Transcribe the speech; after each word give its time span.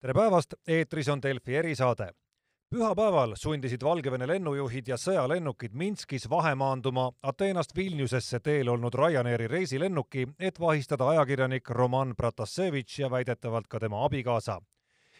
tere 0.00 0.14
päevast, 0.16 0.54
eetris 0.68 1.08
on 1.08 1.20
Delfi 1.22 1.56
erisaade. 1.56 2.10
pühapäeval 2.70 3.32
sundisid 3.36 3.82
Valgevene 3.84 4.26
lennujuhid 4.26 4.88
ja 4.88 4.96
sõjalennukid 4.96 5.74
Minskis 5.74 6.30
vahemaanduma 6.30 7.10
Ateenast 7.22 7.76
Vilniusesse 7.76 8.40
teel 8.40 8.68
olnud 8.68 8.94
Ryanairi 8.94 9.48
reisilennuki, 9.48 10.28
et 10.38 10.60
vahistada 10.60 11.08
ajakirjanik 11.08 11.70
Roman 11.70 12.16
Pratasevitš 12.16 12.98
ja 12.98 13.10
väidetavalt 13.10 13.68
ka 13.68 13.78
tema 13.78 14.04
abikaasa 14.04 14.60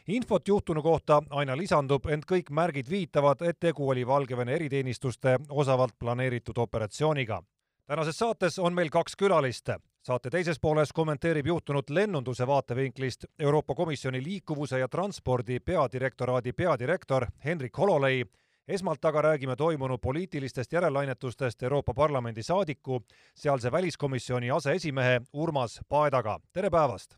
infot 0.08 0.48
juhtunu 0.48 0.82
kohta 0.82 1.22
aina 1.30 1.56
lisandub, 1.56 2.06
ent 2.06 2.24
kõik 2.24 2.50
märgid 2.50 2.88
viitavad, 2.90 3.42
et 3.42 3.60
tegu 3.60 3.88
oli 3.88 4.06
Valgevene 4.06 4.54
eriteenistuste 4.54 5.38
osavalt 5.50 5.98
planeeritud 5.98 6.58
operatsiooniga. 6.58 7.42
Tänases 7.90 8.18
saates 8.18 8.58
on 8.58 8.74
meil 8.74 8.88
kaks 8.90 9.16
külalist 9.18 9.70
saate 10.06 10.30
teises 10.30 10.60
pooles 10.62 10.92
kommenteerib 10.94 11.48
juhtunut 11.50 11.90
lennunduse 11.90 12.46
vaatevinklist 12.46 13.24
Euroopa 13.38 13.74
Komisjoni 13.74 14.20
liikuvuse 14.22 14.78
ja 14.78 14.88
transpordi 14.88 15.58
peadirektoraadi 15.60 16.52
peadirektor 16.52 17.26
Hendrik 17.44 17.78
Hololei. 17.78 18.24
esmalt 18.68 19.04
aga 19.04 19.22
räägime 19.22 19.56
toimunu 19.56 19.98
poliitilistest 19.98 20.72
järelainetustest 20.72 21.62
Euroopa 21.62 21.94
Parlamendi 21.94 22.42
saadiku, 22.42 23.02
sealse 23.34 23.72
väliskomisjoni 23.72 24.50
aseesimehe 24.50 25.20
Urmas 25.32 25.80
Paedaga. 25.88 26.40
tere 26.52 26.70
päevast! 26.70 27.16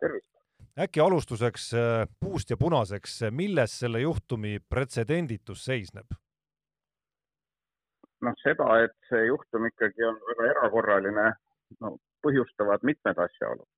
tervist! 0.00 0.30
äkki 0.78 1.00
alustuseks 1.00 1.74
äh, 1.74 2.08
puust 2.20 2.50
ja 2.50 2.56
punaseks, 2.56 3.20
milles 3.30 3.78
selle 3.78 4.00
juhtumi 4.00 4.60
pretsedenditus 4.68 5.64
seisneb? 5.64 6.06
Noh, 8.26 8.38
seda, 8.42 8.68
et 8.86 8.96
see 9.10 9.26
juhtum 9.26 9.68
ikkagi 9.68 10.06
on 10.08 10.18
väga 10.30 10.48
erakorraline, 10.54 11.28
no 11.82 11.96
põhjustavad 12.24 12.84
mitmed 12.86 13.18
asjaolud. 13.26 13.68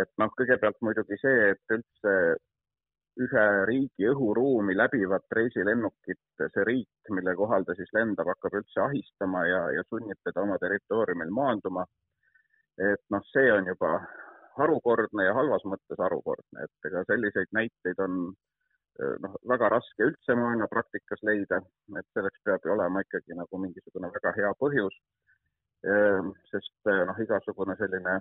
et 0.00 0.10
noh, 0.22 0.30
kõigepealt 0.38 0.78
muidugi 0.86 1.16
see, 1.18 1.50
et 1.50 1.74
üldse 1.74 2.12
ühe 3.24 3.46
riigi 3.66 4.06
õhuruumi 4.06 4.76
läbivat 4.76 5.34
reisilennukit 5.34 6.44
see 6.54 6.64
riik, 6.68 7.10
mille 7.16 7.34
kohal 7.36 7.66
ta 7.66 7.74
siis 7.74 7.90
lendab, 7.96 8.30
hakkab 8.30 8.54
üldse 8.60 8.84
ahistama 8.84 9.42
ja, 9.48 9.64
ja 9.76 9.82
sunnib 9.88 10.20
teda 10.24 10.44
oma 10.46 10.58
territooriumil 10.62 11.32
maanduma. 11.40 11.86
et 12.80 13.02
noh, 13.12 13.24
see 13.32 13.50
on 13.52 13.66
juba 13.66 13.96
harukordne 14.60 15.26
ja 15.26 15.34
halvas 15.34 15.66
mõttes 15.72 15.98
harukordne, 15.98 16.64
et 16.64 16.88
ega 16.90 17.02
selliseid 17.10 17.50
näiteid 17.56 17.98
on 18.06 18.14
noh, 19.24 19.36
väga 19.48 19.70
raske 19.72 20.06
üldse 20.10 20.36
maailma 20.36 20.68
praktikas 20.70 21.22
leida, 21.26 21.60
et 21.98 22.06
selleks 22.14 22.42
peab 22.44 22.64
ju 22.64 22.74
olema 22.74 23.02
ikkagi 23.04 23.36
nagu 23.38 23.60
mingisugune 23.62 24.12
väga 24.14 24.34
hea 24.36 24.52
põhjus 24.60 24.96
Ehm, 25.80 26.34
sest 26.50 26.88
eh, 26.92 27.02
noh, 27.08 27.18
igasugune 27.24 27.72
selline 27.80 28.18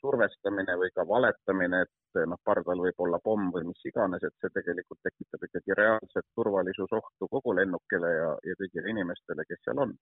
survestamine 0.00 0.76
või 0.80 0.88
ka 0.96 1.04
valetamine, 1.08 1.82
et 1.84 2.20
eh, 2.20 2.24
noh, 2.30 2.40
pardal 2.48 2.80
võib 2.80 3.02
olla 3.04 3.18
pomm 3.20 3.50
või 3.52 3.66
mis 3.68 3.84
iganes, 3.90 4.24
et 4.24 4.32
see 4.40 4.52
tegelikult 4.54 5.02
tekitab 5.04 5.44
ikkagi 5.44 5.76
reaalset 5.76 6.24
turvalisusohtu 6.38 7.28
kogu 7.34 7.52
lennukile 7.58 8.12
ja, 8.14 8.30
ja 8.48 8.56
kõigile 8.60 8.94
inimestele, 8.94 9.44
kes 9.50 9.60
seal 9.66 9.84
on. 9.84 9.92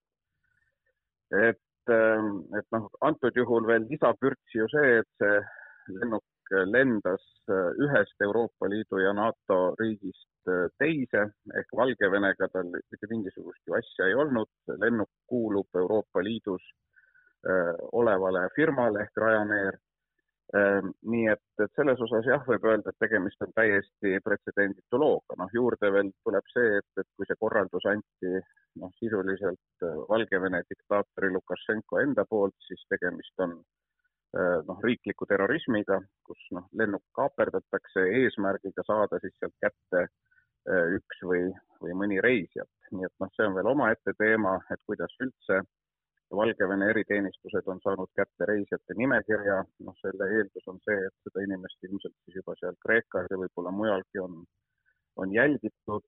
et, 1.43 1.91
et 1.91 2.67
noh, 2.71 2.87
antud 3.03 3.35
juhul 3.35 3.67
veel 3.67 3.83
lisapürts 3.89 4.55
ju 4.55 4.69
see, 4.71 4.99
et 5.01 5.11
see 5.19 5.97
lennuk 5.99 6.23
lendas 6.69 7.23
eh, 7.49 7.69
ühest 7.85 8.21
Euroopa 8.25 8.69
Liidu 8.69 9.01
ja 9.01 9.13
NATO 9.13 9.59
riigist 9.79 10.29
teise. 10.77 11.21
Ehk 11.55 11.69
Valgevenega 11.77 12.49
tal 12.51 12.71
mitte 12.73 13.07
mingisugust 13.09 13.61
ju 13.67 13.77
asja 13.77 14.09
ei 14.09 14.15
olnud, 14.19 14.49
lennuk 14.81 15.09
kuulub 15.31 15.79
Euroopa 15.79 16.23
Liidus 16.23 16.65
Äh, 17.43 17.75
olevale 17.91 18.47
firmale 18.55 19.01
ehk 19.03 19.17
Ryanair. 19.19 19.75
Nii 21.11 21.27
et, 21.31 21.41
et 21.63 21.71
selles 21.75 22.01
osas 22.05 22.27
jah, 22.29 22.43
võib 22.45 22.65
öelda, 22.69 22.91
et 22.91 22.99
tegemist 23.01 23.41
on 23.41 23.51
täiesti 23.57 24.19
pretsedenditu 24.23 24.99
looga, 25.01 25.37
noh 25.39 25.55
juurde 25.55 25.89
veel 25.95 26.11
tuleb 26.27 26.51
see, 26.53 26.75
et, 26.77 27.01
et 27.01 27.07
kui 27.17 27.25
see 27.25 27.39
korraldus 27.39 27.87
anti 27.89 28.33
noh, 28.79 28.91
sisuliselt 28.99 29.87
äh, 29.87 29.95
Valgevene 30.11 30.61
diktaatori 30.69 31.31
Lukašenko 31.33 32.03
enda 32.03 32.27
poolt, 32.29 32.55
siis 32.67 32.85
tegemist 32.93 33.43
on 33.47 33.57
äh, 33.57 33.82
noh, 34.33 34.79
riikliku 34.81 35.27
terrorismiga, 35.29 35.99
kus 36.25 36.39
noh, 36.57 36.65
lennuk 36.79 37.03
kaaperdatakse 37.17 38.07
eesmärgiga 38.21 38.85
saada 38.87 39.19
siis 39.21 39.35
sealt 39.37 39.53
kätte 39.61 40.07
üks 40.97 41.21
või, 41.27 41.43
või 41.83 41.93
mõni 41.99 42.17
reisijat. 42.23 42.71
nii 42.95 43.05
et 43.05 43.13
noh, 43.21 43.29
see 43.35 43.45
on 43.45 43.57
veel 43.57 43.69
omaette 43.69 44.13
teema, 44.17 44.55
et 44.73 44.81
kuidas 44.89 45.13
üldse 45.21 45.59
Valgevene 46.35 46.89
eriteenistused 46.89 47.67
on 47.69 47.79
saanud 47.83 48.09
kätte 48.17 48.45
reisijate 48.49 48.95
nimekirja, 48.97 49.59
noh, 49.87 49.95
selle 50.01 50.29
eeldus 50.37 50.69
on 50.71 50.79
see, 50.85 50.95
et 51.07 51.27
seda 51.27 51.43
inimest 51.45 51.87
ilmselt 51.87 52.15
siis 52.23 52.39
juba 52.39 52.55
seal 52.59 52.77
Kreekas 52.85 53.29
ja 53.29 53.39
võib-olla 53.41 53.73
mujalgi 53.75 54.21
on, 54.23 54.39
on 55.21 55.35
jälgitud, 55.35 56.07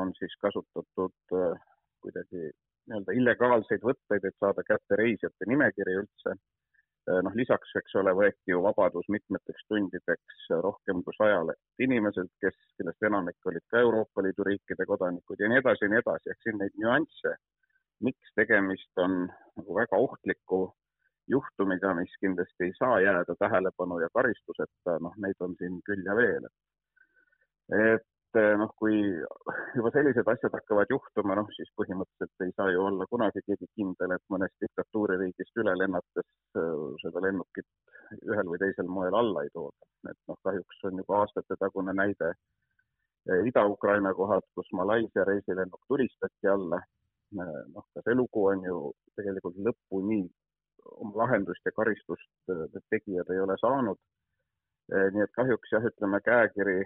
on 0.00 0.14
siis 0.20 0.36
kasutatud 0.44 1.36
äh, 1.40 1.66
kuidagi 2.04 2.46
nii-öelda 2.86 3.16
illegaalseid 3.20 3.84
võtteid, 3.84 4.24
et 4.24 4.38
saada 4.40 4.64
kätte 4.64 5.00
reisijate 5.02 5.50
nimekiri 5.50 5.98
üldse. 6.00 6.36
Äh, 7.06 7.20
noh, 7.22 7.34
lisaks, 7.38 7.74
eks 7.78 7.98
ole, 8.00 8.14
võeti 8.18 8.54
ju 8.54 8.62
vabadus 8.64 9.06
mitmeteks 9.14 9.68
tundideks 9.70 10.46
rohkem 10.64 11.02
kui 11.06 11.14
sajale 11.18 11.54
inimeselt, 11.78 12.32
kes, 12.42 12.56
kellest 12.78 13.10
enamik 13.10 13.50
olid 13.50 13.66
ka 13.70 13.82
Euroopa 13.84 14.24
Liidu 14.26 14.46
riikide 14.48 14.88
kodanikud 14.88 15.40
ja 15.40 15.50
nii 15.50 15.62
edasi 15.62 15.86
ja 15.86 15.92
nii 15.92 16.02
edasi, 16.02 16.32
ehk 16.32 16.42
siin 16.42 16.58
neid 16.62 16.82
nüansse 16.82 17.36
miks 18.04 18.32
tegemist 18.36 19.00
on 19.00 19.26
nagu 19.56 19.74
väga 19.74 19.96
ohtliku 19.96 20.60
juhtumiga, 21.28 21.94
mis 21.94 22.12
kindlasti 22.20 22.68
ei 22.68 22.74
saa 22.78 23.00
jääda 23.00 23.34
tähelepanu 23.38 23.98
ja 24.00 24.08
karistuseta, 24.14 24.98
noh, 25.00 25.14
neid 25.22 25.40
on 25.40 25.56
siin 25.58 25.80
küll 25.86 26.04
ja 26.06 26.16
veel. 26.16 26.46
et 27.76 28.06
noh, 28.60 28.72
kui 28.80 28.96
juba 29.76 29.92
sellised 29.94 30.28
asjad 30.32 30.54
hakkavad 30.56 30.90
juhtuma, 30.92 31.36
noh 31.38 31.48
siis 31.56 31.70
põhimõtteliselt 31.80 32.46
ei 32.46 32.54
saa 32.56 32.72
ju 32.74 32.84
olla 32.88 33.06
kunagi 33.10 33.42
keegi 33.46 33.68
kindel, 33.78 34.16
et 34.16 34.24
mõnest 34.32 34.56
diktatuuririigist 34.64 35.62
üle 35.62 35.76
lennates 35.78 36.26
äh, 36.60 36.82
seda 37.04 37.22
lennukit 37.26 37.68
ühel 38.22 38.52
või 38.52 38.60
teisel 38.62 38.90
moel 38.98 39.16
alla 39.20 39.44
ei 39.44 39.52
tooda. 39.54 39.90
et 40.10 40.18
noh, 40.30 40.38
kahjuks 40.48 40.84
on 40.90 41.02
juba 41.02 41.22
aastate 41.22 41.58
tagune 41.60 41.94
näide 41.96 42.32
äh, 42.32 43.46
Ida-Ukraina 43.50 44.14
kohalt, 44.14 44.46
kus 44.54 44.72
Malaisia 44.72 45.24
reisilennuk 45.28 45.82
tulistati 45.88 46.52
alla 46.52 46.82
noh, 47.36 47.86
ka 47.94 48.02
see 48.04 48.14
lugu 48.14 48.44
on 48.50 48.62
ju 48.64 48.76
tegelikult 49.18 49.56
lõpuni 49.68 50.20
oma 51.02 51.24
lahendust 51.24 51.64
ja 51.66 51.72
karistust 51.74 52.52
need 52.52 52.84
tegijad 52.90 53.30
ei 53.34 53.40
ole 53.42 53.56
saanud. 53.60 53.98
Eh, 54.94 55.08
nii 55.12 55.24
et 55.24 55.32
kahjuks 55.34 55.72
jah, 55.74 55.82
ütleme 55.90 56.20
käekiri 56.22 56.78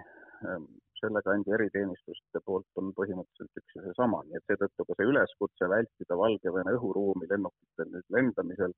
selle 1.00 1.22
kandi 1.26 1.54
eriteenistuste 1.56 2.42
poolt 2.44 2.80
on 2.80 2.92
põhimõtteliselt 2.96 3.62
üks 3.62 3.76
ja 3.76 3.84
seesama, 3.86 4.22
nii 4.26 4.38
et 4.38 4.50
seetõttu 4.50 4.86
ka 4.88 4.96
see 4.98 5.10
üleskutse 5.12 5.68
vältida 5.74 6.18
Valgevene 6.22 6.74
õhuruumi 6.78 7.28
lennukitel 7.30 7.94
nüüd 7.94 8.16
lendamisel 8.16 8.74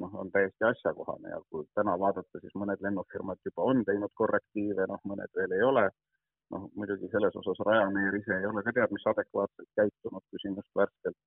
noh, 0.00 0.14
on 0.22 0.30
täiesti 0.34 0.64
asjakohane. 0.64 1.32
Ja 1.34 1.40
kui 1.50 1.66
täna 1.78 1.96
vaadata, 1.98 2.40
siis 2.40 2.54
mõned 2.62 2.82
lennufirmad 2.84 3.40
juba 3.46 3.66
on 3.72 3.84
teinud 3.88 4.14
korrektiive, 4.20 4.86
noh, 4.90 5.02
mõned 5.12 5.36
veel 5.36 5.56
ei 5.56 5.66
ole. 5.66 5.86
Noh, 6.54 6.66
muidugi 6.78 7.10
selles 7.12 7.36
osas 7.38 7.60
Ryanair 7.66 8.16
ise 8.18 8.38
ei 8.40 8.48
ole 8.48 8.62
ka 8.66 8.74
teab 8.74 8.94
mis 8.94 9.06
adekvaatselt 9.06 9.68
käitunud, 9.78 10.24
kui 10.30 10.42
siin 10.42 10.56
just 10.58 10.80
värskelt 10.80 11.18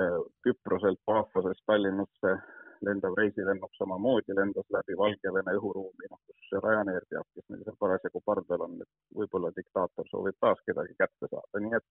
äh, 0.00 0.16
Küproselt 0.46 1.00
Pafosest 1.04 1.64
Tallinnasse 1.66 2.36
lendav 2.86 3.16
reisilennuk 3.18 3.74
samamoodi 3.78 4.36
lendas 4.36 4.68
läbi 4.76 4.96
Valgevene 4.98 5.56
õhuruumi, 5.58 6.08
noh, 6.10 6.20
kus 6.26 6.62
Ryanair 6.64 7.04
teab, 7.08 7.26
kes 7.34 7.46
neil 7.48 7.64
seal 7.66 7.76
parasjagu 7.84 8.22
pardal 8.24 8.64
on, 8.66 8.78
et 8.84 9.18
võib-olla 9.20 9.52
diktaator 9.56 10.08
soovib 10.10 10.38
taas 10.40 10.62
kedagi 10.66 10.96
kätte 10.98 11.28
saada, 11.28 11.64
nii 11.64 11.76
et 11.80 11.88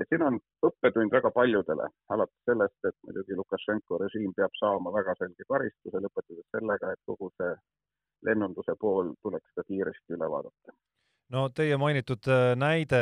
et 0.00 0.10
siin 0.12 0.22
on 0.26 0.34
õppetund 0.68 1.12
väga 1.12 1.30
paljudele, 1.32 1.86
alates 2.12 2.48
sellest, 2.48 2.76
et 2.84 2.96
muidugi 3.06 3.36
Lukašenko 3.38 4.00
režiim 4.02 4.34
peab 4.36 4.52
saama 4.60 4.92
väga 4.92 5.14
selge 5.20 5.46
karistuse, 5.48 6.02
lõpetades 6.04 6.50
sellega, 6.52 6.90
et 6.92 7.00
kogu 7.08 7.30
see 7.40 7.54
lennunduse 8.28 8.76
pool 8.80 9.14
tuleks 9.22 9.56
ka 9.56 9.64
kiiresti 9.68 10.16
üle 10.18 10.28
vaadata. 10.32 10.76
No 11.32 11.48
teie 11.48 11.78
mainitud 11.80 12.28
äh, 12.30 12.52
näide 12.58 13.00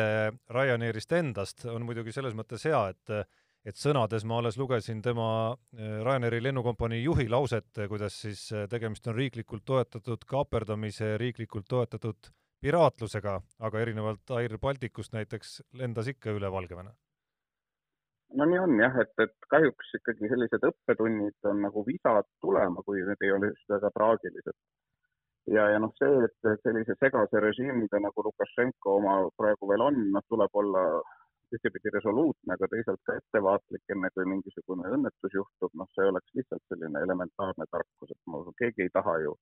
Ryanairist 0.54 1.12
endast 1.12 1.66
on 1.68 1.84
muidugi 1.84 2.14
selles 2.14 2.36
mõttes 2.38 2.62
hea, 2.64 2.86
et 2.94 3.16
et 3.64 3.80
sõnades 3.80 4.24
ma 4.28 4.38
alles 4.40 4.58
lugesin 4.60 5.00
tema 5.02 5.28
äh, 5.52 6.00
Ryanairi 6.04 6.42
lennukompanii 6.44 7.02
juhi 7.04 7.28
lauset, 7.32 7.70
kuidas 7.88 8.20
siis 8.26 8.46
äh, 8.52 8.68
tegemist 8.70 9.06
on 9.08 9.16
riiklikult 9.16 9.64
toetatud 9.64 10.26
kaaperdamise, 10.28 11.14
riiklikult 11.20 11.68
toetatud 11.68 12.30
piraatlusega, 12.64 13.38
aga 13.68 13.80
erinevalt 13.80 14.30
Air 14.38 14.58
Balticust 14.60 15.12
näiteks 15.16 15.58
lendas 15.80 16.08
ikka 16.12 16.36
üle 16.36 16.52
Valgevene. 16.52 16.94
no 18.34 18.46
nii 18.50 18.58
on 18.58 18.78
jah, 18.80 18.96
et, 19.00 19.12
et 19.22 19.34
kahjuks 19.48 19.92
ikkagi 20.00 20.30
sellised 20.32 20.64
õppetunnid 20.70 21.50
on 21.50 21.60
nagu 21.64 21.84
visad 21.86 22.28
tulema, 22.40 22.82
kui 22.86 23.04
need 23.04 23.20
ei 23.22 23.32
ole 23.32 23.52
just 23.52 23.68
väga 23.76 23.92
traagilised 23.96 24.56
ja, 25.46 25.66
ja 25.74 25.80
noh, 25.82 25.92
see, 26.00 26.24
et 26.26 26.64
sellise 26.64 26.96
segase 27.00 27.40
režiimiga 27.40 28.00
nagu 28.02 28.24
Lukašenko 28.26 28.96
oma 29.00 29.18
praegu 29.38 29.68
veel 29.70 29.84
on, 29.88 30.00
noh, 30.16 30.24
tuleb 30.28 30.60
olla 30.62 30.84
ühtepidi 31.56 31.92
resoluutne, 31.94 32.54
aga 32.56 32.68
teisalt 32.72 33.02
ka 33.08 33.16
ettevaatlik, 33.20 33.82
enne 33.94 34.10
kui 34.14 34.26
mingisugune 34.30 34.90
õnnetus 34.96 35.36
juhtub, 35.38 35.74
noh, 35.80 35.90
see 35.96 36.06
oleks 36.10 36.38
lihtsalt 36.38 36.64
selline 36.70 37.02
elementaarne 37.06 37.66
tarkus, 37.70 38.14
et 38.14 38.20
ma 38.26 38.40
usun, 38.42 38.56
keegi 38.60 38.86
ei 38.86 38.94
taha 38.94 39.18
ju 39.26 39.36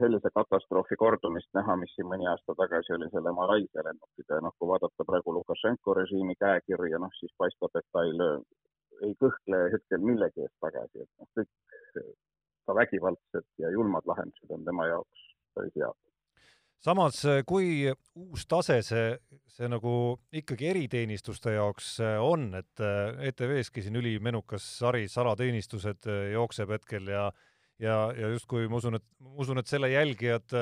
sellise 0.00 0.28
katastroofi 0.36 0.98
kordumist 1.00 1.48
näha, 1.56 1.78
mis 1.80 1.94
siin 1.96 2.08
mõni 2.10 2.26
aasta 2.28 2.54
tagasi 2.58 2.92
oli 2.92 3.08
selle 3.14 3.32
Malaisia 3.32 3.84
lennukide, 3.86 4.40
noh, 4.44 4.52
kui 4.58 4.68
vaadata 4.68 5.06
praegu 5.08 5.32
Lukašenko 5.38 5.94
režiimi 5.96 6.36
käekirja, 6.44 7.00
noh, 7.00 7.14
siis 7.20 7.32
paistab, 7.40 7.72
et 7.80 7.88
ta 7.92 8.04
ei 8.04 8.12
löö, 8.18 8.36
ei 9.08 9.16
kõhkle 9.24 9.62
hetkel 9.72 10.04
millegi 10.04 10.44
eest 10.44 10.58
tagasi, 10.60 11.06
et 11.06 11.10
noh, 11.22 11.30
kõik 11.38 12.12
ka 12.68 12.76
vägivaldsed 12.82 13.48
ja 13.64 13.72
julmad 13.72 14.06
lahendused 14.12 14.52
on 14.54 14.68
tema 14.68 14.86
jaoks 14.92 15.28
päris 15.56 15.74
head 15.80 16.11
samas, 16.82 17.20
kui 17.46 17.86
uus 18.18 18.46
tase 18.50 18.80
see, 18.86 19.06
see 19.46 19.70
nagu 19.70 19.94
ikkagi 20.34 20.68
eriteenistuste 20.72 21.54
jaoks 21.56 21.94
on, 22.22 22.50
et 22.58 22.82
ETV-ski 23.30 23.84
siin 23.84 23.98
ülimenukas 24.00 24.66
sari 24.80 25.06
Salateenistused 25.08 26.10
jookseb 26.32 26.74
hetkel 26.76 27.10
ja 27.12 27.30
ja, 27.82 27.96
ja 28.16 28.30
justkui 28.32 28.68
ma 28.70 28.78
usun, 28.78 28.98
et, 28.98 29.04
ma 29.22 29.36
usun, 29.42 29.60
et 29.60 29.70
selle 29.70 29.90
jälgijad 29.92 30.54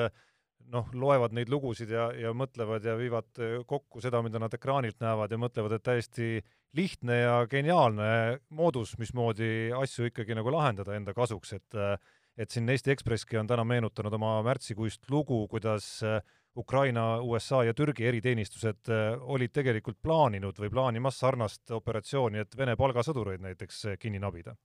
noh, 0.71 0.87
loevad 0.95 1.35
neid 1.35 1.51
lugusid 1.51 1.91
ja, 1.91 2.09
ja 2.15 2.31
mõtlevad 2.37 2.85
ja 2.85 2.95
viivad 2.99 3.41
kokku 3.67 4.01
seda, 4.03 4.21
mida 4.25 4.39
nad 4.41 4.53
ekraanilt 4.55 5.01
näevad 5.03 5.33
ja 5.33 5.39
mõtlevad, 5.41 5.75
et 5.75 5.85
täiesti 5.85 6.31
lihtne 6.77 7.17
ja 7.19 7.35
geniaalne 7.51 8.39
moodus, 8.55 8.95
mismoodi 9.01 9.71
asju 9.75 10.11
ikkagi 10.11 10.37
nagu 10.37 10.53
lahendada 10.53 10.95
enda 10.95 11.15
kasuks, 11.17 11.57
et 11.57 11.79
et 12.41 12.49
siin 12.49 12.69
Eesti 12.69 12.93
Ekspresski 12.93 13.37
on 13.37 13.49
täna 13.49 13.65
meenutanud 13.67 14.13
oma 14.17 14.39
märtsikuist 14.45 15.09
lugu, 15.13 15.43
kuidas 15.51 15.87
Ukraina, 16.57 17.21
USA 17.21 17.61
ja 17.63 17.73
Türgi 17.77 18.07
eriteenistused 18.09 18.89
olid 19.21 19.53
tegelikult 19.55 20.01
plaaninud 20.03 20.57
või 20.59 20.71
plaanimas 20.73 21.19
sarnast 21.21 21.71
operatsiooni, 21.71 22.41
et 22.41 22.57
Vene 22.57 22.75
palgasõdureid 22.79 23.45
näiteks 23.45 23.85
kinni 24.01 24.19
nabida. 24.19 24.55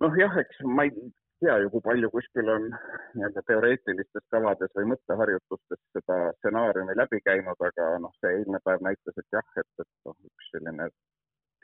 Noh 0.00 0.14
jah, 0.16 0.36
eks 0.40 0.62
ma 0.64 0.86
ei 0.86 0.92
tea 1.40 1.56
ju, 1.62 1.70
kui 1.72 1.82
palju 1.84 2.10
kuskil 2.12 2.48
on 2.52 2.68
nii-öelda 2.70 3.42
teoreetilistes 3.48 4.24
kavades 4.32 4.72
või 4.76 4.90
mõtteharjutustes 4.92 5.80
seda 5.96 6.18
stsenaariumi 6.38 6.96
läbi 6.96 7.20
käinud, 7.24 7.64
aga 7.68 7.88
noh, 8.04 8.12
see 8.20 8.32
eilne 8.38 8.60
päev 8.64 8.84
näitas, 8.84 9.16
et 9.16 9.36
jah, 9.36 9.46
et, 9.60 9.70
et 9.84 9.90
noh, 10.08 10.16
üks 10.30 10.50
selline 10.54 10.88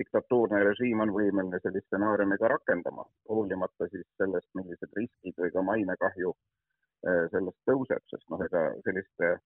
diktatuurne 0.00 0.62
režiim 0.64 1.00
on 1.04 1.12
võimeline 1.14 1.60
sellist 1.62 1.88
stsenaariumi 1.88 2.38
ka 2.42 2.52
rakendama, 2.52 3.04
hoolimata 3.28 3.88
siis 3.92 4.06
sellest, 4.20 4.48
millised 4.58 4.96
riskid 5.00 5.36
või 5.42 5.52
ka 5.54 5.64
mainekahju 5.70 6.32
eh, 6.32 7.26
sellest 7.34 7.60
tõuseb, 7.70 8.02
sest 8.12 8.26
noh, 8.32 8.42
ega 8.48 8.68
selliste 8.88 9.36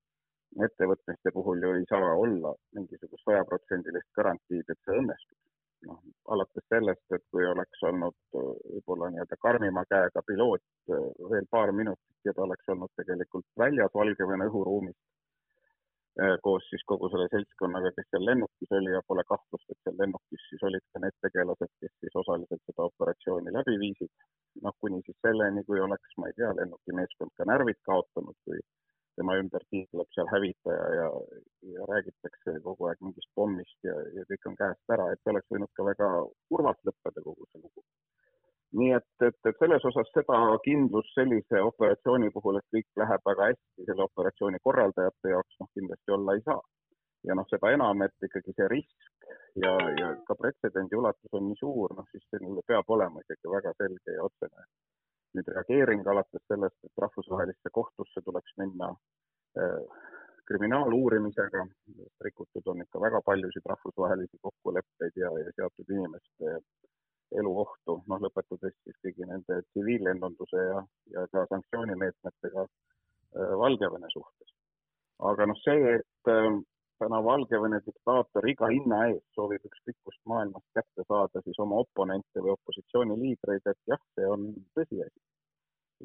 ettevõtmiste 0.59 1.31
puhul 1.35 1.63
ju 1.63 1.75
ei 1.79 1.85
saa 1.91 2.15
olla 2.25 2.55
mingisugust 2.75 3.25
sajaprotsendilist 3.25 4.11
garantiid, 4.19 4.67
et 4.67 4.81
see 4.85 4.99
õnnestub. 5.03 5.39
Noh, 5.89 6.01
alates 6.35 6.67
sellest, 6.69 7.07
et 7.17 7.23
kui 7.33 7.47
oleks 7.49 7.85
olnud 7.89 8.17
äh, 8.37 8.49
võib-olla 8.73 9.09
nii-öelda 9.13 9.39
karmima 9.41 9.85
käega 9.89 10.23
piloot 10.27 10.65
äh, 10.93 11.07
veel 11.31 11.47
paar 11.51 11.73
minutit 11.73 12.29
ja 12.29 12.35
ta 12.37 12.45
oleks 12.45 12.69
olnud 12.69 12.93
tegelikult 13.01 13.47
väljas 13.63 13.95
Valgevene 13.95 14.51
õhuruumist 14.51 15.01
äh, 16.21 16.37
koos 16.45 16.67
siis 16.69 16.85
kogu 16.93 17.09
selle 17.09 17.31
seltskonnaga, 17.33 17.95
kes 17.97 18.11
seal 18.11 18.29
lennukis 18.29 18.77
oli 18.77 18.93
ja 18.93 19.01
pole 19.09 19.25
kahtlust, 19.33 19.73
et 19.73 19.81
seal 19.81 19.97
lennukis 20.03 20.30
siis 20.61 20.69
olid 20.69 20.85
ka 20.93 21.01
need 21.01 21.17
tegelased, 21.25 21.73
kes 21.81 21.93
siis 22.01 22.17
osaliselt 22.23 22.63
seda 22.69 22.85
operatsiooni 22.91 23.53
läbi 23.53 23.79
viisid. 23.81 24.13
noh, 24.63 24.75
kuni 24.81 25.01
siis 25.07 25.17
selleni, 25.23 25.63
kui 25.65 25.81
oleks, 25.81 26.15
ma 26.19 26.27
ei 26.27 26.35
tea, 26.37 26.51
lennukimeeskond 26.59 27.31
ka 27.39 27.45
närvid 27.47 27.79
kaotanud, 27.87 28.35
kui 28.45 28.59
tema 29.17 29.37
ümber 29.39 29.63
tiitleb 29.71 30.09
seal 30.15 30.27
hävitaja 30.33 30.89
ja, 30.99 31.07
ja 31.75 31.87
räägitakse 31.93 32.57
kogu 32.65 32.89
aeg 32.91 32.99
mingist 33.05 33.31
pommist 33.39 33.79
ja, 33.87 33.95
ja 34.17 34.25
kõik 34.27 34.49
on 34.51 34.57
käest 34.59 34.95
ära, 34.97 35.07
et 35.13 35.23
see 35.23 35.33
oleks 35.33 35.55
võinud 35.55 35.71
ka 35.79 35.87
väga 35.87 36.09
kurvalt 36.51 36.83
lõppeda, 36.89 37.23
kogu 37.29 37.47
see 37.53 37.63
lugu. 37.63 37.85
nii 38.81 38.91
et, 38.99 39.09
et, 39.29 39.39
et 39.51 39.63
selles 39.63 39.87
osas 39.93 40.11
seda 40.17 40.41
kindlust 40.67 41.15
sellise 41.15 41.63
operatsiooni 41.71 42.35
puhul, 42.35 42.59
et 42.59 42.75
kõik 42.75 43.03
läheb 43.05 43.31
väga 43.31 43.53
hästi 43.53 43.87
selle 43.87 44.09
operatsiooni 44.11 44.63
korraldajate 44.67 45.37
jaoks, 45.37 45.63
noh, 45.63 45.71
kindlasti 45.79 46.19
olla 46.19 46.35
ei 46.35 46.45
saa. 46.51 46.61
ja 47.31 47.39
noh, 47.39 47.47
seda 47.55 47.71
enam, 47.79 48.03
et 48.03 48.29
ikkagi 48.31 48.59
see 48.59 48.69
risk 48.75 49.10
ja, 49.65 49.75
ja 50.01 50.13
ka 50.27 50.37
pretsedendi 50.43 50.97
ulatus 50.97 51.39
on 51.39 51.49
nii 51.49 51.59
suur, 51.61 51.95
noh 51.97 52.07
siis 52.13 52.25
sellele 52.31 52.63
peab 52.67 52.97
olema 52.97 53.23
ikkagi 53.25 53.55
väga 53.57 53.75
selge 53.83 54.17
ja 54.17 54.25
otsene 54.29 54.69
nüüd 55.37 55.51
reageering 55.55 56.07
alates 56.11 56.43
sellest, 56.51 56.79
et 56.85 57.03
rahvusvahelisse 57.05 57.71
kohtusse 57.73 58.23
tuleks 58.27 58.57
minna 58.59 58.91
äh, 59.59 60.07
kriminaaluurimisega, 60.51 61.67
rikutud 62.27 62.71
on 62.73 62.83
ikka 62.83 63.03
väga 63.03 63.21
paljusid 63.27 63.67
rahvusvahelisi 63.73 64.41
kokkuleppeid 64.47 65.21
ja, 65.23 65.31
ja 65.45 65.53
seatud 65.57 65.93
inimeste 65.97 66.57
elu 67.41 67.53
ohtu, 67.63 68.01
noh 68.11 68.23
lõpetades 68.25 68.75
siis 68.83 68.97
kõigi 69.05 69.29
nende 69.31 69.61
tsiviillennunduse 69.69 70.65
ja, 70.71 70.81
ja 71.15 71.27
ka 71.31 71.45
sanktsioonimeetmetega 71.53 72.67
äh, 72.67 73.55
Valgevene 73.63 74.11
suhtes. 74.11 74.57
aga 75.31 75.47
noh, 75.47 75.63
see, 75.63 75.95
et 76.01 76.33
äh, 76.35 76.51
täna 77.01 77.21
Valgevene 77.25 77.81
diktaator 77.87 78.47
iga 78.53 78.69
hinna 78.73 79.01
eest 79.09 79.39
soovib 79.39 79.67
ükskõik 79.69 79.97
kust 80.07 80.21
maailmast 80.33 80.67
kätte 80.79 81.07
saada 81.09 81.43
siis 81.47 81.61
oma 81.65 81.81
oponente 81.85 82.45
või 82.45 82.55
opositsiooniliidreid, 82.57 83.69
et 83.73 83.93
jah, 83.93 84.03
see 84.17 84.33
on 84.35 84.49
tõsiasi. 84.79 85.21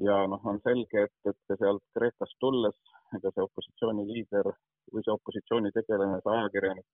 ja 0.08 0.16
noh, 0.32 0.48
on 0.52 0.60
selge, 0.68 1.06
et, 1.08 1.32
et 1.32 1.58
sealt 1.60 1.84
Kreekast 1.98 2.38
tulles, 2.44 2.78
ega 3.18 3.32
see 3.32 3.48
opositsiooniliider 3.48 4.52
või 4.94 5.04
see 5.06 5.16
opositsioonitegelane, 5.18 6.22
see 6.24 6.38
ajakirjanik, 6.38 6.88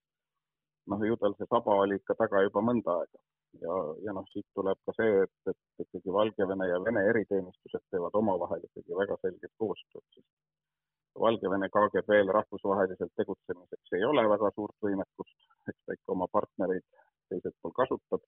noh, 0.94 1.06
ju 1.10 1.18
tal 1.24 1.38
see 1.38 1.50
saba 1.54 1.78
oli 1.86 1.98
ikka 2.02 2.18
taga 2.24 2.44
juba 2.48 2.66
mõnda 2.70 2.98
aega. 3.02 3.24
ja, 3.62 3.80
ja 4.06 4.14
noh, 4.18 4.26
siit 4.34 4.48
tuleb 4.58 4.80
ka 4.88 4.94
see, 4.98 5.26
et, 5.26 5.54
et 5.54 5.86
ikkagi 5.86 6.14
Valgevene 6.18 6.70
ja 6.70 6.78
Vene 6.86 7.04
eriteenistused 7.14 7.84
teevad 7.94 8.16
omavahel 8.22 8.70
ikkagi 8.70 9.02
väga 9.04 9.18
selget 9.26 9.54
koostööd, 9.62 10.06
sest 10.16 10.30
Valgevene 11.20 11.68
KGB-l 11.70 12.32
rahvusvaheliselt 12.38 13.12
tegutsemiseks 13.20 13.96
ei 13.98 14.04
ole 14.08 14.24
väga 14.30 14.52
suurt 14.56 14.76
võimekust, 14.86 15.40
eks 15.70 15.80
ta 15.86 15.98
ikka 15.98 16.14
oma 16.16 16.28
partnereid 16.32 16.86
teiselt 17.30 17.58
pool 17.62 17.76
kasutab. 17.82 18.24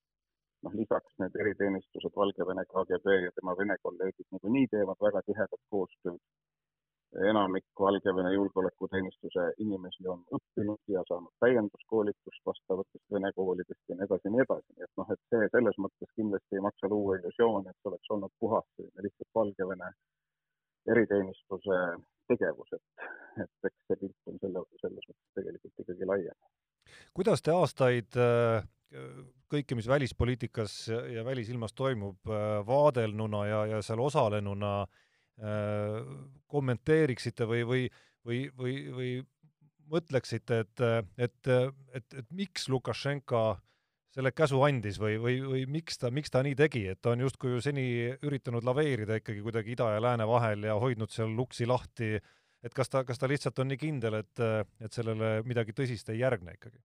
noh, 0.64 0.76
lisaks 0.80 1.18
need 1.20 1.34
eriteenistused, 1.44 2.14
Valgevene 2.16 2.64
KGB 2.74 3.16
ja 3.24 3.32
tema 3.36 3.56
Vene 3.60 3.76
kolleegid 3.84 4.28
niikuinii 4.32 4.68
teevad 4.72 5.02
väga 5.08 5.22
tihedat 5.30 5.62
koostööd. 5.76 6.20
enamik 7.32 7.66
Valgevene 7.80 8.32
julgeolekuteenistuse 8.34 9.44
inimesi 9.66 10.08
on 10.14 10.24
õppinud 10.38 10.94
ja 10.96 11.04
saanud 11.10 11.34
täienduskoolitust 11.46 12.46
vastavatest 12.52 13.06
Vene 13.16 13.32
koolidest 13.36 13.84
ja 13.90 13.96
nii 13.96 14.08
edasi 14.08 14.28
ja 14.28 14.32
nii 14.36 14.46
edasi, 14.46 14.70
nii 14.78 14.88
et 14.88 14.96
noh, 15.02 15.12
et 15.16 15.22
see 15.34 15.52
selles 15.56 15.78
mõttes 15.86 16.16
kindlasti 16.16 16.60
ei 16.60 16.66
maksa 16.68 16.90
luua 16.96 17.20
illusiooni, 17.20 17.70
et 17.70 17.78
see 17.82 17.92
oleks 17.92 18.16
olnud 18.16 18.34
puhas 18.40 18.68
lihtsalt 18.80 19.32
Valgevene 19.42 19.92
eriteenistuse 20.96 21.78
tegevus, 22.34 22.76
et, 22.78 23.10
et 23.46 23.70
eks 23.70 23.90
see 23.90 24.00
pilt 24.04 24.32
on 24.32 24.40
selle, 24.42 24.66
selles 24.82 25.10
mõttes 25.10 25.40
tegelikult 25.40 25.86
ikkagi 25.86 26.10
laiem. 26.10 26.38
kuidas 27.18 27.46
te 27.46 27.54
aastaid 27.56 28.20
äh, 28.20 28.66
kõike, 29.54 29.78
mis 29.78 29.90
välispoliitikas 29.90 30.78
ja 31.14 31.26
välisilmas 31.26 31.76
toimub, 31.78 32.20
äh, 32.30 32.62
vaadelnuna 32.68 33.46
ja, 33.50 33.66
ja 33.76 33.84
seal 33.86 34.02
osalenuna 34.04 34.74
äh, 34.84 36.00
kommenteeriksite 36.48 37.48
või, 37.50 37.64
või, 37.70 37.84
või, 38.26 38.42
või, 38.58 38.80
või 38.98 39.12
mõtleksite, 39.94 40.64
et, 40.64 40.84
et, 41.18 41.54
et, 41.94 42.20
et 42.22 42.30
miks 42.34 42.70
Lukašenka 42.72 43.44
äh, 43.52 43.62
selle 44.14 44.32
käsu 44.36 44.62
andis 44.66 45.00
või, 45.02 45.18
või, 45.22 45.40
või 45.42 45.66
miks 45.80 45.98
ta, 46.02 46.12
miks 46.14 46.34
ta 46.34 46.44
nii 46.46 46.56
tegi, 46.58 46.86
et 46.92 47.02
ta 47.02 47.14
on 47.16 47.24
justkui 47.26 47.56
ju 47.56 47.62
seni 47.66 47.86
üritanud 48.26 48.66
laveerida 48.68 49.18
ikkagi 49.20 49.42
kuidagi 49.46 49.74
ida 49.74 49.90
ja 49.96 50.02
lääne 50.04 50.28
vahel 50.30 50.68
ja 50.70 50.78
hoidnud 50.80 51.14
seal 51.14 51.34
uksi 51.46 51.66
lahti, 51.70 52.16
et 52.64 52.76
kas 52.78 52.94
ta, 52.94 53.04
kas 53.08 53.20
ta 53.20 53.30
lihtsalt 53.30 53.60
on 53.64 53.72
nii 53.74 53.82
kindel, 53.82 54.20
et, 54.22 54.44
et 54.86 54.94
sellele 54.94 55.40
midagi 55.50 55.76
tõsist 55.78 56.14
ei 56.14 56.22
järgne 56.22 56.58
ikkagi? 56.58 56.78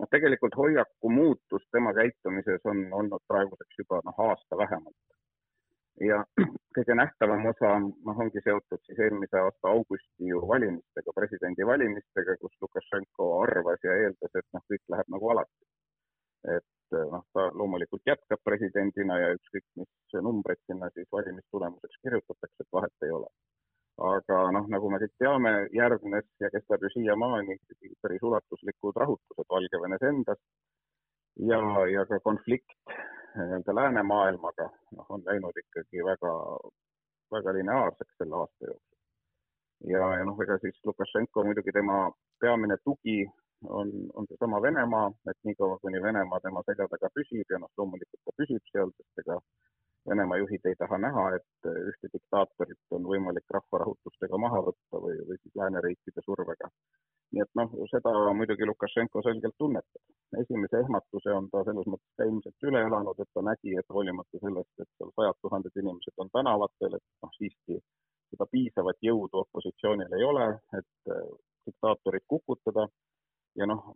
noh, 0.00 0.08
tegelikult 0.08 0.54
hoiaku 0.56 1.10
muutus 1.12 1.64
tema 1.72 1.92
käitumises 1.96 2.62
on 2.68 2.86
olnud 3.00 3.24
praeguseks 3.28 3.82
juba 3.82 4.00
noh, 4.04 4.20
aasta 4.28 4.56
vähemalt 4.56 4.96
ja 6.04 6.20
kõige 6.76 6.96
nähtavam 6.96 7.46
osa 7.50 7.72
noh, 7.82 8.22
ongi 8.24 8.42
seotud 8.44 8.82
siis 8.86 9.00
eelmise 9.06 9.40
aasta 9.40 9.72
augusti 9.74 10.30
ju 10.32 10.40
valimistega, 10.52 11.14
presidendivalimistega, 11.16 12.36
kus 12.40 12.56
Lukašenko 12.64 13.30
arvas 13.42 13.84
ja 13.84 13.96
eeldas, 14.04 14.34
et 14.34 14.48
noh, 14.56 14.64
kõik 14.72 14.94
läheb 14.94 15.14
nagu 15.16 15.32
alati. 15.34 15.70
et 16.56 16.98
noh, 17.12 17.24
ta 17.36 17.50
loomulikult 17.52 18.02
jätkab 18.08 18.40
presidendina 18.44 19.18
ja 19.20 19.32
ükskõik, 19.36 19.66
mis 19.76 20.20
numbreid 20.26 20.60
sinna 20.66 20.88
siis 20.94 21.08
valimistulemuseks 21.12 22.00
kirjutatakse, 22.02 22.64
et 22.64 22.72
vahet 22.78 23.06
ei 23.06 23.12
ole. 23.18 23.28
aga 24.10 24.40
noh, 24.56 24.66
nagu 24.72 24.90
me 24.90 24.98
kõik 25.02 25.12
teame, 25.20 25.52
järgnes 25.76 26.26
ja 26.40 26.48
kestab 26.54 26.82
ju 26.82 26.88
siiamaani 26.94 27.58
päris 28.02 28.22
ulatuslikud 28.24 28.96
rahutused 28.96 29.50
Valgevenes 29.52 30.06
endas 30.08 30.40
ja, 31.50 31.60
ja 31.92 32.06
ka 32.08 32.20
konflikt 32.24 32.72
nii-öelda 33.34 33.74
läänemaailmaga, 33.74 34.68
noh, 34.96 35.06
on 35.08 35.22
läinud 35.26 35.56
ikkagi 35.62 36.04
väga, 36.04 36.32
väga 37.34 37.54
lineaarseks 37.58 38.16
selle 38.18 38.36
aasta 38.36 38.70
jooksul. 38.70 38.98
ja, 39.92 40.08
ja 40.18 40.24
noh, 40.28 40.42
ega 40.44 40.58
siis 40.64 40.80
Lukašenko 40.86 41.44
muidugi 41.44 41.72
tema 41.72 41.98
peamine 42.40 42.76
tugi 42.84 43.18
on, 43.68 43.90
on 44.14 44.26
seesama 44.28 44.62
Venemaa, 44.62 45.10
et 45.30 45.38
niikaua, 45.44 45.78
kuni 45.78 46.02
Venemaa 46.02 46.40
tema 46.40 46.62
selja 46.66 46.88
taga 46.94 47.10
püsib 47.18 47.54
ja 47.54 47.58
noh, 47.62 47.70
loomulikult 47.78 48.22
ta 48.24 48.36
püsib 48.42 48.72
seal, 48.72 48.92
sest 48.96 49.24
ega 49.24 49.38
Venemaa 50.08 50.38
juhid 50.40 50.64
ei 50.64 50.76
taha 50.80 50.98
näha, 50.98 51.24
et 51.36 51.70
ühte 51.70 52.08
diktaatorit 52.12 52.96
on 52.96 53.08
võimalik 53.12 53.56
rahvarahutustega 53.56 54.38
maha 54.44 54.62
võtta 54.70 55.02
või, 55.04 55.18
või 55.28 55.36
siis 55.42 55.58
lääneriikide 55.60 56.24
survega. 56.24 56.70
nii 57.36 57.42
et 57.44 57.52
noh, 57.60 57.74
seda 57.92 58.14
muidugi 58.38 58.66
Lukašenko 58.66 59.22
selgelt 59.22 59.54
tunnetab. 59.58 60.09
Esimese 60.38 60.80
ehmatuse 60.84 61.32
on 61.34 61.48
ta 61.52 61.62
selles 61.66 61.88
mõttes 61.92 62.12
ka 62.16 62.26
ilmselt 62.28 62.68
üle 62.68 62.82
elanud, 62.88 63.18
et 63.22 63.30
ta 63.34 63.42
nägi, 63.42 63.74
et 63.78 63.94
hoolimata 63.94 64.42
sellest, 64.44 64.72
et 64.78 64.90
seal 64.98 65.10
sajad 65.16 65.40
tuhanded 65.42 65.80
inimesed 65.82 66.24
on 66.24 66.30
tänavatel, 66.36 66.96
et 66.98 67.06
noh, 67.24 67.32
siiski 67.38 67.80
seda 68.30 68.46
piisavat 68.52 69.00
jõudu 69.02 69.42
opositsioonil 69.44 70.18
ei 70.18 70.26
ole, 70.26 70.46
et 70.78 71.14
diktaatorit 71.66 72.24
kukutada 72.30 72.86
ja 73.58 73.66
noh, 73.66 73.94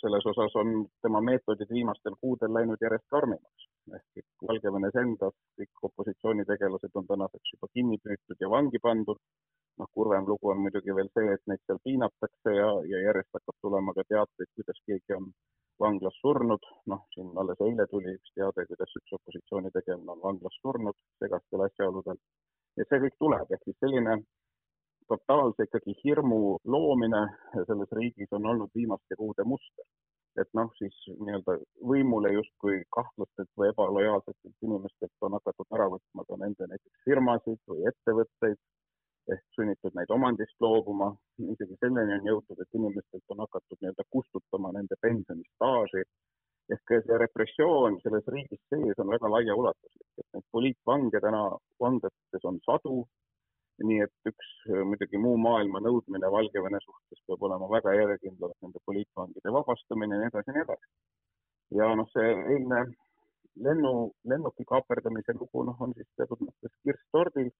selles 0.00 0.26
osas 0.32 0.56
on 0.60 0.86
tema 1.02 1.20
meetodid 1.28 1.70
viimastel 1.70 2.16
kuudel 2.20 2.54
läinud 2.54 2.82
järjest 2.86 3.08
karmimaks. 3.14 3.70
ehk 3.96 4.46
Valgevenes 4.48 4.94
endas 5.00 5.34
kõik 5.58 5.82
opositsioonitegelased 5.88 7.00
on 7.00 7.06
tänaseks 7.10 7.52
juba 7.54 7.68
kinni 7.72 7.98
püütud 8.04 8.40
ja 8.40 8.50
vangi 8.56 8.80
pandud. 8.86 9.20
noh, 9.78 9.88
kurvem 9.98 10.26
lugu 10.30 10.50
on 10.50 10.60
muidugi 10.64 10.94
veel 10.96 11.08
see, 11.18 11.32
et 11.34 11.40
neid 11.50 11.60
seal 11.66 11.78
piinatakse 11.86 12.52
ja, 12.56 12.68
ja 12.90 12.98
järjest 13.06 13.32
hakkab 13.36 13.56
tulema 13.66 13.94
ka 13.96 14.04
teateid, 14.12 14.50
kuidas 14.58 14.78
keegi 14.86 15.16
on 15.16 15.24
vanglas 15.80 16.16
surnud. 16.22 16.62
noh, 16.86 17.02
siin 17.14 17.32
alles 17.42 17.60
eile 17.66 17.86
tuli 17.90 18.14
üks 18.18 18.32
teade, 18.38 18.66
kuidas 18.70 18.96
üks 19.00 19.16
opositsioonitegelane 19.18 20.14
on 20.14 20.22
vanglas 20.22 20.56
surnud 20.62 20.96
segastel 21.22 21.66
asjaoludel. 21.66 22.18
ja 22.76 22.86
see 22.88 23.02
kõik 23.04 23.16
tuleb, 23.24 23.52
ehk 23.54 23.64
siis 23.64 23.78
selline 23.82 24.18
totaalse 25.08 25.66
ikkagi 25.68 25.94
hirmu 26.04 26.40
loomine 26.74 27.22
selles 27.68 27.92
riigis 27.98 28.32
on 28.38 28.46
olnud 28.52 28.70
viimaste 28.74 29.18
kuude 29.20 29.44
muster. 29.52 29.86
et 30.42 30.48
noh, 30.58 30.70
siis 30.78 30.94
nii-öelda 31.08 31.58
võimule 31.90 32.32
justkui 32.34 32.80
kahtlastelt 32.96 33.50
või 33.58 33.68
ebalojaalsetelt 33.72 34.66
inimestelt 34.68 35.26
on 35.26 35.36
hakatud 35.38 35.76
ära 35.78 35.86
võtma 35.92 36.24
ka 36.30 36.38
nende 36.40 36.66
näiteks 36.70 37.04
firmasid 37.04 37.60
või 37.70 37.84
ettevõtteid 37.90 38.58
ehk 39.32 39.44
sunnitud 39.56 39.94
neid 39.98 40.10
omandist 40.16 40.56
loobuma, 40.64 41.12
isegi 41.54 41.78
selleni 41.80 42.16
on 42.18 42.26
jõutud, 42.30 42.58
et 42.60 42.78
inimestelt 42.80 43.32
on 43.32 43.44
hakatud 43.44 43.78
nii-öelda 43.80 44.04
kustutama 44.54 44.72
nende 44.72 44.96
pensionistaaži 45.00 46.02
ehk 46.74 46.92
see 47.06 47.18
repressioon 47.18 47.98
selles 48.02 48.26
riigis 48.34 48.60
sees 48.70 48.98
on 48.98 49.10
väga 49.10 49.28
laiaulatuslik, 49.28 50.08
et 50.18 50.26
neid 50.32 50.44
poliitvange 50.52 51.20
täna 51.20 51.42
vanglates 51.80 52.44
on 52.44 52.58
sadu 52.64 53.04
nii 53.84 54.00
et 54.06 54.30
üks 54.30 54.50
muidugi 54.88 55.18
muu 55.18 55.36
maailma 55.36 55.80
nõudmine 55.82 56.30
Valgevene 56.30 56.78
suhtes 56.84 57.20
peab 57.26 57.42
olema 57.42 57.68
väga 57.68 57.94
järjekindlalt 57.98 58.56
nende 58.62 58.78
poliitvangide 58.86 59.52
vabastamine 59.58 60.14
ja 60.14 60.20
nii 60.20 60.30
edasi 60.32 60.50
ja 60.50 60.54
nii 60.54 60.64
edasi. 60.66 60.86
ja 61.78 61.94
noh, 61.98 62.08
see 62.14 62.30
eilne 62.54 62.80
lennu, 63.66 63.92
lennuki 64.24 64.64
kaaperdamise 64.64 65.34
lugu 65.34 65.64
noh, 65.66 65.76
on 65.80 65.92
siis 65.98 66.08
teatud 66.16 66.40
mõttes 66.46 66.72
kirss 66.82 67.10
tordil. 67.12 67.50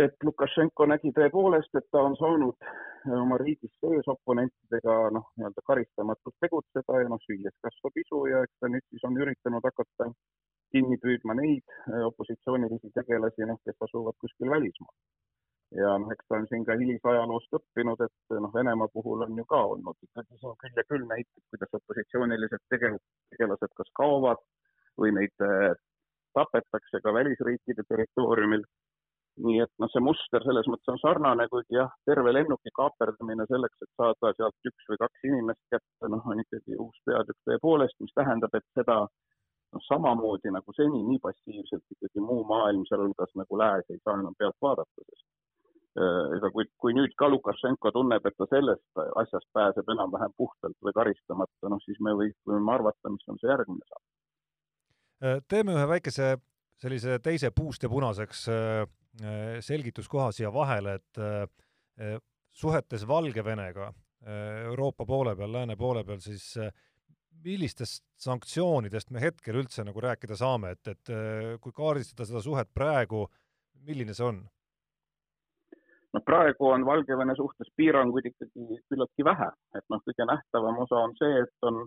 Et 0.00 0.24
Lukašenko 0.24 0.86
nägi 0.88 1.12
tõepoolest, 1.16 1.74
et 1.76 1.88
ta 1.92 2.02
on 2.06 2.14
saanud 2.20 2.54
äh, 2.64 3.16
oma 3.18 3.38
riigis 3.42 3.72
sees 3.80 4.08
oponentidega 4.08 4.94
noh, 5.16 5.26
nii-öelda 5.36 5.64
karistamatult 5.68 6.36
tegutseda 6.44 7.02
ja 7.02 7.10
noh, 7.12 7.20
süües 7.26 7.56
kasvab 7.66 7.98
isu 8.04 8.22
ja 8.30 8.40
eks 8.46 8.56
ta 8.60 8.70
nüüd 8.72 8.86
siis 8.88 9.04
on 9.08 9.18
üritanud 9.20 9.68
hakata 9.68 10.08
kinni 10.72 10.96
püüdma 11.02 11.36
neid 11.36 11.76
äh, 11.90 12.00
opositsioonilisi 12.08 12.92
tegelasi, 12.96 13.44
noh, 13.50 13.60
kes 13.66 13.84
asuvad 13.88 14.16
kuskil 14.24 14.50
välismaal. 14.54 14.96
ja 15.76 15.92
noh, 16.00 16.10
eks 16.12 16.26
ta 16.28 16.40
on 16.40 16.48
siin 16.48 16.64
ka 16.68 16.76
hilisajaloost 16.80 17.60
õppinud, 17.60 18.00
et 18.06 18.36
noh, 18.40 18.52
Venemaa 18.56 18.88
puhul 18.96 19.24
on 19.26 19.38
ju 19.40 19.44
ka 19.52 19.60
olnud 19.74 20.08
ikkagi 20.08 20.40
siin 20.40 20.58
küll 20.64 20.80
ja 20.80 20.88
küll 20.88 21.06
näiteid, 21.12 21.44
kuidas 21.52 21.80
opositsioonilised 21.80 22.64
tegel-, 22.72 23.00
tegelased 23.32 23.72
kas 23.76 23.92
kaovad 24.00 24.40
või 25.00 25.12
neid 25.16 25.44
äh, 25.44 25.72
tapetakse 26.36 27.00
ka 27.04 27.14
välisriikide 27.14 27.84
territooriumil. 27.88 28.64
Nii 29.40 29.62
et 29.64 29.70
noh, 29.80 29.88
see 29.92 30.02
muster 30.04 30.44
selles 30.44 30.68
mõttes 30.68 30.92
on 30.92 31.00
sarnane, 31.00 31.46
kuigi 31.52 31.78
jah, 31.78 31.92
terve 32.08 32.34
lennuki 32.34 32.72
kaaperdamine 32.76 33.46
selleks, 33.48 33.78
et 33.84 33.90
saada 33.96 34.32
sealt 34.36 34.68
üks 34.68 34.88
või 34.90 35.00
kaks 35.00 35.28
inimest 35.28 35.62
kätte, 35.72 36.10
noh, 36.12 36.24
on 36.28 36.42
ikkagi 36.42 36.76
uus 36.76 36.98
peatükk 37.08 37.38
tõepoolest, 37.48 37.96
mis 38.04 38.12
tähendab, 38.18 38.52
et 38.58 38.66
seda 38.76 38.98
noh, 39.06 39.84
samamoodi 39.88 40.52
nagu 40.52 40.76
seni, 40.76 41.00
nii 41.08 41.22
passiivselt 41.24 41.96
ikkagi 41.96 42.24
muu 42.24 42.44
maailm, 42.48 42.84
sealhulgas 42.90 43.32
nagu 43.40 43.60
lääs, 43.62 43.88
ei 43.88 44.02
saa 44.04 44.18
enam 44.20 44.36
pealt 44.38 44.58
vaadata, 44.60 45.08
sest 45.08 45.26
äh, 45.96 46.36
ega 46.36 46.52
kui, 46.52 46.68
kui 46.84 46.96
nüüd 47.00 47.16
ka 47.16 47.32
Lukašenko 47.32 47.96
tunneb, 47.96 48.28
et 48.28 48.36
ta 48.36 48.50
sellest 48.52 49.04
asjast 49.24 49.48
pääseb 49.56 49.92
enam-vähem 49.96 50.36
puhtalt 50.36 50.76
või 50.84 50.96
karistamata, 51.00 51.72
noh 51.72 51.80
siis 51.88 52.00
me 52.04 52.12
võime 52.20 52.76
arvata, 52.76 53.16
mis 53.16 53.32
on 53.32 53.40
see 53.40 53.48
järgmine 53.48 53.88
samm. 53.88 54.08
Äh, 55.24 55.38
teeme 55.48 55.72
ühe 55.78 55.88
väikese 55.88 56.34
sellise 56.82 57.20
teise 57.22 57.52
puust 57.54 57.84
ja 57.84 57.88
punaseks 57.88 58.48
äh, 58.50 58.82
selgituskoha 59.60 60.30
siia 60.32 60.48
vahele, 60.52 60.94
et 60.96 62.22
suhetes 62.48 63.02
Valgevenega 63.08 63.90
Euroopa 64.64 65.04
poole 65.04 65.34
peal, 65.36 65.52
lääne 65.52 65.76
poole 65.76 66.00
peal, 66.08 66.22
siis 66.24 66.54
millistest 67.44 68.04
sanktsioonidest 68.22 69.10
me 69.10 69.22
hetkel 69.22 69.58
üldse 69.62 69.84
nagu 69.86 70.02
rääkida 70.02 70.36
saame, 70.38 70.74
et, 70.76 70.88
et 70.94 71.12
äh, 71.12 71.54
kui 71.62 71.74
kaardistada 71.74 72.26
seda 72.28 72.42
suhet 72.44 72.70
praegu, 72.74 73.26
milline 73.86 74.14
see 74.16 74.26
on? 74.28 74.42
no 76.12 76.20
praegu 76.28 76.68
on 76.68 76.84
Valgevene 76.84 77.34
suhtes 77.38 77.70
piiranguid 77.76 78.28
ikkagi 78.28 78.78
küllaltki 78.90 79.24
vähe, 79.24 79.48
et 79.78 79.84
noh, 79.88 80.02
kõige 80.04 80.26
nähtavam 80.28 80.82
osa 80.84 81.00
on 81.06 81.14
see, 81.16 81.38
et 81.40 81.68
on 81.68 81.86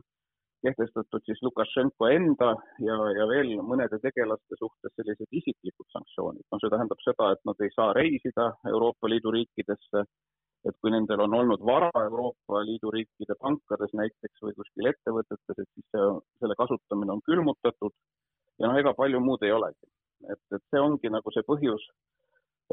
kehtestatud 0.65 1.25
siis 1.25 1.41
Lukašenko 1.45 2.09
enda 2.11 2.51
ja, 2.83 2.95
ja 3.19 3.27
veel 3.31 3.55
mõnede 3.71 3.99
tegelaste 4.03 4.59
suhtes 4.59 4.93
sellised 4.97 5.39
isiklikud 5.41 5.87
sanktsioonid. 5.95 6.45
no 6.51 6.61
see 6.61 6.73
tähendab 6.73 7.03
seda, 7.05 7.31
et 7.35 7.43
nad 7.49 7.61
ei 7.65 7.73
saa 7.75 7.91
reisida 7.97 8.51
Euroopa 8.73 9.11
Liidu 9.11 9.33
riikidesse 9.37 10.05
et 10.69 10.77
kui 10.81 10.91
nendel 10.93 11.21
on 11.25 11.33
olnud 11.39 11.61
vara 11.69 11.91
Euroopa 12.01 12.61
Liidu 12.65 12.91
riikide 12.93 13.37
pankades 13.41 13.93
näiteks 13.99 14.41
või 14.45 14.55
kuskil 14.57 14.89
ettevõtetes, 14.89 15.59
et 15.61 15.69
siis 15.69 15.85
see, 15.93 16.07
selle 16.41 16.57
kasutamine 16.61 17.13
on 17.13 17.21
külmutatud 17.29 17.93
ja 18.59 18.69
noh, 18.69 18.79
ega 18.81 18.95
palju 18.97 19.21
muud 19.21 19.45
ei 19.45 19.53
olegi. 19.53 19.85
et, 20.31 20.41
et 20.57 20.63
see 20.71 20.81
ongi 20.81 21.11
nagu 21.13 21.31
see 21.33 21.45
põhjus, 21.45 21.83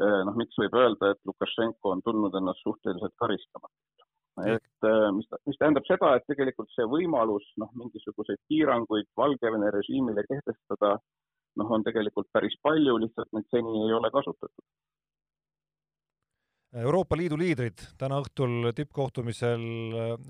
eh, 0.01 0.19
noh, 0.27 0.37
miks 0.41 0.57
võib 0.57 0.77
öelda, 0.79 1.11
et 1.13 1.21
Lukašenko 1.29 1.91
on 1.93 2.01
tundnud 2.07 2.33
ennast 2.39 2.65
suhteliselt 2.65 3.13
karistamatult. 3.21 3.92
Et 4.41 4.87
eh, 4.89 5.09
mis, 5.17 5.27
mis 5.45 5.59
tähendab 5.59 5.85
seda, 5.89 6.15
et 6.17 6.25
tegelikult 6.29 6.71
see 6.73 6.87
võimalus 6.89 7.45
noh, 7.61 7.69
mingisuguseid 7.79 8.41
piiranguid 8.49 9.09
Valgevene 9.17 9.69
režiimile 9.75 10.25
kehtestada 10.29 10.95
noh, 11.59 11.69
on 11.69 11.85
tegelikult 11.85 12.31
päris 12.33 12.57
palju, 12.65 12.97
lihtsalt 13.03 13.29
neid 13.35 13.49
seni 13.53 13.85
ei 13.85 13.93
ole 13.93 14.09
kasutatud 14.13 14.65
Euroopa 16.73 17.17
Liidu 17.19 17.37
liidrid 17.37 17.83
täna 18.01 18.17
õhtul 18.23 18.71
tippkohtumisel 18.73 19.61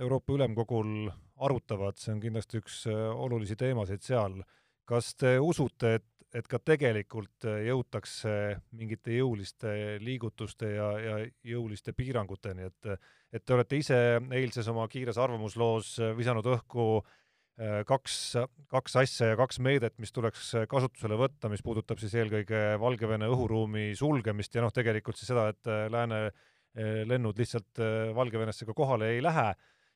Euroopa 0.03 0.33
Ülemkogul 0.35 1.07
arutavad, 1.39 1.95
see 1.99 2.11
on 2.11 2.19
kindlasti 2.23 2.59
üks 2.59 2.81
äh, 2.91 3.05
olulisi 3.15 3.55
teemasid 3.59 4.03
seal. 4.03 4.41
kas 4.83 5.13
te 5.15 5.37
usute, 5.39 5.93
et, 5.95 6.05
et 6.33 6.47
ka 6.49 6.57
tegelikult 6.59 7.45
jõutakse 7.45 8.31
mingite 8.73 9.13
jõuliste 9.19 9.99
liigutuste 10.01 10.71
ja, 10.75 10.87
ja 10.99 11.17
jõuliste 11.55 11.93
piiranguteni, 11.93 12.69
et 12.71 12.95
et 13.33 13.41
te 13.45 13.53
olete 13.53 13.77
ise 13.77 13.97
eilses 14.33 14.67
oma 14.69 14.87
kiires 14.89 15.17
arvamusloos 15.17 15.95
visanud 16.17 16.45
õhku 16.45 16.85
äh, 16.99 17.13
Äh, 17.61 17.83
kaks, 17.85 18.33
kaks 18.73 18.95
asja 18.97 19.27
ja 19.29 19.35
kaks 19.37 19.59
meedet, 19.61 19.93
mis 20.01 20.09
tuleks 20.09 20.47
kasutusele 20.71 21.19
võtta, 21.19 21.51
mis 21.53 21.61
puudutab 21.61 21.99
siis 22.01 22.15
eelkõige 22.17 22.79
Valgevene 22.81 23.27
õhuruumi 23.29 23.91
sulgemist 23.97 24.57
ja 24.57 24.63
noh, 24.63 24.73
tegelikult 24.73 25.19
siis 25.19 25.29
seda, 25.29 25.51
et 25.53 25.69
äh, 25.69 25.83
lääne 25.93 26.23
äh, 26.25 27.03
lennud 27.05 27.37
lihtsalt 27.37 27.83
Valgevenesse 28.17 28.65
ka 28.65 28.73
kohale 28.73 29.11
ei 29.13 29.21
lähe. 29.21 29.51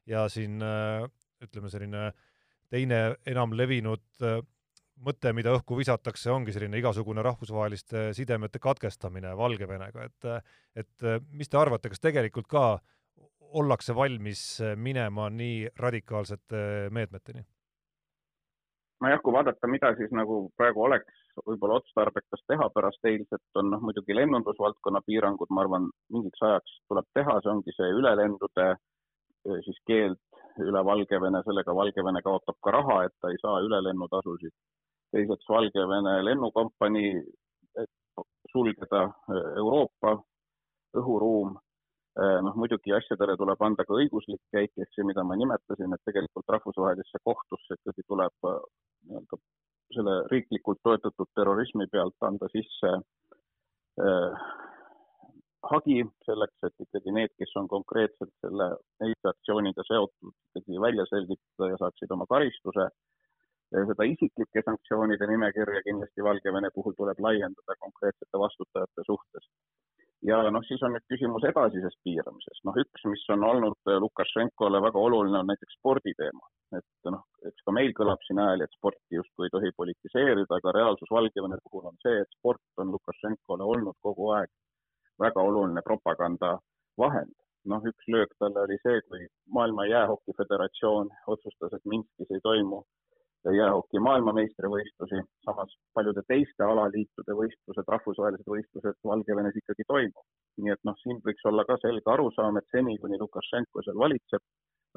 Ja 0.07 0.27
siin 0.31 0.61
ütleme, 1.43 1.67
selline 1.67 2.11
teine 2.71 2.99
enam 3.27 3.51
levinud 3.57 4.21
mõte, 5.05 5.33
mida 5.35 5.53
õhku 5.57 5.77
visatakse, 5.77 6.31
ongi 6.33 6.53
selline 6.55 6.79
igasugune 6.81 7.23
rahvusvaheliste 7.25 8.11
sidemete 8.17 8.59
katkestamine 8.63 9.35
Valgevenega, 9.37 10.07
et 10.09 10.29
et 10.83 11.09
mis 11.31 11.49
te 11.49 11.57
arvate, 11.57 11.89
kas 11.89 12.03
tegelikult 12.03 12.47
ka 12.47 12.63
ollakse 13.57 13.95
valmis 13.95 14.41
minema 14.75 15.29
nii 15.29 15.69
radikaalsete 15.77 16.89
meetmeteni? 16.91 17.45
ma 19.01 19.09
ei 19.09 19.13
hakka 19.13 19.31
vaadata, 19.31 19.67
mida 19.69 19.91
siis 19.97 20.13
nagu 20.15 20.47
praegu 20.57 20.81
oleks 20.87 21.19
võib-olla 21.45 21.77
otstarbekas 21.77 22.41
teha 22.49 22.65
pärast 22.73 23.05
eilset, 23.05 23.43
on 23.61 23.69
noh, 23.69 23.81
muidugi 23.85 24.15
lennundusvaldkonna 24.17 25.03
piirangud, 25.05 25.51
ma 25.53 25.61
arvan, 25.65 25.89
mingiks 26.13 26.41
ajaks 26.41 26.79
tuleb 26.89 27.05
teha, 27.13 27.35
see 27.43 27.51
ongi 27.53 27.75
see 27.77 27.91
ülelendude 27.99 28.67
siis 29.67 29.77
keeld 29.87 30.17
üle 30.65 30.81
Valgevene, 30.85 31.43
sellega 31.45 31.75
Valgevene 31.75 32.23
kaotab 32.25 32.57
ka 32.63 32.73
raha, 32.73 33.03
et 33.05 33.13
ta 33.21 33.29
ei 33.31 33.37
saa 33.41 33.61
ülelennutasusid. 33.67 34.53
Teiseks 35.17 35.49
Valgevene 35.49 36.17
lennukompanii 36.25 37.13
sulgeda 38.51 39.03
äh, 39.09 39.47
Euroopa 39.59 40.17
õhuruum 40.97 41.57
Äh, 42.17 42.39
noh, 42.41 42.55
muidugi 42.57 42.93
asjadele 42.97 43.35
tuleb 43.37 43.61
anda 43.61 43.83
ka 43.85 43.93
õiguslik 43.93 44.39
käik, 44.55 44.71
ehk 44.81 44.89
see, 44.95 45.03
mida 45.05 45.21
ma 45.27 45.35
nimetasin, 45.37 45.91
et 45.93 46.01
tegelikult 46.09 46.49
rahvusvahelisse 46.49 47.19
kohtusse 47.29 47.77
ikkagi 47.77 48.05
tuleb 48.09 48.47
äh, 48.49 48.55
nii-öelda 49.09 49.37
selle 49.93 50.15
riiklikult 50.31 50.81
toetatud 50.87 51.29
terrorismi 51.37 51.85
pealt 51.93 52.25
anda 52.25 52.49
sisse 52.55 52.95
äh, 54.01 54.47
hagi 55.69 55.99
selleks, 56.25 56.57
et 56.65 56.87
ikkagi 56.87 57.13
need, 57.19 57.35
kes 57.37 57.53
on 57.61 57.69
konkreetselt 57.75 58.33
selle 58.41 58.71
Eesti 59.05 59.31
aktsiooniga 59.35 59.85
seotud, 59.85 60.33
ikkagi 60.57 60.81
välja 60.87 61.05
selgitada 61.11 61.69
ja 61.75 61.79
saaksid 61.83 62.17
oma 62.17 62.25
karistuse. 62.33 62.89
Seda 63.71 64.05
isiklike 64.07 64.63
sanktsioonide 64.65 65.27
nimekirja 65.27 65.81
kindlasti 65.87 66.23
Valgevene 66.23 66.69
puhul 66.75 66.95
tuleb 66.97 67.19
laiendada 67.19 67.75
konkreetsete 67.79 68.39
vastutajate 68.43 69.03
suhtes. 69.07 69.49
Ja 70.25 70.37
noh, 70.49 70.63
siis 70.65 70.81
on 70.83 70.95
nüüd 70.95 71.03
küsimus 71.11 71.43
edasisest 71.45 71.99
piiramisest, 72.05 72.63
noh 72.65 72.77
üks, 72.81 73.03
mis 73.05 73.23
on 73.35 73.43
olnud 73.45 73.91
Lukašenkole 74.03 74.79
väga 74.81 75.03
oluline, 75.07 75.37
on 75.43 75.51
näiteks 75.51 75.77
sporditeema, 75.77 76.49
et 76.79 77.11
noh, 77.13 77.21
eks 77.45 77.65
ka 77.67 77.73
meil 77.77 77.93
kõlab 77.99 78.23
siin 78.25 78.41
hääli, 78.41 78.65
et 78.65 78.77
sporti 78.79 79.19
justkui 79.19 79.45
ei 79.45 79.53
tohi 79.53 79.69
politiseerida, 79.77 80.57
aga 80.57 80.73
reaalsus 80.79 81.13
Valgevene 81.13 81.59
puhul 81.67 81.85
on 81.91 82.01
see, 82.01 82.23
et 82.23 82.39
sport 82.39 82.81
on 82.81 82.95
Lukašenkole 82.95 83.69
olnud 83.75 83.99
kogu 84.07 84.31
aeg 84.39 84.49
väga 85.21 85.43
oluline 85.51 85.85
propagandavahend. 85.85 87.35
noh, 87.67 87.83
üks 87.83 88.05
löök 88.07 88.31
talle 88.39 88.61
oli 88.63 88.77
see, 88.79 88.99
kui 89.09 89.25
Maailma 89.53 89.85
Jäähoki 89.85 90.33
Föderatsioon 90.37 91.09
otsustas, 91.33 91.73
et 91.75 91.85
Minskis 91.85 92.29
ei 92.31 92.39
toimu 92.43 92.85
jäähoki 93.55 93.99
maailmameistrivõistlusi, 94.03 95.21
samas 95.45 95.75
paljude 95.93 96.23
teiste 96.27 96.63
alaliitude 96.63 97.35
võistlused, 97.39 97.87
rahvusvahelised 97.93 98.49
võistlused 98.53 98.97
Valgevenes 99.11 99.59
ikkagi 99.61 99.85
toimub. 99.87 100.25
nii 100.57 100.73
et 100.73 100.81
noh, 100.89 100.97
siin 101.03 101.19
võiks 101.25 101.45
olla 101.45 101.65
ka 101.69 101.77
selge 101.81 102.11
arusaam, 102.11 102.57
et 102.57 102.65
seni, 102.73 102.97
kuni 102.97 103.19
Lukašenko 103.21 103.83
seal 103.85 103.99
valitseb, 104.03 104.41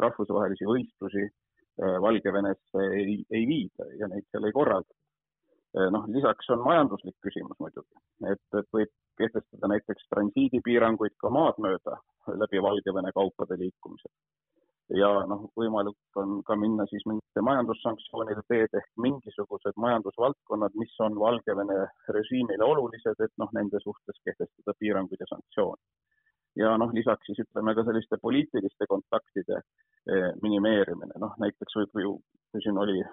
rahvusvahelisi 0.04 0.68
võistlusi 0.70 1.26
äh, 1.26 1.98
Valgevenesse 2.06 2.86
ei, 2.96 3.20
ei 3.30 3.46
viida 3.46 3.90
ja 4.00 4.08
neid 4.08 4.24
seal 4.30 4.48
ei 4.48 4.56
korraldata. 4.56 4.96
Äh, 5.76 5.90
noh, 5.92 6.08
lisaks 6.16 6.48
on 6.56 6.64
majanduslik 6.64 7.18
küsimus 7.26 7.60
muidugi, 7.60 8.02
et, 8.32 8.46
et 8.58 8.72
võib 8.72 8.94
kehtestada 9.20 9.74
näiteks 9.74 10.08
transiidipiiranguid 10.14 11.18
ka 11.20 11.30
maad 11.30 11.60
mööda 11.60 12.00
läbi 12.40 12.62
Valgevene 12.62 13.12
kaupade 13.12 13.60
liikumisel 13.60 14.14
ja 14.98 15.08
noh, 15.30 15.46
võimalik 15.58 16.18
on 16.18 16.40
ka 16.46 16.56
minna 16.58 16.86
siis 16.90 17.04
mingite 17.06 17.42
majandussanktsioonide 17.46 18.42
teed 18.50 18.74
ehk 18.80 18.88
mingisugused 19.04 19.78
majandusvaldkonnad, 19.84 20.76
mis 20.82 20.94
on 21.06 21.18
Valgevene 21.20 21.78
režiimile 22.16 22.66
olulised, 22.66 23.22
et 23.22 23.34
noh, 23.42 23.50
nende 23.56 23.80
suhtes 23.84 24.18
kehtestada 24.26 24.74
piiranguid 24.78 25.22
ja 25.22 25.30
sanktsioone. 25.30 25.82
ja 26.58 26.74
noh, 26.82 26.90
lisaks 26.92 27.28
siis 27.30 27.38
ütleme 27.44 27.74
ka 27.78 27.84
selliste 27.86 28.18
poliitiliste 28.22 28.86
kontaktide 28.90 29.60
eh, 29.60 30.30
minimeerimine, 30.42 31.14
noh 31.22 31.36
näiteks 31.38 31.76
võib 31.78 32.02
ju, 32.04 32.16
siin 32.58 32.78
oli 32.84 33.04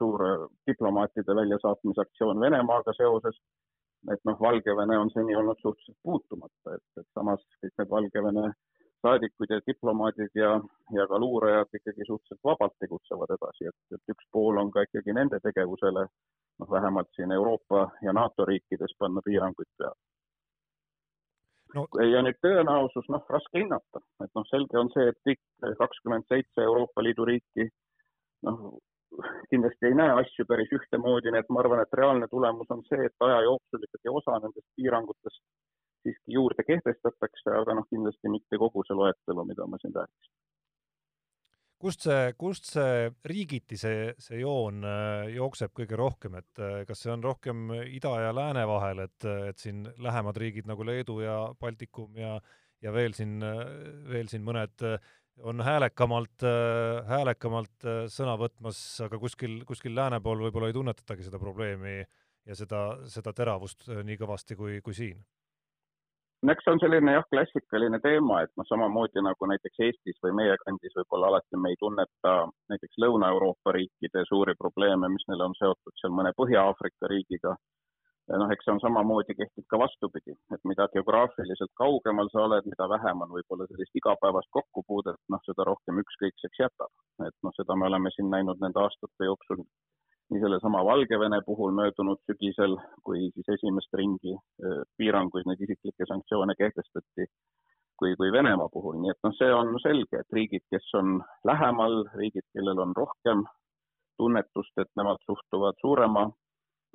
suur 0.00 0.24
diplomaatide 0.66 1.36
väljasaatmisaktsioon 1.36 2.40
Venemaaga 2.40 2.94
seoses, 2.96 3.36
et 4.10 4.22
noh, 4.24 4.40
Valgevene 4.40 4.98
on 4.98 5.12
seni 5.14 5.36
olnud 5.36 5.60
suhteliselt 5.62 5.98
puutumata, 6.02 6.74
et, 6.74 6.86
et 6.98 7.08
samas 7.14 7.44
kõik 7.60 7.74
need 7.78 7.90
Valgevene 7.94 8.46
saadikud 9.02 9.50
ja 9.50 9.60
diplomaadid 9.66 10.34
ja, 10.34 10.50
ja 10.96 11.06
ka 11.08 11.18
luurajad 11.18 11.78
ikkagi 11.78 12.06
suhteliselt 12.06 12.44
vabalt 12.44 12.76
tegutsevad 12.82 13.32
edasi, 13.36 13.70
et, 13.70 13.96
et 13.96 14.14
üks 14.14 14.28
pool 14.32 14.60
on 14.62 14.70
ka 14.74 14.84
ikkagi 14.86 15.14
nende 15.16 15.40
tegevusele, 15.44 16.06
noh, 16.60 16.70
vähemalt 16.76 17.10
siin 17.16 17.32
Euroopa 17.32 17.88
ja 18.06 18.12
NATO 18.12 18.44
riikides 18.50 18.96
panna 18.98 19.24
piiranguid 19.24 19.70
peale. 19.78 19.98
No.. 21.74 21.86
ja 22.02 22.20
nüüd 22.26 22.38
tõenäosus, 22.42 23.06
noh, 23.14 23.24
raske 23.30 23.62
hinnata, 23.62 24.02
et 24.24 24.30
noh, 24.34 24.46
selge 24.50 24.78
on 24.78 24.90
see, 24.94 25.06
et 25.12 25.18
kõik 25.28 25.74
kakskümmend 25.78 26.26
seitse 26.28 26.64
Euroopa 26.66 27.04
Liidu 27.06 27.28
riiki, 27.28 27.68
noh, 28.48 28.72
kindlasti 29.50 29.86
ei 29.86 29.94
näe 29.98 30.16
asju 30.22 30.46
päris 30.50 30.72
ühtemoodi, 30.74 31.30
nii 31.30 31.42
et 31.44 31.52
ma 31.54 31.62
arvan, 31.62 31.82
et 31.84 31.96
reaalne 32.00 32.26
tulemus 32.30 32.70
on 32.74 32.82
see, 32.88 33.06
et 33.06 33.26
aja 33.26 33.40
jooksul 33.46 33.86
ikkagi 33.86 34.12
osa 34.20 34.38
nendest 34.42 34.66
piirangutest 34.76 35.40
siiski 36.04 36.36
juurde 36.36 36.64
kehtestatakse, 36.66 37.52
aga 37.56 37.76
noh, 37.78 37.88
kindlasti 37.90 38.32
mitte 38.32 38.60
kogu 38.60 38.84
see 38.86 38.96
loetelu, 38.98 39.44
mida 39.48 39.66
ma 39.66 39.80
siin 39.80 39.96
rääkisin. 39.96 40.32
kust 41.80 42.04
see, 42.04 42.32
kust 42.36 42.66
see 42.68 43.10
riigiti 43.24 43.78
see, 43.80 44.10
see 44.20 44.42
joon 44.42 44.84
äh, 44.84 45.30
jookseb 45.32 45.72
kõige 45.76 45.96
rohkem, 45.96 46.36
et 46.40 46.60
äh, 46.60 46.82
kas 46.88 47.04
see 47.04 47.12
on 47.12 47.24
rohkem 47.24 47.70
ida 47.86 48.12
ja 48.26 48.34
lääne 48.36 48.66
vahel, 48.68 49.06
et, 49.06 49.28
et 49.52 49.62
siin 49.62 49.86
lähemad 49.98 50.36
riigid 50.40 50.68
nagu 50.68 50.84
Leedu 50.84 51.20
ja 51.24 51.38
Baltikum 51.60 52.16
ja 52.20 52.38
ja 52.80 52.92
veel 52.96 53.12
siin, 53.12 53.42
veel 54.08 54.28
siin 54.32 54.40
mõned 54.40 54.80
on 55.44 55.60
häälekamalt, 55.60 56.44
häälekamalt 57.08 57.84
sõna 58.08 58.38
võtmas, 58.40 58.78
aga 59.04 59.18
kuskil, 59.20 59.58
kuskil 59.68 59.92
lääne 59.96 60.20
pool 60.24 60.40
võib-olla 60.46 60.70
ei 60.70 60.76
tunnetatagi 60.76 61.26
seda 61.26 61.40
probleemi 61.42 61.98
ja 62.00 62.56
seda, 62.56 62.80
seda 63.04 63.34
teravust 63.36 63.84
nii 63.88 64.16
kõvasti 64.20 64.56
kui, 64.56 64.78
kui 64.84 64.96
siin 64.96 65.20
no 66.42 66.52
eks 66.52 66.64
see 66.64 66.72
on 66.74 66.80
selline 66.82 67.14
jah, 67.16 67.26
klassikaline 67.32 68.00
teema, 68.04 68.40
et 68.44 68.52
noh, 68.58 68.66
samamoodi 68.68 69.24
nagu 69.24 69.48
näiteks 69.50 69.82
Eestis 69.86 70.20
või 70.24 70.36
meie 70.38 70.56
kandis 70.62 70.94
võib-olla 70.98 71.32
alati 71.32 71.60
me 71.60 71.72
ei 71.72 71.80
tunneta 71.82 72.36
näiteks 72.72 73.02
Lõuna-Euroopa 73.04 73.74
riikide 73.76 74.24
suuri 74.28 74.54
probleeme, 74.62 75.10
mis 75.12 75.26
neil 75.28 75.44
on 75.48 75.56
seotud 75.58 76.00
seal 76.00 76.16
mõne 76.16 76.32
Põhja-Aafrika 76.40 77.12
riigiga. 77.12 77.56
noh, 78.30 78.50
eks 78.54 78.64
see 78.64 78.72
on 78.72 78.80
samamoodi, 78.80 79.34
kehtib 79.34 79.66
ka 79.72 79.78
vastupidi, 79.82 80.36
et 80.54 80.60
mida 80.70 80.86
geograafiliselt 80.94 81.72
kaugemal 81.82 82.28
sa 82.32 82.44
oled, 82.46 82.68
mida 82.72 82.86
vähem 82.92 83.24
on 83.24 83.32
võib-olla 83.36 83.66
sellist 83.66 83.96
igapäevast 84.00 84.52
kokkupuudet, 84.56 85.18
noh, 85.34 85.42
seda 85.48 85.66
rohkem 85.66 85.98
ükskõikseks 86.04 86.62
jätab. 86.62 86.92
et 87.26 87.36
noh, 87.42 87.56
seda 87.58 87.76
me 87.76 87.90
oleme 87.90 88.14
siin 88.14 88.30
näinud 88.30 88.62
nende 88.62 88.80
aastate 88.84 89.28
jooksul 89.32 89.64
nii 90.40 90.48
sellesama 90.48 90.84
Valgevene 90.84 91.42
puhul 91.46 91.72
möödunud 91.72 92.18
sügisel, 92.26 92.76
kui 93.04 93.30
siis 93.34 93.48
esimest 93.48 93.92
ringi 93.94 94.32
piiranguid, 94.96 95.44
neid 95.46 95.60
isiklikke 95.60 96.06
sanktsioone 96.08 96.54
kehtestati, 96.56 97.26
kui, 98.00 98.14
kui 98.16 98.32
Venemaa 98.32 98.68
puhul, 98.72 98.96
nii 99.02 99.12
et 99.12 99.20
noh, 99.26 99.34
see 99.36 99.52
on 99.52 99.76
selge, 99.84 100.22
et 100.22 100.32
riigid, 100.32 100.64
kes 100.72 100.88
on 100.96 101.20
lähemal, 101.44 102.04
riigid, 102.16 102.46
kellel 102.56 102.80
on 102.80 102.96
rohkem 102.96 103.44
tunnetust, 104.16 104.72
et 104.80 104.88
nemad 104.96 105.20
suhtuvad 105.28 105.76
suurema 105.80 106.24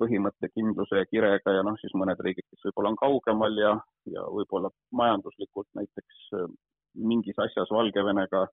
põhimõttekindluse 0.02 0.98
ja 0.98 1.06
kirega 1.06 1.54
ja 1.54 1.62
noh, 1.62 1.78
siis 1.80 1.94
mõned 1.94 2.18
riigid, 2.26 2.44
kes 2.50 2.66
võib-olla 2.66 2.94
on 2.94 3.00
kaugemal 3.00 3.62
ja, 3.62 3.72
ja 4.10 4.26
võib-olla 4.26 4.74
majanduslikult 4.90 5.70
näiteks 5.78 6.28
mingis 6.98 7.38
asjas 7.46 7.70
Valgevenega 7.70 8.46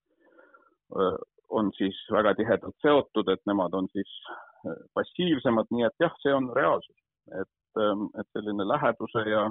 on 1.50 1.70
siis 1.78 1.98
väga 2.12 2.36
tihedalt 2.38 2.76
seotud, 2.86 3.30
et 3.34 3.42
nemad 3.50 3.74
on 3.74 3.90
siis 3.92 4.12
passiivsemad, 4.98 5.70
nii 5.72 5.86
et 5.88 6.06
jah, 6.06 6.16
see 6.24 6.34
on 6.34 6.50
reaalsus, 6.56 6.98
et, 7.42 7.82
ähm, 7.82 8.08
et 8.20 8.28
selline 8.36 8.68
läheduse 8.68 9.26
ja, 9.30 9.46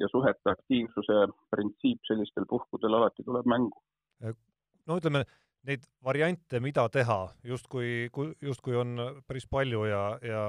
ja 0.00 0.08
suhete 0.12 0.52
aktiivsuse 0.52 1.20
printsiip 1.50 2.02
sellistel 2.08 2.48
puhkudel 2.50 2.98
alati 3.00 3.26
tuleb 3.26 3.48
mängu. 3.50 3.82
Äh, 4.24 4.36
no 4.86 4.98
ütleme, 5.00 5.24
neid 5.68 5.86
variante, 6.04 6.60
mida 6.60 6.88
teha, 6.92 7.22
justkui, 7.44 8.10
justkui 8.40 8.76
on 8.80 8.94
päris 9.26 9.48
palju 9.50 9.84
ja, 9.90 10.04
ja 10.24 10.44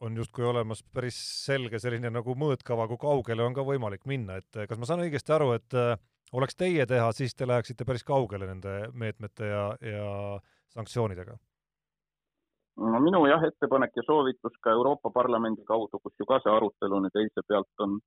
on 0.00 0.14
justkui 0.16 0.46
olemas 0.46 0.84
päris 0.94 1.18
selge 1.44 1.80
selline 1.82 2.10
nagu 2.14 2.34
mõõtkava, 2.38 2.86
kui 2.88 3.00
kaugele 3.02 3.42
on 3.42 3.56
ka 3.56 3.64
võimalik 3.66 4.06
minna, 4.06 4.38
et 4.38 4.62
kas 4.70 4.78
ma 4.78 4.86
saan 4.86 5.02
õigesti 5.02 5.34
aru, 5.34 5.50
et 5.58 5.74
oleks 6.38 6.56
teie 6.58 6.86
teha, 6.86 7.10
siis 7.16 7.34
te 7.34 7.48
läheksite 7.48 7.86
päris 7.88 8.06
kaugele 8.06 8.46
nende 8.46 8.78
meetmete 8.94 9.50
ja, 9.50 9.64
ja 9.82 10.08
sanktsioonidega? 10.74 11.34
No 12.78 13.00
minu 13.02 13.24
jah, 13.26 13.42
ettepanek 13.50 13.96
ja 13.96 14.02
soovitus 14.06 14.56
ka 14.62 14.70
Euroopa 14.70 15.10
Parlamendi 15.10 15.64
kaudu, 15.66 16.00
kus 16.02 16.14
ju 16.20 16.26
ka 16.26 16.38
see 16.44 16.54
arutelu 16.54 17.00
nüüd 17.04 17.20
eilse 17.22 17.42
pealt 17.48 17.84
on 17.86 17.98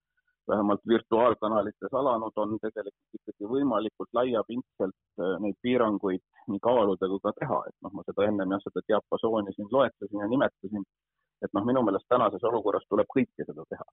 vähemalt 0.49 0.81
virtuaalkanalites 0.87 1.93
alanud, 2.01 2.33
on 2.43 2.57
tegelikult 2.61 3.19
ikkagi 3.19 3.49
võimalikult 3.53 4.09
laiapindselt 4.17 4.95
äh, 5.21 5.35
neid 5.43 5.57
piiranguid 5.65 6.23
nii 6.51 6.63
kaaluda 6.67 7.09
kui 7.11 7.23
ka 7.25 7.33
teha, 7.39 7.59
et 7.69 7.77
noh, 7.85 7.93
ma 7.97 8.05
seda 8.07 8.27
ennem 8.27 8.55
jah, 8.55 8.63
seda 8.65 8.83
diapasooni 8.87 9.53
siin 9.55 9.69
loetlesin 9.75 10.23
ja 10.23 10.29
nimetasin, 10.33 10.87
et 11.45 11.53
noh, 11.57 11.65
minu 11.65 11.83
meelest 11.85 12.07
tänases 12.09 12.43
olukorras 12.49 12.85
tuleb 12.89 13.09
kõike 13.13 13.45
seda 13.47 13.65
teha. 13.73 13.85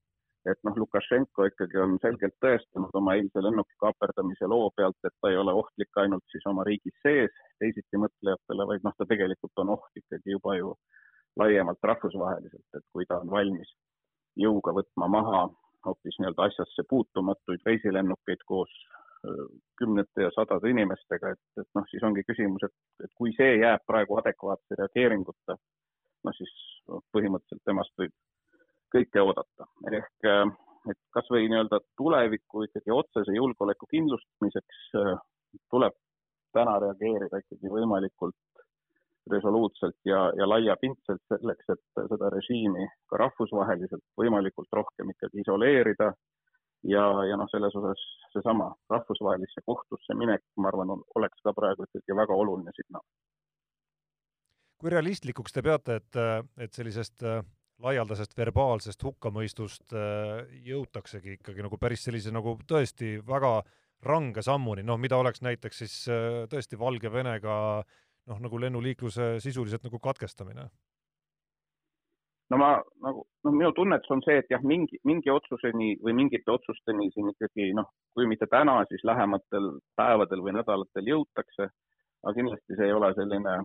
Et 0.49 0.61
noh, 0.65 0.77
Lukašenko 0.83 1.49
ikkagi 1.51 1.81
on 1.83 1.97
selgelt 2.03 2.37
tõestanud 2.45 2.95
oma 3.01 3.17
eilse 3.19 3.43
lennuki 3.45 3.75
kaaperdamise 3.83 4.49
loo 4.53 4.71
pealt, 4.77 4.97
et 5.05 5.17
ta 5.21 5.33
ei 5.33 5.41
ole 5.41 5.53
ohtlik 5.61 6.01
ainult 6.03 6.25
siis 6.33 6.47
oma 6.47 6.65
riigis 6.69 6.95
sees 7.03 7.35
teisitimõtlejatele, 7.63 8.69
vaid 8.73 8.87
noh, 8.87 8.95
ta 8.97 9.09
tegelikult 9.11 9.65
on 9.65 9.75
oht 9.77 10.03
ikkagi 10.03 10.37
juba 10.37 10.57
ju 10.57 10.75
laiemalt 11.39 11.91
rahvusvaheliselt, 11.91 12.69
et 12.75 12.87
kui 12.93 13.07
ta 13.09 13.21
on 13.23 13.31
valmis 13.31 13.75
jõuga 14.39 14.75
võtma 14.79 15.11
maha 15.11 15.43
hoopis 15.87 16.17
nii-öelda 16.19 16.49
asjasse 16.51 16.85
puutumatuid 16.91 17.67
reisilennukeid 17.67 18.43
koos 18.47 18.73
kümnete 19.79 20.23
ja 20.23 20.31
sadade 20.35 20.71
inimestega, 20.71 21.33
et, 21.35 21.43
et 21.61 21.69
noh, 21.75 21.87
siis 21.91 22.05
ongi 22.07 22.23
küsimus, 22.27 22.63
et, 22.67 22.75
et 23.05 23.11
kui 23.19 23.33
see 23.37 23.57
jääb 23.59 23.83
praegu 23.87 24.19
adekvaatse 24.21 24.79
reageeringuta, 24.79 25.57
noh 26.27 26.37
siis 26.37 26.55
no, 26.89 27.03
põhimõtteliselt 27.15 27.65
temast 27.69 27.95
võib 28.01 28.15
kõike 28.95 29.23
oodata. 29.23 29.69
ehk 29.93 30.29
äh, 30.33 30.45
et 30.91 31.01
kas 31.15 31.29
või 31.33 31.49
nii-öelda 31.51 31.81
tuleviku 32.01 32.65
ikkagi 32.67 32.95
otsese 32.95 33.35
julgeoleku 33.37 33.89
kindlustamiseks 33.91 34.85
äh, 35.03 35.17
tuleb 35.73 35.97
täna 36.57 36.79
reageerida 36.83 37.43
ikkagi 37.43 37.71
võimalikult 37.73 38.37
resoluutselt 39.31 39.97
ja, 40.09 40.21
ja 40.37 40.49
laiapindselt 40.49 41.21
selleks, 41.29 41.69
et 41.75 42.03
seda 42.13 42.31
režiimi 42.33 42.87
ka 43.11 43.21
rahvusvaheliselt 43.23 44.05
võimalikult 44.17 44.73
rohkem 44.73 45.13
ikkagi 45.13 45.43
isoleerida. 45.45 46.13
ja, 46.89 47.05
ja 47.29 47.37
noh, 47.37 47.49
selles 47.51 47.75
osas 47.77 48.03
seesama 48.33 48.71
rahvusvahelisse 48.91 49.65
kohtusse 49.67 50.15
minek, 50.15 50.45
ma 50.57 50.71
arvan, 50.71 50.95
oleks 51.19 51.43
ka 51.45 51.53
praegu 51.53 51.85
ikkagi 51.85 52.17
väga 52.17 52.35
oluline 52.35 52.73
signaal. 52.77 53.05
Kui 54.79 54.93
realistlikuks 54.95 55.55
te 55.55 55.63
peate, 55.67 55.99
et, 55.99 56.19
et 56.63 56.75
sellisest 56.75 57.25
äh, 57.27 57.41
laialdasest 57.83 58.37
verbaalsest 58.39 59.03
hukkamõistust 59.07 59.95
äh, 59.95 60.45
jõutaksegi 60.67 61.39
ikkagi 61.39 61.65
nagu 61.67 61.79
päris 61.79 62.07
sellise 62.07 62.33
nagu 62.35 62.57
tõesti 62.69 63.17
väga 63.27 63.61
range 64.07 64.43
sammuni, 64.47 64.85
noh, 64.87 64.99
mida 64.99 65.19
oleks 65.19 65.43
näiteks 65.43 65.83
siis 65.83 65.97
äh, 66.11 66.45
tõesti 66.51 66.79
Valgevenega 66.79 67.57
noh, 68.29 68.39
nagu 68.45 68.61
lennuliikluse 68.61 69.37
sisuliselt 69.43 69.87
nagu 69.87 69.99
katkestamine? 70.03 70.69
no 72.49 72.57
ma 72.57 72.69
nagu, 73.05 73.27
noh, 73.45 73.53
minu 73.53 73.73
tunnetus 73.77 74.15
on 74.15 74.23
see, 74.25 74.39
et 74.41 74.51
jah, 74.51 74.63
mingi, 74.65 75.01
mingi 75.05 75.31
otsuseni 75.31 75.97
või 76.05 76.15
mingite 76.17 76.55
otsusteni 76.55 77.11
siin 77.13 77.35
ikkagi 77.35 77.73
noh, 77.77 77.91
kui 78.17 78.31
mitte 78.31 78.49
täna, 78.51 78.79
siis 78.89 79.05
lähematel 79.05 79.75
päevadel 79.99 80.47
või 80.47 80.55
nädalatel 80.57 81.13
jõutakse. 81.13 81.69
aga 82.23 82.35
kindlasti 82.35 82.75
see 82.79 82.87
ei 82.89 82.93
ole 82.93 83.13
selline 83.15 83.59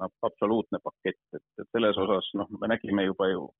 absoluutne 0.00 0.78
pakett, 0.82 1.22
et, 1.36 1.66
selles 1.70 1.98
osas 1.98 2.30
noh, 2.38 2.48
me 2.60 2.70
nägime 2.72 3.04
juba 3.04 3.28
ju 3.32 3.50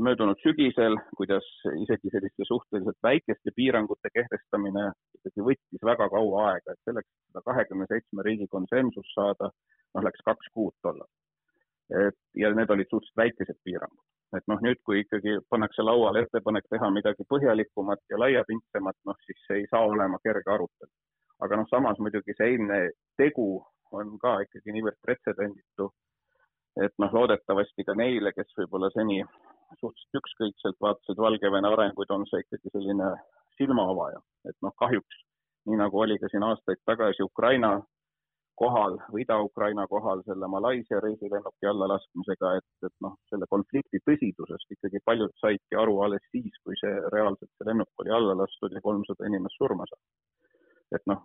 möödunud 0.00 0.36
sügisel, 0.42 0.96
kuidas 1.16 1.46
isegi 1.82 2.10
selliste 2.12 2.44
suhteliselt 2.48 2.98
väikeste 3.02 3.50
piirangute 3.56 4.10
kehtestamine 4.14 4.84
ikkagi 5.18 5.44
võttis 5.48 5.84
väga 5.90 6.08
kaua 6.12 6.46
aega, 6.50 6.74
et 6.74 6.88
selleks 6.88 7.08
seda 7.28 7.42
kahekümne 7.48 7.86
seitsme 7.88 8.24
riigi 8.26 8.48
konsensust 8.50 9.14
saada, 9.14 9.50
noh, 9.94 10.04
läks 10.06 10.24
kaks 10.28 10.50
kuud 10.54 10.74
tollal. 10.82 11.08
et 12.06 12.18
ja 12.40 12.50
need 12.54 12.70
olid 12.70 12.88
suhteliselt 12.90 13.22
väikesed 13.22 13.58
piirangud, 13.64 14.04
et 14.36 14.46
noh, 14.48 14.60
nüüd, 14.66 14.80
kui 14.86 15.02
ikkagi 15.04 15.38
pannakse 15.50 15.84
lauale 15.84 16.24
ettepanek 16.26 16.68
teha 16.72 16.90
midagi 16.90 17.26
põhjalikumat 17.32 18.00
ja 18.10 18.20
laiapindsemat, 18.24 18.96
noh, 19.08 19.18
siis 19.26 19.46
see 19.46 19.62
ei 19.62 19.66
saa 19.70 19.84
olema 19.86 20.20
kerge 20.24 20.50
arutelu. 20.56 20.92
aga 21.42 21.56
noh, 21.58 21.68
samas 21.70 21.98
muidugi 21.98 22.34
see 22.38 22.52
eilne 22.54 22.78
tegu 23.18 23.46
on 23.98 24.16
ka 24.22 24.38
ikkagi 24.46 24.74
niivõrd 24.76 24.98
pretsedenditu, 25.04 25.88
et 26.84 26.94
noh, 27.02 27.12
loodetavasti 27.18 27.84
ka 27.88 27.96
neile, 27.98 28.32
kes 28.36 28.54
võib-olla 28.58 28.90
seni 28.94 29.20
suhteliselt 29.80 30.20
ükskõikselt 30.20 30.80
vaatasid 30.84 31.20
Valgevene 31.20 31.68
arenguid, 31.72 32.10
on 32.12 32.26
see 32.28 32.44
ikkagi 32.44 32.72
selline 32.72 33.12
silmaavaja, 33.58 34.20
et 34.48 34.56
noh, 34.64 34.74
kahjuks 34.80 35.22
nii 35.66 35.78
nagu 35.78 36.00
oli 36.04 36.18
ka 36.18 36.28
siin 36.30 36.44
aastaid 36.46 36.80
tagasi 36.88 37.22
Ukraina 37.22 37.76
kohal 38.62 38.98
või 39.12 39.22
Ida-Ukraina 39.24 39.86
kohal 39.90 40.22
selle 40.26 40.48
Malaisia 40.54 41.00
reisilennuki 41.00 41.68
allalaskmisega, 41.70 42.50
et, 42.58 42.68
et 42.88 42.94
noh, 43.04 43.14
selle 43.30 43.48
konflikti 43.50 44.02
tõsidusest 44.08 44.74
ikkagi 44.76 45.00
paljud 45.08 45.32
saidki 45.40 45.78
aru 45.82 46.00
alles 46.06 46.24
siis, 46.34 46.58
kui 46.64 46.76
see 46.80 46.92
reaalselt 47.14 47.50
see 47.50 47.68
lennuk 47.70 48.04
oli 48.04 48.12
alla 48.18 48.36
lastud 48.42 48.74
ja 48.76 48.84
kolmsada 48.84 49.30
inimest 49.30 49.58
surma 49.58 49.88
sai. 49.90 50.02
et 50.98 51.06
noh, 51.08 51.24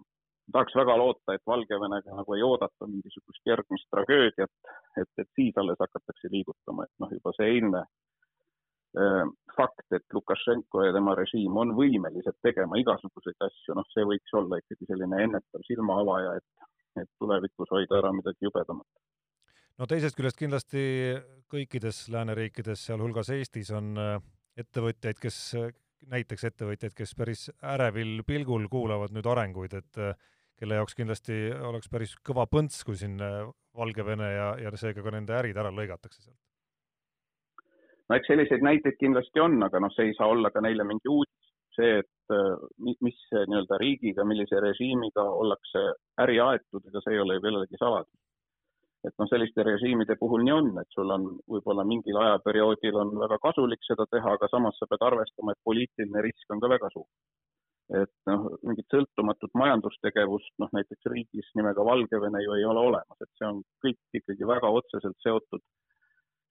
tahaks 0.57 0.75
väga 0.75 0.97
loota, 0.97 1.35
et 1.35 1.43
Valgevenega 1.47 2.15
nagu 2.17 2.33
ei 2.33 2.43
oodata 2.43 2.89
mingisugust 2.89 3.45
järgmist 3.45 3.87
tragöödiat, 3.93 4.53
et, 4.97 5.09
et 5.21 5.29
siis 5.37 5.57
alles 5.61 5.77
hakatakse 5.79 6.31
liigutama, 6.33 6.87
et 6.87 7.03
noh, 7.03 7.11
juba 7.13 7.33
see 7.37 7.49
eilne 7.53 7.83
äh, 7.83 9.25
fakt, 9.57 9.85
et 9.93 10.17
Lukašenko 10.17 10.87
ja 10.87 10.95
tema 10.95 11.13
režiim 11.19 11.57
on 11.61 11.75
võimelised 11.77 12.39
tegema 12.45 12.79
igasuguseid 12.81 13.47
asju, 13.49 13.77
noh, 13.77 13.85
see 13.93 14.05
võiks 14.09 14.33
olla 14.39 14.57
ikkagi 14.63 14.89
selline 14.89 15.23
ennetav 15.27 15.65
silmaavaja, 15.69 16.37
et, 16.41 16.69
et 17.03 17.11
tulevikus 17.21 17.73
hoida 17.75 18.01
ära 18.01 18.13
midagi 18.17 18.49
jubedamat. 18.49 18.87
no 19.77 19.89
teisest 19.89 20.17
küljest 20.17 20.41
kindlasti 20.41 20.87
kõikides 21.53 22.07
lääneriikides, 22.13 22.87
sealhulgas 22.89 23.29
Eestis, 23.35 23.69
on 23.77 23.93
äh, 24.01 24.15
ettevõtjaid, 24.57 25.21
kes 25.21 25.37
näiteks 26.09 26.49
ettevõtjaid, 26.49 26.97
kes 26.97 27.13
päris 27.17 27.45
ärevil 27.61 28.23
pilgul 28.25 28.65
kuulavad 28.71 29.13
nüüd 29.13 29.29
arenguid, 29.29 29.77
et 29.77 30.01
kelle 30.59 30.79
jaoks 30.79 30.97
kindlasti 30.97 31.37
oleks 31.69 31.89
päris 31.91 32.15
kõva 32.25 32.47
põnts, 32.49 32.83
kui 32.85 32.97
siin 32.99 33.19
Valgevene 33.77 34.27
ja, 34.33 34.51
ja 34.63 34.73
seega 34.77 35.03
ka 35.05 35.13
nende 35.13 35.35
ärid 35.37 35.57
ära 35.57 35.71
lõigatakse 35.73 36.21
sealt? 36.21 36.39
no 38.07 38.15
eks 38.15 38.29
selliseid 38.31 38.63
näiteid 38.65 38.97
kindlasti 39.01 39.41
on, 39.43 39.57
aga 39.67 39.81
noh, 39.83 39.91
see 39.95 40.09
ei 40.09 40.15
saa 40.17 40.29
olla 40.31 40.51
ka 40.53 40.63
neile 40.63 40.85
mingi 40.87 41.11
uudis. 41.11 41.33
see, 41.77 41.99
et 42.01 42.33
äh, 42.33 42.93
mis 43.05 43.17
nii-öelda 43.33 43.77
riigiga, 43.77 44.23
millise 44.25 44.57
režiimiga 44.63 45.21
ollakse 45.41 45.83
äri 46.23 46.39
aetud, 46.41 46.87
ega 46.89 47.03
see 47.03 47.13
ei 47.13 47.19
ole 47.21 47.35
ju 47.37 47.43
kellelegi 47.43 47.77
saladus. 47.77 48.15
et 49.05 49.13
noh, 49.21 49.29
selliste 49.29 49.63
režiimide 49.63 50.17
puhul 50.19 50.41
nii 50.47 50.55
on, 50.55 50.71
et 50.81 50.95
sul 50.95 51.13
on 51.13 51.27
võib-olla 51.53 51.85
mingil 51.85 52.17
ajaperioodil 52.23 52.97
on 53.03 53.13
väga 53.21 53.37
kasulik 53.43 53.85
seda 53.85 54.07
teha, 54.09 54.33
aga 54.39 54.49
samas 54.51 54.79
sa 54.79 54.89
pead 54.89 55.05
arvestama, 55.11 55.53
et 55.53 55.67
poliitiline 55.69 56.25
risk 56.25 56.55
on 56.55 56.63
ka 56.63 56.71
väga 56.73 56.89
suur 56.95 57.05
et 57.95 58.11
noh, 58.27 58.47
mingit 58.67 58.87
sõltumatut 58.91 59.53
majandustegevust 59.55 60.53
noh, 60.59 60.71
näiteks 60.75 61.07
riigis 61.13 61.51
nimega 61.55 61.85
Valgevene 61.87 62.41
ju 62.43 62.57
ei 62.57 62.65
ole 62.67 62.83
olemas, 62.89 63.21
et 63.21 63.31
see 63.39 63.47
on 63.47 63.61
kõik 63.85 64.19
ikkagi 64.19 64.49
väga 64.49 64.71
otseselt 64.79 65.15
seotud 65.23 65.63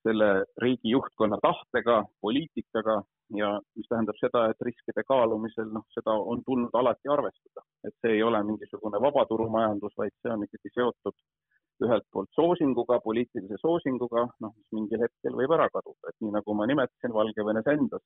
selle 0.07 0.31
riigi 0.62 0.92
juhtkonna 0.94 1.37
tahtega, 1.42 2.05
poliitikaga 2.22 3.01
ja 3.37 3.57
mis 3.77 3.88
tähendab 3.90 4.18
seda, 4.20 4.44
et 4.51 4.62
riskide 4.68 5.03
kaalumisel 5.09 5.68
noh, 5.75 5.85
seda 5.96 6.14
on 6.14 6.44
tulnud 6.46 6.77
alati 6.79 7.11
arvestada, 7.11 7.64
et 7.85 7.94
see 8.01 8.14
ei 8.18 8.22
ole 8.22 8.42
mingisugune 8.46 9.01
vabaturumajandus, 9.03 9.96
vaid 9.99 10.14
see 10.22 10.33
on 10.33 10.46
ikkagi 10.46 10.72
seotud 10.75 11.16
ühelt 11.85 12.07
poolt 12.12 12.31
soosinguga, 12.38 13.01
poliitilise 13.05 13.59
soosinguga, 13.61 14.25
noh, 14.40 14.55
mis 14.57 14.79
mingil 14.79 15.03
hetkel 15.05 15.37
võib 15.37 15.53
ära 15.59 15.68
kaduda, 15.75 16.12
et 16.12 16.25
nii 16.25 16.33
nagu 16.38 16.57
ma 16.57 16.68
nimetasin, 16.70 17.12
Valgevenes 17.16 17.68
endas 17.75 18.05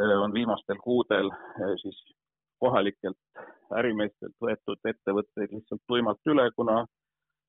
eh, 0.00 0.16
on 0.18 0.34
viimastel 0.34 0.82
kuudel 0.84 1.30
eh, 1.32 1.72
siis 1.80 2.02
kohalikelt 2.64 3.44
ärimeestelt 3.78 4.36
võetud 4.42 4.90
ettevõtteid 4.90 5.52
lihtsalt 5.56 5.82
tuimalt 5.88 6.32
üle, 6.32 6.46
kuna 6.56 6.84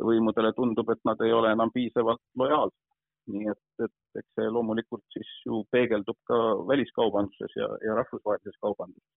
võimudele 0.04 0.51
tundub, 0.56 0.89
et 0.91 1.04
nad 1.08 1.21
ei 1.23 1.34
ole 1.34 1.54
enam 1.56 1.71
piisavalt 1.73 2.23
lojaalsed. 2.38 2.82
nii 3.25 3.47
et, 3.49 3.62
et 3.82 4.19
eks 4.19 4.36
see 4.38 4.49
loomulikult 4.54 5.01
siis 5.13 5.30
ju 5.47 5.63
peegeldub 5.73 6.17
ka 6.30 6.36
väliskaubanduses 6.69 7.56
ja, 7.58 7.69
ja 7.82 7.95
rahvusvahelises 7.97 8.60
kaubanduses. 8.62 9.08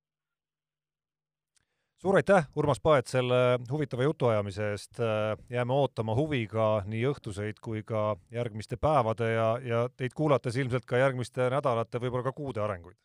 suur 2.00 2.16
aitäh, 2.16 2.46
Urmas 2.56 2.80
Paet, 2.80 3.06
selle 3.06 3.58
huvitava 3.70 4.06
jutuajamise 4.06 4.70
eest. 4.70 5.02
jääme 5.50 5.74
ootama 5.74 6.14
huviga 6.14 6.68
nii 6.87 7.04
õhtuseid 7.11 7.61
kui 7.61 7.82
ka 7.82 8.16
järgmiste 8.30 8.76
päevade 8.76 9.32
ja, 9.32 9.50
ja 9.62 9.88
teid 9.96 10.16
kuulates 10.16 10.56
ilmselt 10.56 10.87
ka 10.87 11.02
järgmiste 11.04 11.50
nädalate, 11.50 12.00
võib-olla 12.00 12.30
ka 12.30 12.37
kuude 12.40 12.64
arenguid 12.64 12.96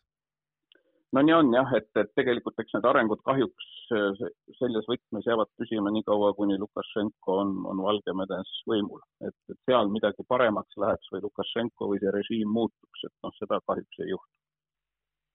no 1.14 1.22
nii 1.22 1.34
on 1.36 1.52
jah, 1.54 1.72
et, 1.78 1.90
et 2.00 2.12
tegelikult 2.18 2.58
eks 2.60 2.76
need 2.76 2.86
arengud 2.90 3.20
kahjuks 3.26 3.66
äh, 3.94 4.22
selles 4.58 4.86
võtmes 4.90 5.26
jäävad 5.28 5.50
püsima 5.58 5.92
nii 5.94 6.06
kaua, 6.06 6.32
kuni 6.38 6.58
Lukašenko 6.60 7.36
on, 7.42 7.52
on 7.70 7.82
Valgevenes 7.86 8.54
võimul. 8.70 9.02
et, 9.26 9.36
et 9.52 9.60
seal 9.68 9.92
midagi 9.94 10.26
paremaks 10.28 10.80
läheks 10.80 11.12
või 11.14 11.26
Lukašenko 11.26 11.90
või 11.92 12.00
see 12.02 12.14
režiim 12.14 12.50
muutuks, 12.50 13.06
et 13.06 13.14
noh, 13.22 13.36
seda 13.38 13.60
kahjuks 13.68 14.02
ei 14.02 14.10
juhtu. 14.10 14.32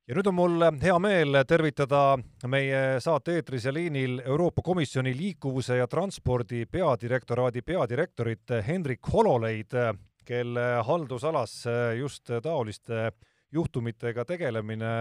ja 0.10 0.18
nüüd 0.18 0.32
on 0.32 0.38
mul 0.42 0.68
hea 0.84 0.98
meel 1.00 1.42
tervitada 1.48 2.04
meie 2.48 2.84
saate 3.04 3.40
eetris 3.40 3.70
ja 3.70 3.74
liinil 3.76 4.20
Euroopa 4.26 4.66
Komisjoni 4.66 5.16
liikuvuse 5.16 5.80
ja 5.80 5.88
transpordi 5.88 6.66
peadirektoraadi 6.66 7.64
peadirektorit 7.64 8.58
Hendrik 8.68 9.14
Hololeid, 9.14 9.80
kelle 10.28 10.70
haldusalas 10.86 11.64
just 11.98 12.30
taoliste 12.44 13.12
juhtumitega 13.56 14.26
tegelemine 14.30 14.92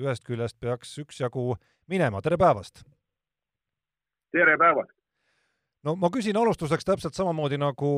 ühest 0.00 0.24
küljest 0.26 0.58
peaks 0.60 0.96
üksjagu 1.02 1.54
minema, 1.88 2.20
tere 2.22 2.38
päevast! 2.40 2.84
tere 4.36 4.56
päevast! 4.60 4.92
no 5.86 5.96
ma 6.00 6.10
küsin 6.12 6.36
alustuseks 6.36 6.84
täpselt 6.84 7.16
samamoodi 7.16 7.58
nagu, 7.60 7.92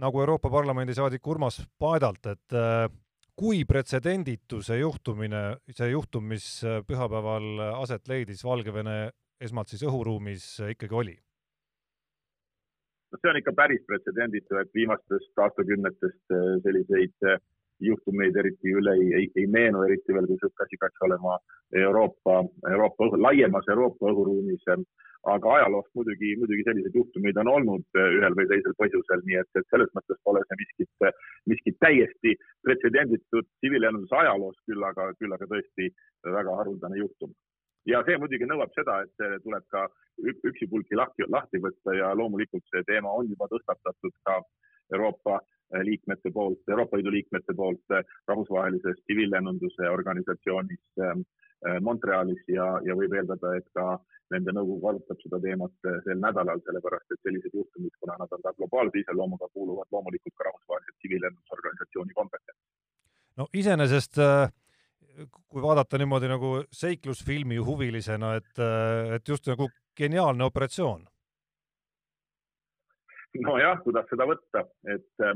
nagu 0.00 0.20
Euroopa 0.24 0.50
Parlamendi 0.50 0.96
saadik 0.96 1.26
Urmas 1.26 1.62
Paedalt, 1.78 2.26
et 2.26 2.58
äh, 2.58 2.84
kui 3.36 3.64
pretsedenditu 3.64 4.60
see 4.62 4.82
juhtumine, 4.82 5.56
see 5.72 5.88
juhtum, 5.94 6.26
mis 6.34 6.46
pühapäeval 6.86 7.64
aset 7.80 8.08
leidis 8.10 8.44
Valgevene 8.44 9.10
esmalt 9.40 9.72
siis 9.72 9.84
õhuruumis 9.88 10.46
ikkagi 10.74 10.96
oli? 11.02 11.16
no 13.10 13.18
see 13.18 13.30
on 13.32 13.38
ikka 13.40 13.54
päris 13.56 13.80
pretsedenditu, 13.88 14.58
et 14.60 14.70
viimastest 14.76 15.42
aastakümnetest 15.46 16.34
äh, 16.36 16.52
selliseid 16.66 17.26
äh, 17.26 17.40
juhtumeid 17.88 18.36
eriti 18.42 18.72
üle 18.80 18.94
ei, 18.98 19.10
ei, 19.18 19.28
ei 19.42 19.46
meenu, 19.56 19.82
eriti 19.86 20.14
veel, 20.14 20.26
kui 20.28 20.36
niisugune 20.36 20.66
asi 20.66 20.78
peaks 20.80 21.04
olema 21.06 21.36
Euroopa, 21.82 22.40
Euroopa, 22.70 23.10
laiemas 23.28 23.68
Euroopa 23.74 24.12
õhuruumis. 24.12 24.66
aga 25.30 25.50
ajaloost 25.54 25.90
muidugi, 25.94 26.30
muidugi 26.40 26.62
selliseid 26.64 26.94
juhtumeid 26.96 27.36
on 27.42 27.48
olnud 27.54 27.98
ühel 28.00 28.36
või 28.38 28.46
teisel 28.48 28.72
põhjusel, 28.78 29.20
nii 29.26 29.36
et, 29.42 29.50
et 29.60 29.66
selles 29.68 29.90
mõttes 29.96 30.16
pole 30.24 30.40
see 30.46 30.56
miskit, 30.62 31.08
miskit 31.52 31.76
täiesti 31.84 32.32
pretsedenditut 32.64 33.50
tsiviillennunduse 33.58 34.16
ajaloos, 34.16 34.56
küll 34.64 34.88
aga, 34.90 35.10
küll 35.20 35.36
aga 35.36 35.50
tõesti 35.52 35.90
väga 36.38 36.56
haruldane 36.62 37.02
juhtum 37.02 37.36
ja 37.88 38.00
see 38.06 38.16
muidugi 38.20 38.48
nõuab 38.48 38.72
seda, 38.76 39.00
et 39.04 39.44
tuleb 39.44 39.64
ka 39.72 39.86
üksipulgi 40.20 40.98
lahti, 40.98 41.26
lahti 41.28 41.60
võtta 41.64 41.94
ja 41.96 42.10
loomulikult 42.16 42.64
see 42.72 42.84
teema 42.88 43.12
on 43.20 43.30
juba 43.30 43.48
tõstatatud 43.52 44.16
ka 44.26 44.40
Euroopa 44.94 45.38
eh, 45.38 45.59
liikmete 45.86 46.32
poolt, 46.34 46.62
Euroopa 46.68 46.98
Liidu 46.98 47.12
liikmete 47.14 47.54
poolt 47.56 47.94
eh, 47.96 48.04
rahvusvahelises 48.28 49.02
tsiviillennunduse 49.02 49.90
organisatsioonis 49.90 51.02
eh, 51.06 51.20
Montrealis 51.84 52.40
ja, 52.48 52.66
ja 52.86 52.94
võib 52.96 53.12
eeldada, 53.12 53.50
et 53.58 53.66
ka 53.76 53.98
nende 54.32 54.54
nõukogu 54.56 54.88
arutab 54.88 55.18
seda 55.20 55.40
teemat 55.42 55.74
sel 56.06 56.22
nädalal, 56.22 56.62
sellepärast 56.64 57.12
et 57.12 57.20
sellised 57.26 57.52
juhtumid, 57.58 57.92
kuna 58.00 58.16
nad 58.16 58.32
on 58.32 58.40
ka 58.46 58.54
globaalse 58.56 59.02
iseloomuga, 59.02 59.50
kuuluvad 59.52 59.92
loomulikult 59.92 60.36
ka 60.38 60.46
rahvusvahelise 60.48 60.96
tsiviillennundusorganisatsiooni 60.96 62.16
kompetentsi. 62.16 62.64
no 63.36 63.46
iseenesest 63.52 64.16
kui 65.48 65.62
vaadata 65.62 65.98
niimoodi 65.98 66.28
nagu 66.30 66.50
seiklusfilmi 66.72 67.60
huvilisena, 67.68 68.34
et, 68.40 68.60
et 69.16 69.28
just 69.28 69.48
nagu 69.50 69.68
geniaalne 69.96 70.44
operatsioon. 70.44 71.06
nojah, 73.46 73.78
kuidas 73.84 74.08
seda 74.10 74.26
võtta, 74.26 74.64
et, 74.94 75.26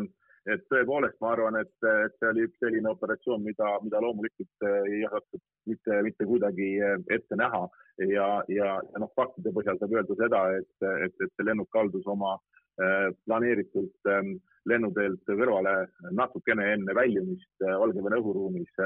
et 0.53 0.65
tõepoolest 0.69 1.21
ma 1.25 1.31
arvan, 1.33 1.57
et, 1.61 1.73
see 2.19 2.29
oli 2.29 2.45
üks 2.49 2.59
selline 2.63 2.91
operatsioon, 2.91 3.45
mida, 3.45 3.71
mida 3.85 4.01
loomulikult 4.05 4.67
ei 4.69 5.05
osatud 5.09 5.43
mitte, 5.71 6.01
mitte 6.07 6.27
kuidagi 6.29 6.69
ette 7.17 7.39
näha. 7.41 7.63
Ja, 8.03 8.27
ja, 8.51 8.75
ja 8.83 9.01
noh, 9.01 9.13
faktide 9.17 9.55
põhjal 9.55 9.79
saab 9.79 9.95
öelda 9.95 10.19
seda, 10.19 10.43
et, 10.59 10.87
et, 11.07 11.15
et 11.15 11.33
see 11.33 11.47
lennuk 11.47 11.71
kaldus 11.73 12.07
oma 12.11 12.35
eh, 12.83 13.09
planeeritud 13.29 14.11
eh, 14.11 14.33
lennuteelt 14.69 15.23
kõrvale 15.29 15.75
natukene 16.11 16.73
enne 16.75 16.97
väljumist 16.97 17.67
eh, 17.67 17.77
Valgevene 17.81 18.19
õhuruumis. 18.21 18.81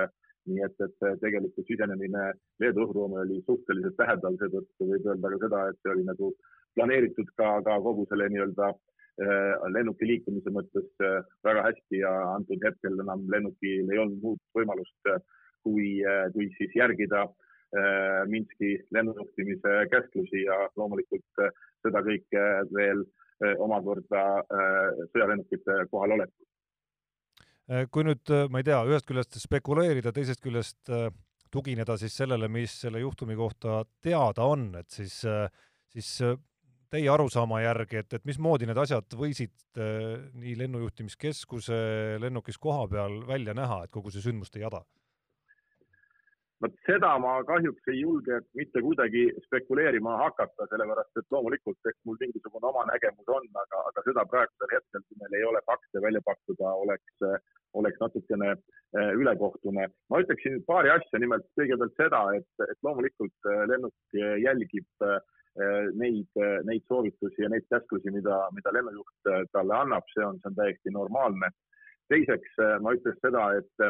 Nii 0.48 0.62
et, 0.64 0.78
et 0.80 1.02
tegelikult 1.20 1.66
sisenemine 1.68 2.30
Leedu 2.62 2.86
õhuruumi 2.86 3.18
oli 3.20 3.40
suhteliselt 3.44 3.98
lähedal, 4.00 4.36
seetõttu 4.40 4.86
võib 4.92 5.08
öelda 5.10 5.32
ka 5.32 5.40
seda, 5.42 5.64
et 5.68 5.80
see 5.82 5.92
oli 5.92 6.06
nagu 6.06 6.30
planeeritud 6.78 7.32
ka, 7.36 7.50
ka 7.66 7.74
kogu 7.84 8.06
selle 8.08 8.30
nii-öelda 8.32 8.70
äh, 8.70 8.78
lennuki 9.74 10.06
liikumise 10.06 10.52
mõttes 10.54 10.88
äh, 11.02 11.20
väga 11.46 11.66
hästi 11.68 12.02
ja 12.04 12.12
antud 12.36 12.62
hetkel 12.64 12.98
enam 13.02 13.26
lennukil 13.32 13.90
ei 13.92 13.98
olnud 13.98 14.22
muud 14.22 14.40
võimalust, 14.56 14.98
äh, 15.10 15.20
kui, 15.66 15.98
kui 16.32 16.50
siis 16.56 16.74
järgida 16.78 17.26
Minski 18.32 18.78
lennujuhtimise 18.96 19.72
käsklusi 19.92 20.46
ja 20.46 20.54
loomulikult 20.80 21.42
seda 21.84 22.00
kõike 22.06 22.44
veel 22.72 23.02
omakorda 23.60 24.22
sõjalennukite 25.10 25.76
kohalolekul 25.90 26.48
Äh, 27.68 27.84
kui 27.92 28.06
nüüd, 28.06 28.24
äh, 28.32 28.46
ma 28.48 28.62
ei 28.62 28.64
tea, 28.64 28.78
ühest 28.88 29.04
küljest 29.08 29.36
spekuleerida, 29.42 30.12
teisest 30.16 30.40
küljest 30.40 30.88
äh, 30.88 31.10
tugineda 31.52 31.98
siis 32.00 32.14
sellele, 32.16 32.48
mis 32.48 32.72
selle 32.80 33.02
juhtumi 33.02 33.36
kohta 33.36 33.82
teada 34.04 34.46
on, 34.48 34.70
et 34.80 34.88
siis, 34.92 35.20
siis 35.92 36.08
teie 36.90 37.08
arusaama 37.12 37.60
järgi, 37.62 38.02
et, 38.02 38.14
et 38.18 38.28
mismoodi 38.28 38.68
need 38.68 38.78
asjad 38.80 39.16
võisid 39.18 39.52
nii 39.78 40.54
lennujuhtimiskeskuse 40.62 41.80
lennukis 42.22 42.58
kohapeal 42.58 43.20
välja 43.28 43.54
näha, 43.54 43.82
et 43.84 43.92
kogu 43.94 44.12
see 44.14 44.24
sündmuste 44.24 44.62
jada? 44.62 44.84
vot 46.62 46.74
seda 46.86 47.10
ma 47.22 47.36
kahjuks 47.46 47.90
ei 47.92 48.00
julge 48.00 48.40
mitte 48.58 48.82
kuidagi 48.82 49.24
spekuleerima 49.46 50.16
hakata, 50.22 50.66
sellepärast 50.72 51.20
et 51.20 51.34
loomulikult 51.34 51.90
eks 51.90 52.00
mul 52.08 52.18
mingisugune 52.22 52.70
oma 52.70 52.84
nägemus 52.90 53.30
on, 53.34 53.46
aga, 53.62 53.82
aga 53.90 54.04
seda 54.06 54.24
praegusel 54.32 54.74
hetkel, 54.74 55.04
kui 55.06 55.20
meil 55.22 55.38
ei 55.38 55.46
ole 55.50 55.62
fakte 55.70 56.02
välja 56.02 56.22
pakkuda, 56.26 56.74
oleks, 56.84 57.46
oleks 57.78 58.02
natukene 58.02 58.50
eh, 58.56 59.10
ülekohtune. 59.20 59.88
ma 60.10 60.22
ütleksin 60.24 60.58
paari 60.66 60.92
asja, 60.96 61.22
nimelt 61.22 61.46
kõigepealt 61.60 62.02
seda, 62.02 62.24
et, 62.40 62.66
et 62.66 62.78
loomulikult 62.86 63.50
eh, 63.52 63.64
lennuk 63.72 64.18
jälgib 64.46 65.06
eh, 65.06 65.18
neid, 65.98 66.38
neid 66.68 66.84
soovitusi 66.86 67.42
ja 67.42 67.48
neid 67.50 67.66
käsklusi, 67.72 68.12
mida, 68.14 68.36
mida 68.54 68.72
lennujuht 68.76 69.30
talle 69.52 69.74
annab, 69.74 70.06
see 70.12 70.24
on, 70.24 70.38
see 70.38 70.52
on 70.52 70.58
täiesti 70.58 70.94
normaalne. 70.94 71.50
teiseks 72.08 72.54
ma 72.80 72.94
ütleks 72.96 73.18
seda, 73.24 73.48
et 73.58 73.88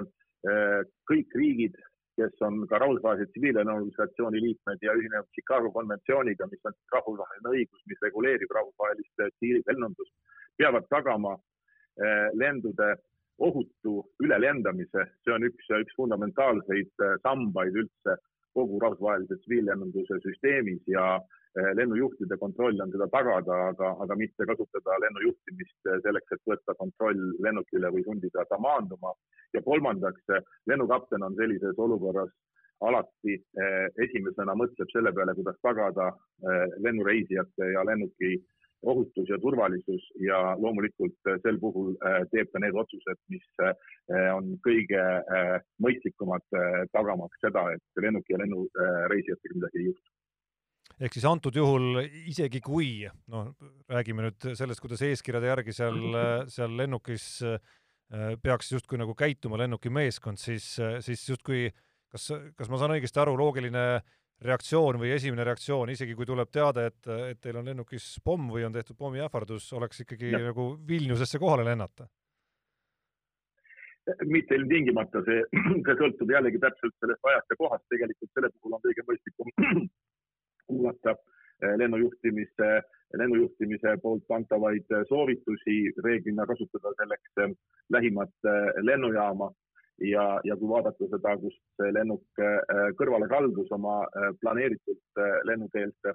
kõik 1.10 1.36
riigid 1.38 1.76
kes 2.18 2.42
on 2.46 2.62
ka 2.70 2.80
rahvusvahelise 2.82 3.30
tsiviillennuorganisatsiooni 3.30 4.40
liikmed 4.42 4.82
ja 4.82 4.94
ühinenud 4.98 5.28
Chicago 5.36 5.70
konventsiooniga, 5.76 6.48
mis 6.50 6.64
on 6.66 6.74
rahvusvaheline 6.94 7.52
õigus, 7.54 7.84
mis 7.90 8.02
reguleerib 8.06 8.54
rahvusvahelist 8.58 9.22
tsiviillennundust, 9.36 10.14
peavad 10.58 10.88
tagama 10.94 11.36
lendude 12.38 12.90
ohutu 13.38 14.00
ülelendamise, 14.24 15.04
see 15.22 15.34
on 15.34 15.46
üks, 15.46 15.70
üks 15.84 15.94
fundamentaalseid 15.98 17.06
sambaid 17.22 17.76
üldse 17.84 18.16
kogu 18.58 18.80
rahvusvahelise 18.82 19.38
tsiviillennunduse 19.38 20.18
süsteemis 20.24 20.82
ja 20.90 21.20
lennujuhtide 21.56 22.36
kontroll 22.38 22.80
on 22.84 22.90
seda 22.92 23.08
tagada, 23.12 23.56
aga, 23.72 23.94
aga 24.04 24.16
mitte 24.20 24.46
kasutada 24.46 24.98
lennujuhtimist 25.04 25.90
selleks, 26.04 26.34
et 26.36 26.52
võtta 26.52 26.74
kontroll 26.78 27.32
lennukile 27.44 27.90
või 27.94 28.04
sundida 28.06 28.44
ta 28.50 28.60
maanduma. 28.62 29.14
Ja 29.56 29.62
kolmandaks, 29.64 30.28
lennukapten 30.68 31.24
on 31.24 31.36
sellises 31.40 31.78
olukorras 31.80 32.34
alati 32.86 33.34
eh, 33.34 33.88
esimesena 34.04 34.54
mõtleb 34.58 34.90
selle 34.92 35.12
peale, 35.14 35.34
kuidas 35.38 35.58
tagada 35.64 36.12
eh, 36.12 36.76
lennureisijate 36.84 37.72
ja 37.74 37.84
lennuki 37.86 38.36
ohutus 38.86 39.26
ja 39.26 39.38
turvalisus 39.42 40.04
ja 40.22 40.38
loomulikult 40.60 41.30
eh, 41.32 41.40
sel 41.42 41.58
puhul 41.62 41.96
teeb 42.32 42.52
ta 42.52 42.62
need 42.62 42.78
otsused, 42.78 43.18
mis 43.32 43.46
on 44.34 44.54
kõige 44.64 45.02
mõistlikumad, 45.84 46.44
tagamaks 46.94 47.42
seda, 47.42 47.66
et 47.74 48.02
lennuki 48.04 48.32
ja 48.32 48.40
lennureisijatega 48.44 49.58
midagi 49.58 49.82
ei 49.82 49.90
juhtu 49.90 50.14
ehk 50.98 51.14
siis 51.14 51.26
antud 51.28 51.54
juhul 51.54 52.00
isegi 52.02 52.60
kui 52.64 53.06
noh, 53.30 53.52
räägime 53.90 54.26
nüüd 54.26 54.48
sellest, 54.58 54.82
kuidas 54.82 55.02
eeskirjade 55.06 55.50
järgi 55.52 55.74
seal, 55.76 56.00
seal 56.50 56.74
lennukis 56.78 57.28
äh, 57.46 57.60
Äh, 58.08 58.38
peaks 58.40 58.70
justkui 58.72 58.96
nagu 58.96 59.12
käituma 59.12 59.58
lennuki 59.60 59.90
meeskond, 59.92 60.40
siis, 60.40 60.78
äh, 60.80 60.94
siis 61.04 61.26
justkui 61.28 61.66
kas, 62.08 62.30
kas 62.56 62.70
ma 62.72 62.78
saan 62.80 62.94
õigesti 62.94 63.20
aru, 63.20 63.34
loogiline 63.36 63.82
reaktsioon 64.40 64.96
või 64.96 65.10
esimene 65.12 65.44
reaktsioon, 65.44 65.92
isegi 65.92 66.14
kui 66.16 66.24
tuleb 66.24 66.48
teade, 66.48 66.86
et, 66.88 67.08
et 67.34 67.40
teil 67.44 67.58
on 67.60 67.68
lennukis 67.68 68.06
pomm 68.24 68.48
või 68.54 68.64
on 68.64 68.72
tehtud 68.72 68.96
pommiähvardus, 68.96 69.66
oleks 69.76 70.00
ikkagi 70.06 70.32
ja. 70.32 70.40
nagu 70.46 70.70
Vilniusesse 70.88 71.40
kohale 71.42 71.68
lennata? 71.68 72.08
mitte 74.24 74.56
ilmtingimata, 74.56 75.20
see, 75.26 75.42
see 75.84 75.96
sõltub 76.00 76.30
jällegi 76.32 76.62
täpselt 76.62 76.94
sellest 76.96 77.28
ajast 77.28 77.52
ja 77.52 77.58
kohast, 77.60 77.84
tegelikult 77.92 78.30
selle 78.32 78.48
puhul 78.54 78.78
on 78.78 78.86
kõige 78.86 79.04
mõistlikum 79.10 79.52
kuulata 80.68 81.16
äh, 81.16 81.74
lennujuhtimise 81.80 82.70
lennujuhtimise 83.16 83.96
poolt 84.02 84.30
antavaid 84.30 84.90
soovitusi, 85.08 85.78
reeglina 86.04 86.46
kasutada 86.46 86.92
selleks 87.00 87.42
eh, 87.44 87.56
lähimat 87.90 88.50
eh, 88.52 88.82
lennujaama. 88.82 89.52
Ja, 89.98 90.40
ja 90.46 90.54
kui 90.56 90.68
vaadata 90.70 91.08
seda, 91.10 91.32
kust 91.42 91.58
see 91.80 91.88
lennuk 91.90 92.42
eh, 92.44 92.84
kõrvale 93.00 93.26
kaldus 93.30 93.72
oma 93.74 93.96
planeeritud 94.42 95.22
lennukeelt, 95.48 96.10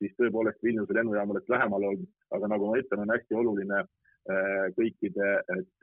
siis 0.00 0.14
tõepoolest 0.16 0.62
Vilniuse 0.64 0.96
lennujaam 0.96 1.34
oleks 1.34 1.52
lähemal 1.52 1.84
olnud, 1.90 2.08
aga 2.32 2.48
nagu 2.48 2.70
ma 2.70 2.78
ütlen, 2.80 3.02
on 3.04 3.12
hästi 3.12 3.36
oluline 3.36 3.84
kõikide 4.74 5.26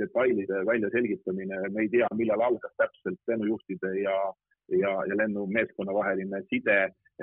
detailide 0.01 0.65
väljaselgitamine, 0.67 1.61
me 1.71 1.85
ei 1.85 1.91
tea, 1.93 2.09
millal 2.17 2.41
algas 2.43 2.73
täpselt 2.81 3.21
lennujuhtide 3.29 3.93
ja, 4.01 4.17
ja, 4.71 4.93
ja 5.09 5.17
lennumeeskonna 5.17 5.93
vaheline 5.93 6.43
side 6.49 6.77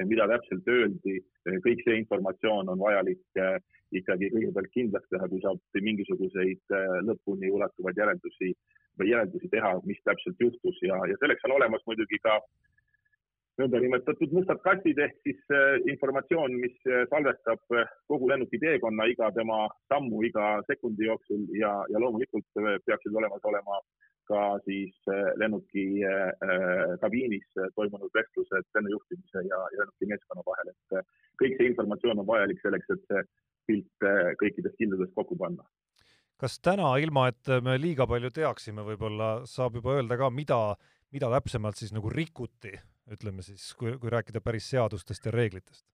mida 0.06 0.26
täpselt 0.30 0.68
öeldi, 0.70 1.18
kõik 1.64 1.82
see 1.84 1.98
informatsioon 2.00 2.70
on 2.70 2.80
vajalik 2.80 3.40
eh, 3.42 3.58
ikkagi 4.00 4.30
kõigepealt 4.34 4.72
kindlaks 4.74 5.10
teha, 5.10 5.28
kui 5.28 5.42
saab 5.42 5.80
mingisuguseid 5.88 6.76
eh, 6.76 6.96
lõpuni 7.08 7.50
ulatuvaid 7.50 7.98
järeldusi 7.98 8.52
või 9.00 9.10
järeldusi 9.10 9.50
teha, 9.50 9.76
mis 9.88 10.00
täpselt 10.06 10.38
juhtus. 10.40 10.78
Ja, 10.86 11.00
ja 11.10 11.16
selleks 11.20 11.46
on 11.48 11.56
olemas 11.56 11.82
muidugi 11.88 12.20
ka 12.22 12.38
nõndanimetatud 13.60 14.32
mustad 14.32 14.60
kastid 14.64 15.00
ehk 15.02 15.18
siis 15.26 15.40
eh, 15.56 15.80
informatsioon, 15.92 16.54
mis 16.62 16.76
salvestab 17.10 17.64
kogu 18.08 18.30
lennuki 18.30 18.62
teekonna, 18.62 19.08
iga 19.10 19.32
tema 19.34 19.64
sammu 19.90 20.22
iga 20.28 20.60
sekundi 20.70 21.10
jooksul. 21.10 21.48
Ja, 21.58 21.74
ja 21.90 22.02
loomulikult 22.02 22.46
peaksid 22.86 23.16
olemas 23.16 23.42
olema 23.50 23.82
ka 24.30 24.44
siis 24.64 24.94
äh, 25.10 25.32
lennuki 25.40 25.84
äh, 26.06 26.30
äh, 26.46 26.94
kabiinis 27.02 27.46
toimunud 27.76 28.12
vestlused 28.14 28.68
lennujuhtimise 28.76 29.44
ja, 29.48 29.60
lennuki 29.76 30.08
meeskonna 30.12 30.44
vahel, 30.46 30.72
et 30.72 31.12
kõik 31.42 31.58
see 31.58 31.70
informatsioon 31.72 32.22
on 32.22 32.28
vajalik 32.30 32.62
selleks, 32.62 32.90
et 32.94 33.06
see 33.10 33.24
pilt 33.70 34.08
kõikidest 34.40 34.78
kildudest 34.80 35.14
kokku 35.14 35.36
panna. 35.38 35.66
kas 36.40 36.56
täna, 36.64 36.94
ilma 36.98 37.28
et 37.30 37.50
me 37.62 37.76
liiga 37.78 38.06
palju 38.08 38.30
teaksime, 38.34 38.82
võib-olla 38.86 39.30
saab 39.46 39.76
juba 39.78 39.98
öelda 39.98 40.16
ka, 40.18 40.30
mida, 40.34 40.60
mida 41.12 41.28
täpsemalt 41.36 41.78
siis 41.78 41.92
nagu 41.92 42.10
rikuti, 42.10 42.72
ütleme 43.12 43.44
siis, 43.46 43.72
kui, 43.78 43.92
kui 44.00 44.10
rääkida 44.10 44.40
päris 44.40 44.70
seadustest 44.72 45.28
ja 45.28 45.34
reeglitest? 45.36 45.84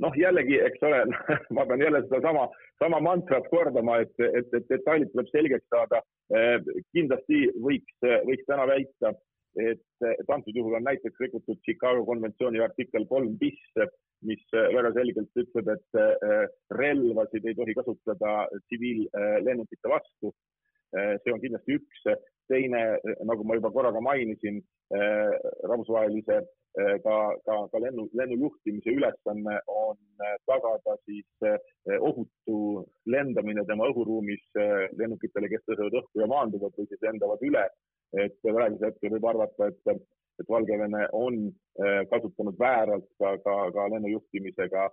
Noh, 0.00 0.16
jällegi, 0.16 0.58
eks 0.64 0.84
ole 0.86 1.00
ma 1.56 1.66
pean 1.68 1.84
jälle 1.84 2.02
sedasama, 2.06 2.46
sama 2.82 3.00
mantrat 3.04 3.48
kordama, 3.52 4.00
et, 4.04 4.14
et, 4.18 4.54
et 4.56 4.68
detailid 4.72 5.12
tuleb 5.12 5.32
selgeks 5.32 5.66
saada. 5.72 6.02
Eh, 6.36 6.56
kindlasti 6.96 7.46
võiks, 7.64 7.96
võiks 8.28 8.46
täna 8.48 8.66
väita, 8.70 9.14
et, 9.58 9.82
et 10.12 10.30
antud 10.30 10.56
juhul 10.56 10.78
on 10.78 10.86
näiteks 10.86 11.24
rikutud 11.24 11.58
Chicago 11.66 12.04
konventsiooni 12.08 12.62
artikkel 12.62 13.06
kolm 13.10 13.34
bis, 13.40 13.58
mis 14.26 14.42
väga 14.52 14.92
selgelt 14.94 15.42
ütleb, 15.42 15.72
et 15.74 15.98
relvasid 16.76 17.48
ei 17.48 17.56
tohi 17.58 17.74
kasutada 17.74 18.44
tsiviillennukite 18.66 19.90
vastu. 19.90 20.30
see 20.92 21.32
on 21.32 21.40
kindlasti 21.40 21.78
üks. 21.80 22.04
teine, 22.50 22.98
nagu 23.24 23.44
ma 23.46 23.54
juba 23.54 23.70
korra 23.70 23.92
ka 23.94 24.00
mainisin, 24.02 24.60
rahvusvahelise 25.70 26.40
ka, 26.76 27.16
ka, 27.46 27.56
ka 27.72 27.78
lennu, 27.82 28.06
lennujuhtimise 28.14 28.94
ülesanne 28.94 29.56
on 29.74 29.98
tagada 30.46 30.96
siis 31.04 31.48
ohutu 31.98 32.58
lendamine 33.10 33.64
tema 33.66 33.88
õhuruumis 33.90 34.44
lennukitele, 35.00 35.50
kes 35.50 35.64
tõusevad 35.66 35.98
õhku 36.02 36.22
ja 36.22 36.28
maanduvad 36.30 36.76
või 36.78 36.86
siis 36.90 37.02
lendavad 37.02 37.42
üle. 37.50 37.66
et 38.18 38.34
praegusel 38.42 38.88
hetkel 38.90 39.12
võib 39.14 39.26
arvata, 39.30 39.68
et, 39.70 40.06
et 40.40 40.48
Valgevene 40.48 41.06
on 41.12 41.36
kasutanud 42.10 42.58
vääralt 42.58 43.06
ka, 43.20 43.36
ka, 43.44 43.54
ka 43.76 43.86
lennujuhtimisega 43.92 44.88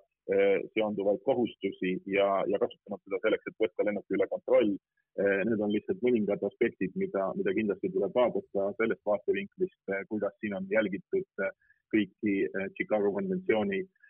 seonduvaid 0.75 1.21
kohustusi 1.23 1.93
ja, 2.11 2.27
ja 2.51 2.59
kasutanud 2.59 3.01
seda 3.03 3.19
selleks, 3.23 3.47
et 3.47 3.63
võtta 3.63 3.85
lennuki 3.87 4.15
üle 4.17 4.27
kontroll. 4.31 4.73
Need 5.17 5.63
on 5.63 5.71
lihtsalt 5.71 6.03
mõningad 6.03 6.43
aspektid, 6.47 6.91
mida, 6.99 7.29
mida 7.39 7.53
kindlasti 7.55 7.91
tuleb 7.93 8.15
vaadata 8.15 8.67
sellest 8.79 9.03
vaatevinklist, 9.07 9.95
kuidas 10.11 10.35
siin 10.41 10.57
on 10.59 10.67
jälgitud 10.71 11.47
kõiki 11.93 12.35
Chicago 12.75 13.11
konventsiooni 13.15 13.79
eh, 13.81 14.06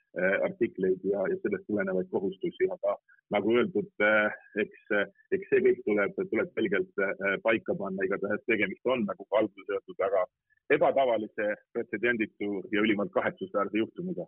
artikleid 0.47 1.03
ja, 1.05 1.23
ja 1.29 1.37
sellest 1.43 1.67
tulenevaid 1.67 2.09
kohustusi, 2.11 2.69
aga 2.73 2.95
nagu 3.35 3.53
öeldud, 3.57 3.89
eh, 4.07 4.37
eks, 4.63 4.83
eks 5.37 5.51
see 5.51 5.63
kõik 5.67 5.83
tuleb, 5.85 6.19
tuleb 6.31 6.51
selgelt 6.57 7.01
paika 7.43 7.75
panna, 7.79 8.07
igatahes 8.07 8.43
tegemist 8.49 8.89
on, 8.89 9.05
nagu 9.09 9.27
ka 9.27 9.41
alguses 9.41 9.73
öeldud, 9.75 9.97
väga 10.01 10.25
ebatavalise, 10.77 11.53
pretsedenditu 11.73 12.51
ja 12.73 12.83
ülimalt 12.83 13.13
kahetsusväärse 13.15 13.77
juhtumiga. 13.83 14.27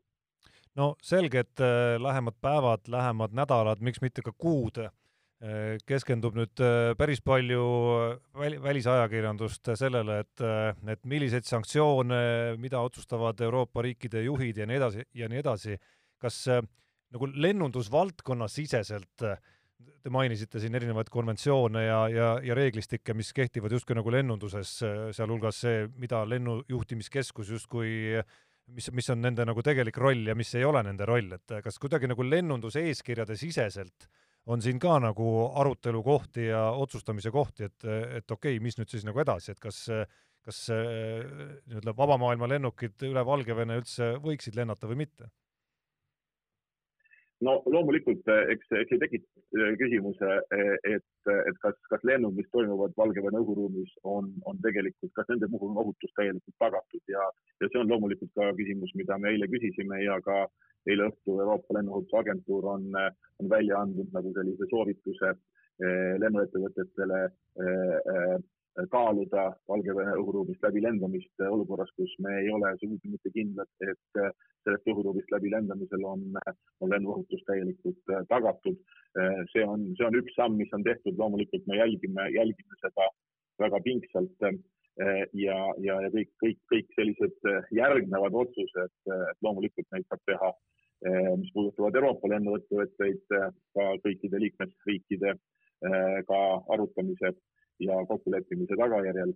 no 0.75 0.93
selge, 1.01 1.45
et 1.45 1.65
lähemad 1.99 2.37
päevad, 2.41 2.87
lähemad 2.87 3.35
nädalad, 3.35 3.81
miks 3.81 4.01
mitte 4.01 4.21
ka 4.25 4.31
kuud 4.37 4.79
keskendub 5.87 6.35
nüüd 6.35 6.59
äh, 6.63 6.93
päris 6.99 7.21
palju 7.23 7.61
väl-, 8.35 8.57
välisajakirjandust 8.59 9.71
sellele, 9.79 10.19
et, 10.25 10.43
äh, 10.43 10.73
et 10.91 11.05
milliseid 11.07 11.47
sanktsioone, 11.47 12.57
mida 12.59 12.81
otsustavad 12.83 13.39
Euroopa 13.47 13.85
riikide 13.85 14.25
juhid 14.25 14.59
ja 14.59 14.67
nii 14.67 14.81
edasi 14.81 15.07
ja 15.15 15.31
nii 15.31 15.39
edasi. 15.39 15.79
kas 16.19 16.41
äh, 16.51 16.59
nagu 17.15 17.29
lennundusvaldkonna 17.31 18.49
siseselt 18.51 19.23
te 20.03 20.11
mainisite 20.11 20.59
siin 20.59 20.75
erinevaid 20.75 21.07
konventsioone 21.09 21.85
ja, 21.85 22.01
ja, 22.11 22.27
ja 22.43 22.55
reeglistikke, 22.55 23.15
mis 23.15 23.31
kehtivad 23.33 23.71
justkui 23.71 23.95
nagu 23.95 24.11
lennunduses, 24.11 24.75
sealhulgas 25.15 25.63
see, 25.63 25.87
mida 25.99 26.25
lennujuhtimiskeskus 26.27 27.49
justkui 27.55 28.19
mis, 28.75 28.91
mis 28.91 29.09
on 29.09 29.23
nende 29.23 29.47
nagu 29.47 29.63
tegelik 29.63 29.97
roll 29.97 30.27
ja 30.27 30.35
mis 30.35 30.51
ei 30.55 30.67
ole 30.67 30.83
nende 30.83 31.07
roll, 31.07 31.31
et 31.39 31.61
kas 31.63 31.79
kuidagi 31.79 32.11
nagu 32.11 32.27
lennunduse 32.27 32.83
eeskirjade 32.91 33.39
siseselt 33.39 34.07
äh, 34.07 34.18
on 34.49 34.63
siin 34.65 34.79
ka 34.81 34.97
nagu 35.03 35.27
arutelu 35.61 36.01
kohti 36.03 36.47
ja 36.49 36.69
otsustamise 36.71 37.31
kohti, 37.31 37.69
et, 37.69 37.85
et 37.85 38.31
okei 38.31 38.57
okay,, 38.57 38.63
mis 38.63 38.79
nüüd 38.79 38.89
siis 38.89 39.05
nagu 39.07 39.21
edasi, 39.21 39.53
et 39.53 39.61
kas, 39.61 39.83
kas 40.45 40.63
nii-öelda 40.71 41.93
vaba 41.97 42.17
maailma 42.21 42.49
lennukid 42.49 43.05
üle 43.09 43.25
Valgevene 43.25 43.77
üldse 43.81 44.15
võiksid 44.23 44.57
lennata 44.57 44.89
või 44.89 45.03
mitte? 45.05 45.29
No 47.45 47.55
loomulikult, 47.71 48.27
eks, 48.53 48.71
eks 48.81 48.91
see 48.91 49.01
tekitab 49.01 49.59
küsimuse, 49.79 50.31
et, 50.87 51.29
et 51.31 51.59
kas, 51.63 51.77
kas 51.91 52.03
lennud, 52.07 52.35
mis 52.37 52.49
toimuvad 52.53 52.95
Valgevene 52.99 53.41
õhuruumis, 53.43 53.93
on, 54.03 54.31
on 54.49 54.59
tegelikult, 54.65 55.13
kas 55.15 55.29
nende 55.31 55.47
puhul 55.51 55.71
on 55.73 55.81
ohutus 55.85 56.13
täielikult 56.19 56.57
tagatud. 56.61 57.03
Ja, 57.11 57.29
ja 57.61 57.69
see 57.69 57.81
on 57.81 57.91
loomulikult 57.91 58.33
ka 58.35 58.51
küsimus, 58.59 58.91
mida 58.99 59.17
me 59.17 59.33
eile 59.33 59.49
küsisime 59.51 60.01
ja 60.03 60.19
ka 60.25 60.43
eile 60.89 61.09
õhtul 61.09 61.41
Euroopa 61.43 61.77
Lennuohutusagentuur 61.77 62.69
on, 62.75 62.87
on 63.39 63.51
välja 63.51 63.81
andnud 63.83 64.11
nagu 64.15 64.31
sellise 64.35 64.67
soovituse 64.71 65.33
eh, 65.33 66.13
lennuettevõtetele 66.23 67.25
eh, 67.25 67.97
eh, 68.13 68.37
kaaluda 68.91 69.45
Valgevene 69.69 70.13
õhuruumist 70.21 70.63
läbi 70.63 70.83
lendamist 70.83 71.43
olukorras, 71.45 71.91
kus 71.97 72.13
me 72.23 72.35
ei 72.41 72.51
ole 72.53 72.71
sugugi 72.81 73.11
mitte 73.11 73.31
kindlad, 73.35 73.69
et 73.83 74.19
sellest 74.63 74.87
õhuruumist 74.93 75.31
läbi 75.33 75.51
lendamisel 75.53 76.05
on, 76.07 76.23
on 76.79 76.93
lennuohutus 76.93 77.43
täielikult 77.47 78.13
tagatud. 78.29 78.77
see 79.51 79.65
on, 79.65 79.89
see 79.97 80.07
on 80.07 80.19
üks 80.21 80.35
samm, 80.37 80.55
mis 80.61 80.73
on 80.77 80.85
tehtud, 80.87 81.17
loomulikult 81.17 81.67
me 81.67 81.81
jälgime, 81.81 82.29
jälgime 82.35 82.81
seda 82.83 83.09
väga 83.59 83.81
pingsalt 83.83 84.47
ja, 85.33 85.59
ja, 85.87 85.95
ja 86.05 86.11
kõik, 86.15 86.31
kõik, 86.43 86.59
kõik 86.71 86.95
sellised 86.95 87.51
järgnevad 87.75 88.37
otsused, 88.45 88.95
loomulikult 89.43 89.89
neid 89.91 90.07
saab 90.07 90.23
teha 90.29 90.53
Eh, 90.99 91.35
mis 91.39 91.51
puudutavad 91.55 91.95
Euroopa 91.95 92.27
lennuettevõtteid, 92.27 93.21
ka 93.31 93.83
kõikide 94.03 94.41
liikmesriikide 94.43 95.31
ka 96.27 96.39
arutamise 96.75 97.29
ja 97.79 98.05
kokkuleppimise 98.11 98.77
tagajärjel. 98.79 99.33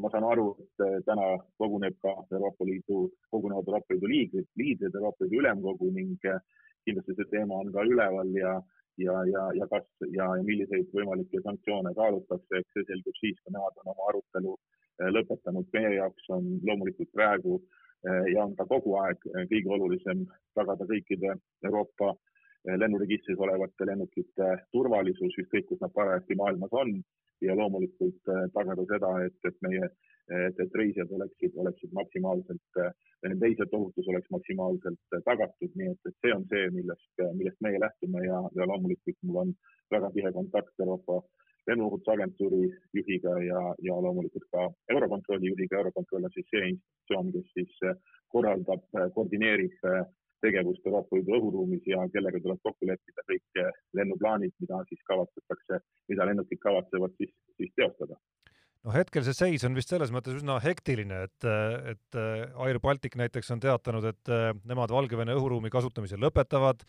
ma 0.00 0.08
saan 0.08 0.24
aru, 0.24 0.46
et 0.62 1.04
täna 1.04 1.24
koguneb 1.60 1.96
ka 2.00 2.14
Euroopa 2.32 2.64
Liidu, 2.64 3.10
kogunevad 3.30 3.66
Euroopa 3.68 3.92
Liidu 3.92 4.08
liidrid, 4.08 4.46
liidrid 4.56 4.94
Euroopa 4.94 5.24
Liidu 5.24 5.42
Ülemkogu 5.42 5.90
ning 5.92 6.16
kindlasti 6.84 7.16
see 7.18 7.28
teema 7.34 7.58
on 7.60 7.68
ka 7.74 7.84
üleval 7.84 8.30
ja, 8.38 8.54
ja, 9.04 9.18
ja, 9.32 9.42
ja 9.58 9.66
kas 9.72 9.84
ja, 10.06 10.30
ja 10.38 10.46
milliseid 10.48 10.88
võimalikke 10.96 11.42
sanktsioone 11.44 11.92
kaalutakse, 11.98 12.62
eks 12.62 12.72
see 12.72 12.88
selgub 12.88 13.20
siis, 13.20 13.36
kui 13.44 13.52
nemad 13.52 13.76
on 13.82 13.92
oma 13.92 14.08
arutelu 14.08 14.56
lõpetanud. 15.18 15.68
meie 15.76 15.92
jaoks 15.98 16.32
on 16.38 16.48
loomulikult 16.64 17.12
praegu 17.12 17.60
Eh, 18.08 18.32
ja 18.32 18.44
on 18.46 18.54
ka 18.56 18.64
kogu 18.64 18.94
aeg 18.96 19.24
eh, 19.28 19.42
kõige 19.50 19.72
olulisem 19.76 20.22
tagada 20.56 20.86
kõikide 20.88 21.34
Euroopa 21.68 22.14
eh, 22.14 22.76
lennuregistris 22.80 23.40
olevate 23.44 23.84
lennukite 23.90 24.46
turvalisus, 24.72 25.36
ükskõik 25.42 25.66
kus 25.68 25.82
nad 25.84 25.92
parajasti 25.92 26.38
maailmas 26.40 26.72
on 26.80 26.94
ja 27.46 27.56
loomulikult 27.56 28.30
tagada 28.54 28.86
seda, 28.92 29.10
et, 29.26 29.36
et 29.48 29.58
meie, 29.66 29.90
et, 30.30 30.62
et 30.64 30.78
reisijad 30.80 31.12
oleksid, 31.16 31.56
oleksid 31.64 31.92
maksimaalselt, 31.96 32.80
nende 33.24 33.46
reisijate 33.46 33.76
ohutus 33.76 34.08
oleks 34.12 34.30
maksimaalselt 34.34 35.18
tagatud, 35.28 35.74
nii 35.80 35.92
et, 35.92 36.00
et 36.08 36.16
see 36.24 36.34
on 36.36 36.46
see, 36.52 36.70
millest, 36.76 37.24
millest 37.38 37.60
meie 37.66 37.80
lähtume 37.82 38.24
ja, 38.26 38.40
ja 38.58 38.68
loomulikult 38.72 39.20
mul 39.28 39.42
on 39.44 39.54
väga 39.90 40.12
tihe 40.16 40.32
kontakt 40.36 40.84
Euroopa 40.84 41.22
lennuohutusagentuuri 41.68 42.62
juhiga 42.94 43.32
ja, 43.50 43.60
ja 43.82 44.02
loomulikult 44.02 44.46
ka 44.52 44.70
Eurokontrolli 44.94 45.50
juhiga. 45.52 45.78
Eurokontroll 45.78 46.24
on 46.24 46.34
siis 46.34 46.48
see 46.52 46.68
institutsioon, 46.72 47.32
kes 47.34 47.52
siis 47.56 47.74
äh, 47.88 47.96
korraldab, 48.34 48.84
äh, 48.96 49.08
koordineerib 49.14 49.76
äh, 49.92 50.00
tegevust 50.44 50.86
Euroopa 50.86 51.16
Liidu 51.16 51.36
õhuruumis 51.38 51.86
ja 51.88 52.02
kellega 52.12 52.40
tuleb 52.42 52.60
kokku 52.64 52.88
leppida 52.88 53.24
kõik 53.28 53.62
lennuplaanid, 53.98 54.54
mida 54.62 54.82
siis 54.88 55.02
kavatsetakse, 55.08 55.80
mida 56.12 56.28
lennukid 56.28 56.60
kavatsevad 56.62 57.16
siis, 57.20 57.34
siis 57.60 57.72
teostada. 57.76 58.18
Noh, 58.80 58.94
hetkel 58.96 59.20
see 59.26 59.36
seis 59.36 59.64
on 59.68 59.76
vist 59.76 59.90
selles 59.92 60.08
mõttes 60.08 60.38
üsna 60.38 60.56
hektiline, 60.64 61.26
et, 61.28 61.46
et 61.92 62.18
Air 62.64 62.78
Baltic 62.80 63.18
näiteks 63.20 63.52
on 63.52 63.60
teatanud, 63.60 64.06
et 64.08 64.30
nemad 64.64 64.92
Valgevene 64.94 65.36
õhuruumi 65.36 65.68
kasutamise 65.72 66.16
lõpetavad. 66.16 66.86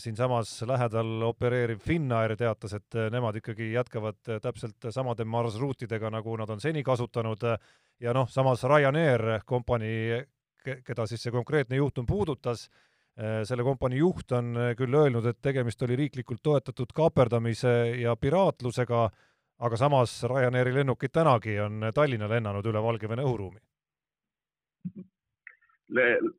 Siinsamas 0.00 0.52
lähedal 0.64 1.26
opereeriv 1.26 1.82
Finnair 1.84 2.32
teatas, 2.40 2.72
et 2.78 2.96
nemad 3.12 3.36
ikkagi 3.36 3.72
jätkavad 3.74 4.30
täpselt 4.46 4.86
samade 4.94 5.26
marsruutidega, 5.28 6.08
nagu 6.14 6.36
nad 6.40 6.54
on 6.54 6.62
seni 6.62 6.80
kasutanud. 6.86 7.44
Ja 8.00 8.14
noh, 8.16 8.30
samas 8.32 8.62
Ryanair 8.64 9.42
kompanii, 9.44 10.22
keda 10.62 11.06
siis 11.06 11.22
see 11.22 11.34
konkreetne 11.34 11.76
juhtum 11.76 12.06
puudutas, 12.06 12.68
selle 13.44 13.64
kompanii 13.66 13.98
juht 14.00 14.32
on 14.32 14.54
küll 14.76 14.94
öelnud, 14.96 15.26
et 15.28 15.40
tegemist 15.44 15.82
oli 15.84 15.98
riiklikult 16.00 16.40
toetatud 16.42 16.94
kaaperdamise 16.96 17.72
ja 18.00 18.14
piraatlusega, 18.16 19.02
aga 19.62 19.76
samas 19.76 20.14
Ryanairi 20.24 20.72
lennukid 20.74 21.12
tänagi 21.12 21.58
on 21.60 21.90
Tallinna 21.94 22.30
lennanud 22.30 22.66
üle 22.66 22.82
Valgevene 22.82 23.26
õhuruumi 23.26 23.60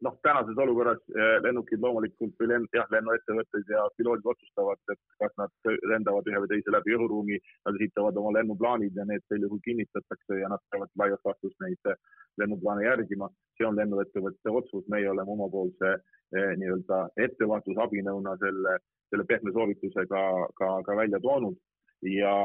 noh, 0.01 0.17
tänases 0.21 0.57
olukorras 0.57 1.01
eh, 1.13 1.37
lennukid 1.43 1.81
loomulikult 1.81 2.33
või 2.39 2.49
lenn, 2.49 2.67
jah, 2.73 2.87
lennuettevõtted 2.91 3.69
ja 3.69 3.83
piloodid 3.97 4.29
otsustavad, 4.33 4.81
et 4.91 5.01
kas 5.21 5.33
nad 5.37 5.71
lendavad 5.89 6.27
ühe 6.29 6.41
või 6.43 6.51
teise 6.51 6.73
läbi 6.73 6.95
õhuruumi, 6.97 7.39
nad 7.67 7.79
esitavad 7.79 8.17
oma 8.17 8.33
lennuplaanid 8.37 8.97
ja 8.97 9.05
need 9.09 9.25
sel 9.29 9.45
juhul 9.45 9.61
kinnitatakse 9.65 10.39
ja 10.41 10.49
nad 10.51 10.63
peavad 10.71 10.93
laias 10.99 11.21
laastus 11.27 11.55
neid 11.65 11.91
eh, 11.91 11.99
lennuplaane 12.41 12.85
järgima. 12.87 13.29
see 13.57 13.67
on 13.69 13.77
lennuettevõtte 13.77 14.49
otsus, 14.49 14.87
meie 14.89 15.09
oleme 15.09 15.31
omapoolse 15.31 15.93
eh, 15.93 16.53
nii-öelda 16.57 17.03
ettevaatusabinõuna 17.27 18.37
selle, 18.41 18.77
selle 19.09 19.25
pehme 19.29 19.53
soovituse 19.53 20.07
ka, 20.09 20.23
ka, 20.57 20.69
ka 20.87 20.95
välja 20.97 21.19
toonud 21.21 21.59
ja, 22.01 22.35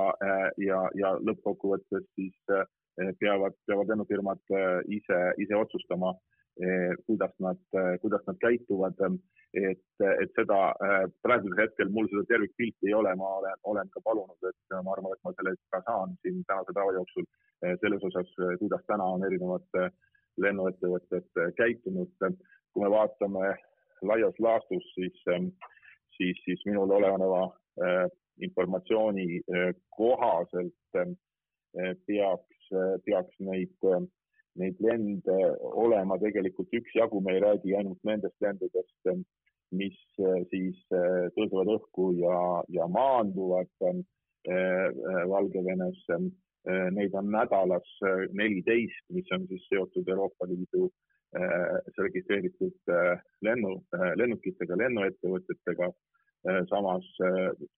ja, 0.61 0.83
ja 0.95 1.15
lõppkokkuvõttes 1.19 2.05
siis 2.15 2.37
peavad, 3.19 3.55
peavad 3.67 3.89
lennufirmad 3.91 4.43
ise, 4.95 5.19
ise 5.39 5.57
otsustama 5.57 6.13
kuidas 7.07 7.35
nad, 7.39 7.61
kuidas 8.03 8.25
nad 8.27 8.39
käituvad. 8.43 9.03
et, 9.55 9.85
et 10.23 10.33
seda 10.37 10.59
praegusel 11.25 11.57
hetkel 11.57 11.89
mul 11.89 12.09
seda 12.11 12.25
tervikpilti 12.29 12.91
ei 12.91 12.95
ole, 12.95 13.15
ma 13.17 13.29
olen, 13.39 13.61
olen 13.65 13.89
ka 13.95 14.03
palunud, 14.05 14.49
et 14.51 14.75
ma 14.85 14.93
arvan, 14.93 15.15
et 15.15 15.25
ma 15.25 15.33
selle 15.37 15.55
ka 15.73 15.81
saan 15.87 16.13
siin 16.23 16.43
tänase 16.51 16.75
päeva 16.77 16.93
jooksul 16.99 17.25
selles 17.81 18.05
osas, 18.11 18.35
kuidas 18.61 18.85
täna 18.91 19.07
on 19.15 19.25
erinevad 19.25 19.79
lennuettevõtted 20.45 21.31
käitunud. 21.57 22.13
kui 22.73 22.85
me 22.85 22.91
vaatame 22.91 23.55
laias 24.03 24.37
laastus, 24.39 24.85
siis, 24.95 25.23
siis, 26.17 26.43
siis 26.45 26.67
minul 26.67 26.91
oleva 26.91 27.49
informatsiooni 28.43 29.41
kohaselt 29.97 30.99
peaks, 32.07 32.71
peaks 33.05 33.41
neid 33.41 33.75
neid 34.59 34.81
lende 34.83 35.37
olema 35.61 36.19
tegelikult 36.21 36.73
üksjagu, 36.81 37.21
me 37.25 37.37
ei 37.37 37.43
räägi 37.45 37.77
ainult 37.79 38.01
nendest 38.07 38.37
lendudest, 38.45 39.13
mis 39.71 39.97
eh, 40.19 40.43
siis 40.53 40.79
eh, 40.95 41.29
tõusevad 41.37 41.71
õhku 41.77 42.13
ja, 42.19 42.39
ja 42.73 42.89
maanduvad 42.93 43.71
eh, 43.89 44.05
Valgevenes. 45.29 46.05
Neid 46.69 47.15
on 47.17 47.31
nädalas 47.33 47.87
neliteist, 48.37 49.05
mis 49.15 49.29
on 49.33 49.47
siis 49.49 49.63
seotud 49.71 50.09
Euroopa 50.11 50.45
Liidu 50.51 50.89
registreeritud 51.97 52.91
lennu, 53.47 53.71
lennukitega, 54.21 54.77
lennuettevõtetega. 54.77 55.89
samas 56.69 57.07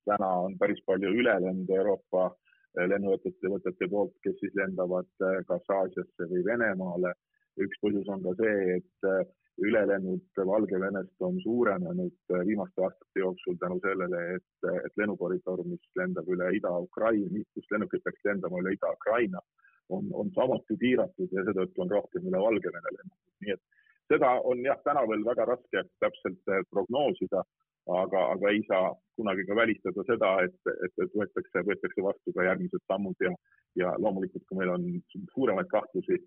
täna 0.09 0.31
on 0.47 0.57
päris 0.59 0.81
palju 0.87 1.13
ülelende 1.23 1.77
Euroopa 1.77 2.33
lennuettevõtete 2.77 3.89
poolt, 3.91 4.15
kes 4.25 4.39
siis 4.41 4.55
lendavad 4.55 5.09
äh, 5.25 5.41
kas 5.49 5.67
Aasiasse 5.75 6.29
või 6.31 6.45
Venemaale. 6.47 7.15
üks 7.61 7.81
põhjus 7.83 8.09
on 8.09 8.23
ka 8.23 8.33
see, 8.39 8.77
et 8.79 9.09
äh, 9.09 9.25
ülelennud 9.61 10.43
Valgevenest 10.51 11.27
on 11.27 11.41
suurenenud 11.43 12.33
äh, 12.33 12.45
viimaste 12.47 12.85
aastate 12.85 13.25
jooksul 13.25 13.59
tänu 13.61 13.81
sellele, 13.83 14.21
et, 14.37 14.69
et 14.85 15.03
lennukoridor, 15.03 15.65
mis 15.67 15.83
lendab 15.99 16.29
üle 16.29 16.53
Ida-Ukraina, 16.57 17.43
kust 17.55 17.75
lennukid 17.75 18.05
peaks 18.07 18.25
lendama 18.25 18.63
üle 18.63 18.77
Ida-Ukraina, 18.79 19.43
on, 19.91 20.09
on 20.15 20.31
samuti 20.39 20.79
piiratud 20.79 21.35
ja 21.35 21.45
seetõttu 21.45 21.83
on 21.83 21.91
rohkem 21.91 22.31
üle 22.31 22.45
Valgevene 22.47 22.95
lennunud, 22.97 23.35
nii 23.43 23.57
et 23.57 23.65
seda 24.11 24.37
on 24.47 24.63
jah, 24.65 24.79
täna 24.87 25.03
veel 25.11 25.27
väga 25.27 25.49
raske 25.51 25.85
täpselt 26.03 26.55
prognoosida 26.71 27.43
aga, 27.87 28.27
aga 28.35 28.53
ei 28.53 28.63
saa 28.69 28.93
kunagi 29.17 29.47
ka 29.49 29.57
välistada 29.57 30.05
seda, 30.09 30.35
et, 30.45 30.61
et, 30.87 30.95
et 31.05 31.17
võetakse, 31.17 31.65
võetakse 31.67 32.05
vastu 32.05 32.35
ka 32.37 32.47
järgmised 32.47 32.85
sammud 32.89 33.25
ja, 33.25 33.33
ja 33.81 33.95
loomulikult, 33.99 34.45
kui 34.49 34.61
meil 34.61 34.73
on 34.75 34.87
suuremaid 35.35 35.69
kahtlusi 35.73 36.21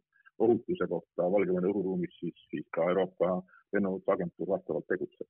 ohutuse 0.44 0.88
kohta 0.90 1.30
Valgevene 1.32 1.70
õhuruumis, 1.70 2.14
siis, 2.20 2.46
siis 2.50 2.66
ka 2.74 2.90
Euroopa 2.90 3.40
Lennuohutusagentuur 3.74 4.50
vastavalt 4.56 4.88
tegutseb. 4.90 5.30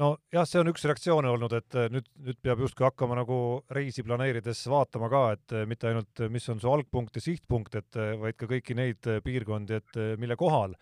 Nojah, 0.00 0.46
see 0.48 0.60
on 0.60 0.70
üks 0.70 0.84
reaktsioone 0.86 1.28
olnud, 1.28 1.52
et 1.56 1.76
nüüd, 1.92 2.06
nüüd 2.24 2.38
peab 2.40 2.60
justkui 2.62 2.86
hakkama 2.86 3.18
nagu 3.18 3.36
reisi 3.74 4.04
planeerides 4.06 4.62
vaatama 4.70 5.10
ka, 5.12 5.22
et 5.34 5.54
mitte 5.68 5.90
ainult, 5.90 6.22
mis 6.32 6.46
on 6.52 6.62
su 6.62 6.70
algpunkt 6.70 7.18
ja 7.18 7.24
sihtpunkt, 7.24 7.74
et 7.76 7.98
vaid 8.22 8.38
ka 8.40 8.48
kõiki 8.48 8.76
neid 8.78 9.08
piirkondi, 9.26 9.80
et 9.80 10.00
mille 10.20 10.38
kohal 10.40 10.76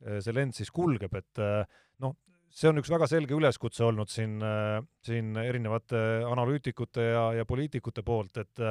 see 0.00 0.32
lend 0.34 0.56
siis 0.56 0.70
kulgeb, 0.74 1.12
et 1.18 1.42
noh, 2.02 2.16
see 2.52 2.68
on 2.68 2.80
üks 2.80 2.90
väga 2.92 3.06
selge 3.10 3.34
üleskutse 3.36 3.84
olnud 3.86 4.10
siin, 4.12 4.36
äh, 4.44 4.82
siin 5.04 5.32
erinevate 5.40 5.98
analüütikute 6.28 7.06
ja, 7.06 7.24
ja 7.38 7.46
poliitikute 7.48 8.04
poolt, 8.06 8.42
et 8.42 8.62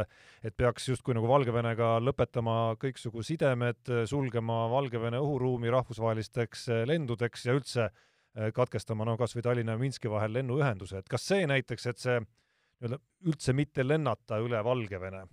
et 0.46 0.56
peaks 0.58 0.88
justkui 0.92 1.16
nagu 1.18 1.30
Valgevenega 1.30 1.96
lõpetama 2.04 2.76
kõiksugu 2.82 3.26
sidemed, 3.26 3.92
sulgema 4.10 4.64
Valgevene 4.72 5.22
õhuruumi 5.22 5.74
rahvusvahelisteks 5.74 6.68
äh, 6.70 6.84
lendudeks 6.90 7.48
ja 7.50 7.58
üldse 7.58 7.90
äh, 7.90 8.52
katkestama 8.56 9.08
no 9.08 9.18
kas 9.20 9.36
või 9.38 9.46
Tallinna 9.50 9.78
ja 9.78 9.82
Minski 9.82 10.12
vahel 10.12 10.38
lennuühenduse, 10.38 11.02
et 11.02 11.12
kas 11.12 11.26
see 11.34 11.50
näiteks, 11.50 11.90
et 11.92 12.02
see 12.02 12.18
nii-öelda 12.22 13.02
üldse 13.30 13.54
mitte 13.58 13.86
lennata 13.86 14.40
üle 14.42 14.58
Valgevene, 14.66 15.28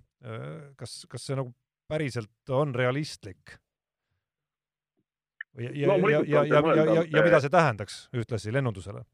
kas, 0.76 0.98
kas 1.08 1.22
see 1.24 1.36
nagu 1.38 1.54
päriselt 1.88 2.52
on 2.52 2.74
realistlik? 2.76 3.56
Ja, 5.58 5.70
ja, 5.74 5.96
ja, 5.96 6.22
ja, 6.26 6.44
ja, 6.44 6.60
ja, 6.74 6.84
ja, 6.94 7.06
ja 7.16 7.24
mida 7.24 7.40
see 7.42 7.52
tähendaks 7.52 8.04
ühtlasi 8.16 8.52
lennundusele? 8.54 9.04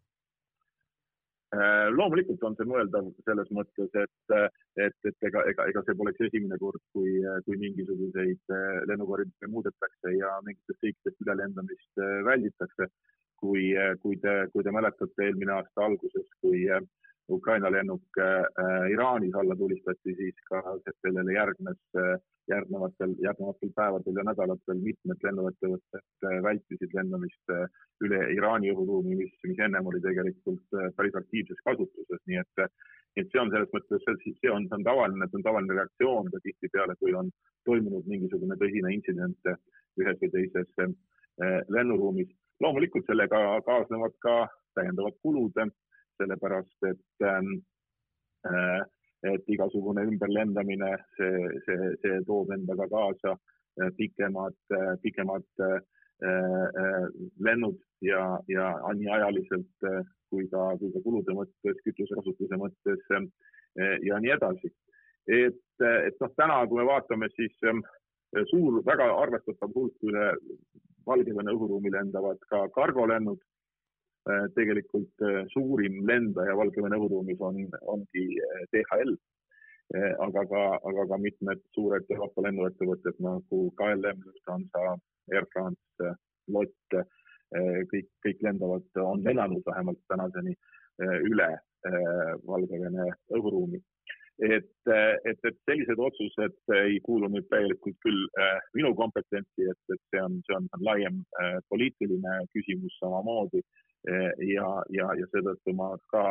Äh, 1.55 1.88
loomulikult 1.95 2.42
on 2.49 2.57
see 2.59 2.66
mõeldav 2.66 3.11
selles 3.28 3.51
mõttes, 3.55 3.90
et, 4.01 4.32
et, 4.80 4.97
et 5.07 5.26
ega, 5.28 5.42
ega, 5.51 5.66
ega 5.70 5.82
see 5.86 5.97
poleks 5.99 6.24
esimene 6.26 6.57
kord, 6.59 6.80
kui, 6.97 7.20
kui 7.47 7.59
mingisuguseid 7.61 8.55
äh, 8.57 8.80
lennukoridore 8.90 9.51
muudetakse 9.53 10.14
ja 10.16 10.32
mingitest 10.47 10.86
riikidest 10.86 11.26
ülelendamist 11.26 12.03
äh, 12.03 12.22
välditakse. 12.26 12.90
kui, 13.45 13.74
kui 14.01 14.14
te, 14.22 14.32
kui 14.55 14.64
te 14.64 14.72
mäletate 14.72 15.24
eelmine 15.26 15.53
aasta 15.53 15.82
alguses, 15.84 16.24
kui 16.40 16.62
Ukraina 17.31 17.70
lennuk 17.70 18.18
äh, 18.18 18.91
Iraanis 18.93 19.35
alla 19.35 19.57
tulistati, 19.57 20.14
siis 20.14 20.41
ka 20.49 20.61
sellele 21.01 21.33
järgnes 21.33 21.81
äh, 21.97 22.18
järgnevatel, 22.53 23.14
järgnevatel 23.25 23.70
päevadel 23.77 24.18
ja 24.20 24.25
nädalatel 24.29 24.83
mitmed 24.85 25.25
lennuettevõtted 25.25 26.27
äh, 26.29 26.43
vältisid 26.45 26.93
lennamist 26.93 27.55
üle 28.05 28.20
Iraani 28.35 28.75
õhuruumi, 28.75 29.16
mis, 29.22 29.33
mis 29.49 29.62
ennem 29.64 29.89
oli 29.89 30.03
tegelikult 30.05 30.77
päris 30.99 31.16
aktiivses 31.20 31.64
kasutuses, 31.64 32.20
nii 32.29 32.43
et 32.43 32.68
et 33.14 33.29
see 33.31 33.39
on 33.41 33.51
selles 33.53 33.70
mõttes, 33.70 34.03
see 34.03 34.51
on, 34.51 34.64
see 34.66 34.77
on 34.77 34.85
tavaline, 34.85 35.29
see 35.31 35.39
on 35.39 35.45
tavaline 35.47 35.77
reaktsioon 35.79 36.33
ka 36.33 36.41
tihtipeale, 36.45 36.97
kui 36.99 37.14
on 37.14 37.31
toimunud 37.64 38.09
mingisugune 38.11 38.59
tõsine 38.59 38.91
intsident 38.91 39.53
ühes 40.03 40.18
või 40.20 40.33
teises 40.33 40.97
lennuruumis. 41.70 42.35
loomulikult 42.61 43.07
sellega 43.07 43.39
kaasnevad 43.66 44.18
ka 44.27 44.35
täiendavad 44.75 45.14
kulud 45.22 45.62
sellepärast 46.19 46.89
et 46.91 47.27
ähm, 47.27 47.57
äh, 48.49 48.83
et 49.25 49.49
igasugune 49.49 50.03
ümberlendamine, 50.05 50.91
see, 51.17 51.49
see, 51.65 51.91
see 52.03 52.17
toob 52.29 52.51
endaga 52.53 52.85
kaasa 52.93 53.33
äh, 53.81 53.91
pikemad, 53.97 54.57
äh, 54.77 54.95
pikemad 55.03 55.47
lennud 57.43 57.81
ja, 58.07 58.21
ja 58.49 58.69
nii 58.97 59.09
ajaliselt 59.12 59.87
kui 60.31 60.47
ka, 60.49 60.69
kui 60.79 60.93
ka 60.95 61.03
kulude 61.05 61.35
mõttes, 61.37 61.81
kütusekasutuse 61.85 62.57
mõttes 62.57 63.03
ja 64.07 64.21
nii 64.23 64.33
edasi. 64.37 64.71
et, 65.27 65.59
et 65.83 66.23
noh, 66.23 66.33
täna, 66.39 66.61
kui 66.71 66.79
me 66.81 66.87
vaatame, 66.87 67.29
siis 67.35 67.67
ähm, 67.69 67.83
suur, 68.53 68.79
väga 68.87 69.11
arvestatav 69.25 69.75
hulk 69.75 70.07
üle 70.07 70.31
Valgevene 71.05 71.53
õhuruumi 71.53 71.93
lendavad 71.93 72.41
ka 72.49 72.62
kargolennud 72.79 73.43
Äh, 73.43 73.54
tegelikult 74.57 75.22
äh, 75.22 75.43
suurim 75.53 76.01
lendaja 76.09 76.57
Valgevene 76.57 76.97
õhuruumis 76.97 77.41
on, 77.45 77.59
ongi 77.95 78.25
DHL, 78.72 79.16
aga 80.25 80.45
ka, 80.49 80.62
aga 80.89 81.05
ka 81.11 81.18
mitmed 81.20 81.61
suured 81.77 82.09
Euroopa 82.09 82.47
lennuettevõtted 82.47 83.18
nagu 83.22 83.59
KLM, 83.77 84.22
Lufthansa, 84.25 84.95
Air 85.33 85.45
France, 85.53 86.14
LOT, 86.49 86.97
kõik, 87.93 88.09
kõik 88.25 88.41
lendavad, 88.49 88.87
on 89.05 89.20
lennanud 89.29 89.61
vähemalt 89.68 90.01
tänaseni 90.09 90.57
üle 91.29 91.51
Valgevene 92.49 93.11
õhuruumi. 93.37 93.83
et, 94.41 94.72
et, 94.89 95.39
et 95.45 95.59
sellised 95.68 96.01
otsused 96.01 96.57
ei 96.81 96.97
kuulu 97.05 97.29
nüüd 97.29 97.45
täielikult 97.53 98.01
küll 98.03 98.25
minu 98.75 98.95
kompetentsi, 98.99 99.68
et, 99.68 99.83
et 99.93 100.01
see 100.09 100.25
on, 100.25 100.41
see 100.49 100.57
on 100.57 100.66
laiem 100.81 101.20
poliitiline 101.68 102.41
küsimus 102.57 102.97
samamoodi 103.05 103.61
Eh, 103.62 103.93
ja, 104.05 104.69
ja, 104.93 105.07
ja 105.19 105.27
seetõttu 105.33 105.75
ma 105.77 105.91
ka, 106.13 106.25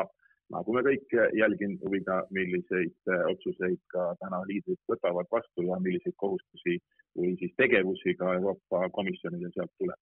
nagu 0.53 0.75
me 0.75 0.83
kõik, 0.85 1.15
jälgin 1.37 1.77
huviga, 1.81 2.21
milliseid 2.35 2.95
eh, 3.09 3.23
otsuseid 3.31 3.81
ka 3.93 4.11
täna 4.21 4.43
liidrid 4.49 4.81
võtavad 4.91 5.29
vastu 5.31 5.67
ja 5.69 5.79
milliseid 5.81 6.17
kohustusi 6.21 6.79
või 7.17 7.35
siis 7.41 7.53
tegevusi 7.57 8.15
ka 8.19 8.35
Euroopa 8.39 8.89
Komisjonile 8.93 9.51
sealt 9.53 9.73
tuleb 9.81 9.99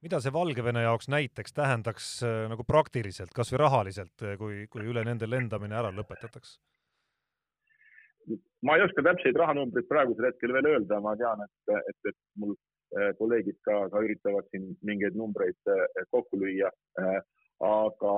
mida 0.00 0.16
see 0.24 0.32
Valgevene 0.32 0.80
jaoks 0.86 1.10
näiteks 1.12 1.52
tähendaks 1.52 2.10
eh, 2.24 2.42
nagu 2.48 2.64
praktiliselt, 2.64 3.34
kas 3.36 3.52
või 3.52 3.62
rahaliselt, 3.66 4.28
kui, 4.40 4.64
kui 4.72 4.88
üle 4.88 5.04
nende 5.04 5.28
lendamine 5.28 5.76
ära 5.76 5.92
lõpetataks? 5.92 6.58
ma 8.64 8.76
ei 8.76 8.84
oska 8.84 9.02
täpseid 9.04 9.36
rahanumbreid 9.40 9.88
praegusel 9.88 10.28
hetkel 10.28 10.52
veel 10.56 10.68
öelda, 10.74 11.00
ma 11.04 11.14
tean, 11.18 11.40
et, 11.46 11.72
et, 11.90 12.12
et 12.12 12.18
mul 12.40 12.54
kolleegid 13.18 13.58
ka, 13.66 13.84
ka 13.92 14.02
üritavad 14.04 14.48
siin 14.50 14.72
mingeid 14.86 15.18
numbreid 15.18 15.70
äh, 15.70 16.06
kokku 16.10 16.40
lüüa. 16.40 16.70
Äh, 17.00 17.20
aga 17.60 18.12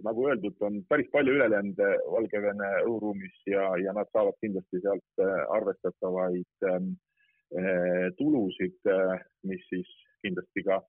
nagu 0.00 0.22
öeldud, 0.30 0.54
on 0.64 0.78
päris 0.88 1.10
palju 1.12 1.34
ülelende 1.36 1.90
Valgevene 2.08 2.70
õhuruumis 2.86 3.34
ja, 3.44 3.66
ja 3.76 3.92
nad 3.92 4.08
saavad 4.16 4.38
kindlasti 4.40 4.80
sealt 4.80 5.24
arvestatavaid 5.52 6.64
ähm, 6.70 6.94
tulusid, 8.16 8.80
mis 9.44 9.60
siis 9.68 9.90
kindlasti 10.24 10.64
ka 10.64 10.80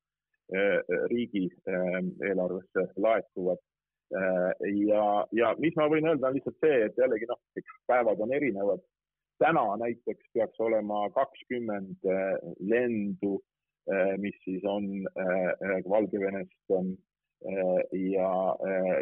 riigi 1.12 1.50
ähm, 1.68 2.14
eelarvesse 2.24 2.88
laekuvad 3.04 3.60
ja, 4.16 5.04
ja 5.36 5.52
mis 5.60 5.76
ma 5.76 5.92
võin 5.92 6.08
öelda, 6.08 6.30
on 6.30 6.40
lihtsalt 6.40 6.64
see, 6.64 6.86
et 6.88 7.04
jällegi 7.04 7.28
noh, 7.28 7.44
eks 7.60 7.80
päevad 7.92 8.24
on 8.24 8.32
erinevad 8.40 8.88
täna 9.42 9.66
näiteks 9.82 10.32
peaks 10.34 10.60
olema 10.60 11.10
kakskümmend 11.18 12.10
eh, 12.16 12.40
lendu 12.60 13.40
mis 14.18 14.34
siis 14.42 14.64
on 14.66 14.86
Valgevenest 15.90 16.72
ja, 17.94 18.30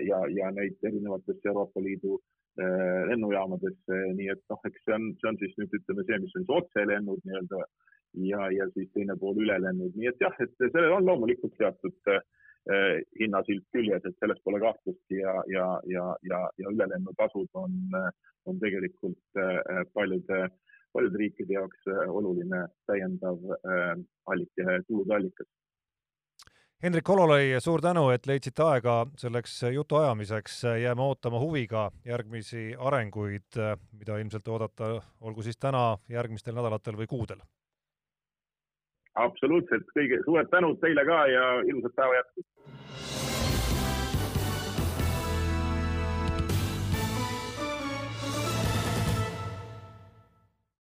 ja, 0.03 0.17
ja 0.27 0.49
neid 0.51 0.75
erinevatesse 0.83 1.47
Euroopa 1.47 1.79
Liidu 1.79 2.17
lennujaamadesse, 3.07 3.99
nii 4.17 4.27
et 4.33 4.41
noh, 4.51 4.59
eks 4.67 4.83
see 4.83 4.97
on, 4.97 5.05
see 5.21 5.29
on 5.31 5.39
siis 5.39 5.55
nüüd 5.55 5.77
ütleme 5.79 6.03
see, 6.03 6.19
mis 6.25 6.35
on 6.35 6.43
siis 6.43 6.51
otselennud 6.57 7.23
nii-öelda 7.23 7.61
ja, 8.27 8.49
ja 8.51 8.67
siis 8.73 8.91
teine 8.93 9.15
pool 9.19 9.39
ülelennud, 9.41 9.95
nii 9.97 10.11
et 10.11 10.21
jah, 10.21 10.35
et 10.43 10.53
sellel 10.59 10.97
on 10.97 11.07
loomulikult 11.07 11.55
teatud 11.57 12.11
äh, 12.11 12.21
hinnasilt 13.19 13.65
küljes, 13.75 14.05
et 14.07 14.15
selles 14.19 14.39
pole 14.43 14.59
kahtlustki 14.63 15.17
ja, 15.19 15.33
ja, 15.51 15.65
ja, 15.89 16.05
ja, 16.23 16.39
ja 16.57 16.71
ülelennutasud 16.71 17.49
on, 17.59 17.73
on 18.45 18.59
tegelikult 18.61 19.41
äh, 19.41 19.81
paljude, 19.93 20.47
paljude 20.95 21.19
riikide 21.19 21.57
jaoks 21.57 21.89
äh, 21.91 22.05
oluline 22.07 22.65
täiendav 22.87 23.41
allik, 24.31 24.63
tulude 24.87 25.15
allikas 25.17 25.49
Hendrik 26.83 27.07
Hololõi, 27.07 27.61
suur 27.63 27.79
tänu, 27.79 28.09
et 28.11 28.25
leidsite 28.27 28.59
aega 28.65 29.05
selleks 29.15 29.53
jutuajamiseks. 29.71 30.57
jääme 30.81 31.01
ootama 31.01 31.39
huviga 31.39 31.85
järgmisi 32.03 32.73
arenguid, 32.75 33.55
mida 33.95 34.17
ilmselt 34.19 34.47
oodata, 34.51 34.89
olgu 35.21 35.47
siis 35.47 35.55
täna, 35.57 35.97
järgmistel 36.11 36.55
nädalatel 36.55 36.99
või 36.99 37.07
kuudel. 37.07 37.39
Absoluutselt, 39.15 39.85
kõige 39.97 40.19
suured 40.25 40.49
tänud 40.51 40.79
teile 40.81 41.05
ka 41.05 41.19
ja 41.29 41.45
ilusat 41.69 41.95
päeva 41.95 42.19
jätku. 42.19 42.45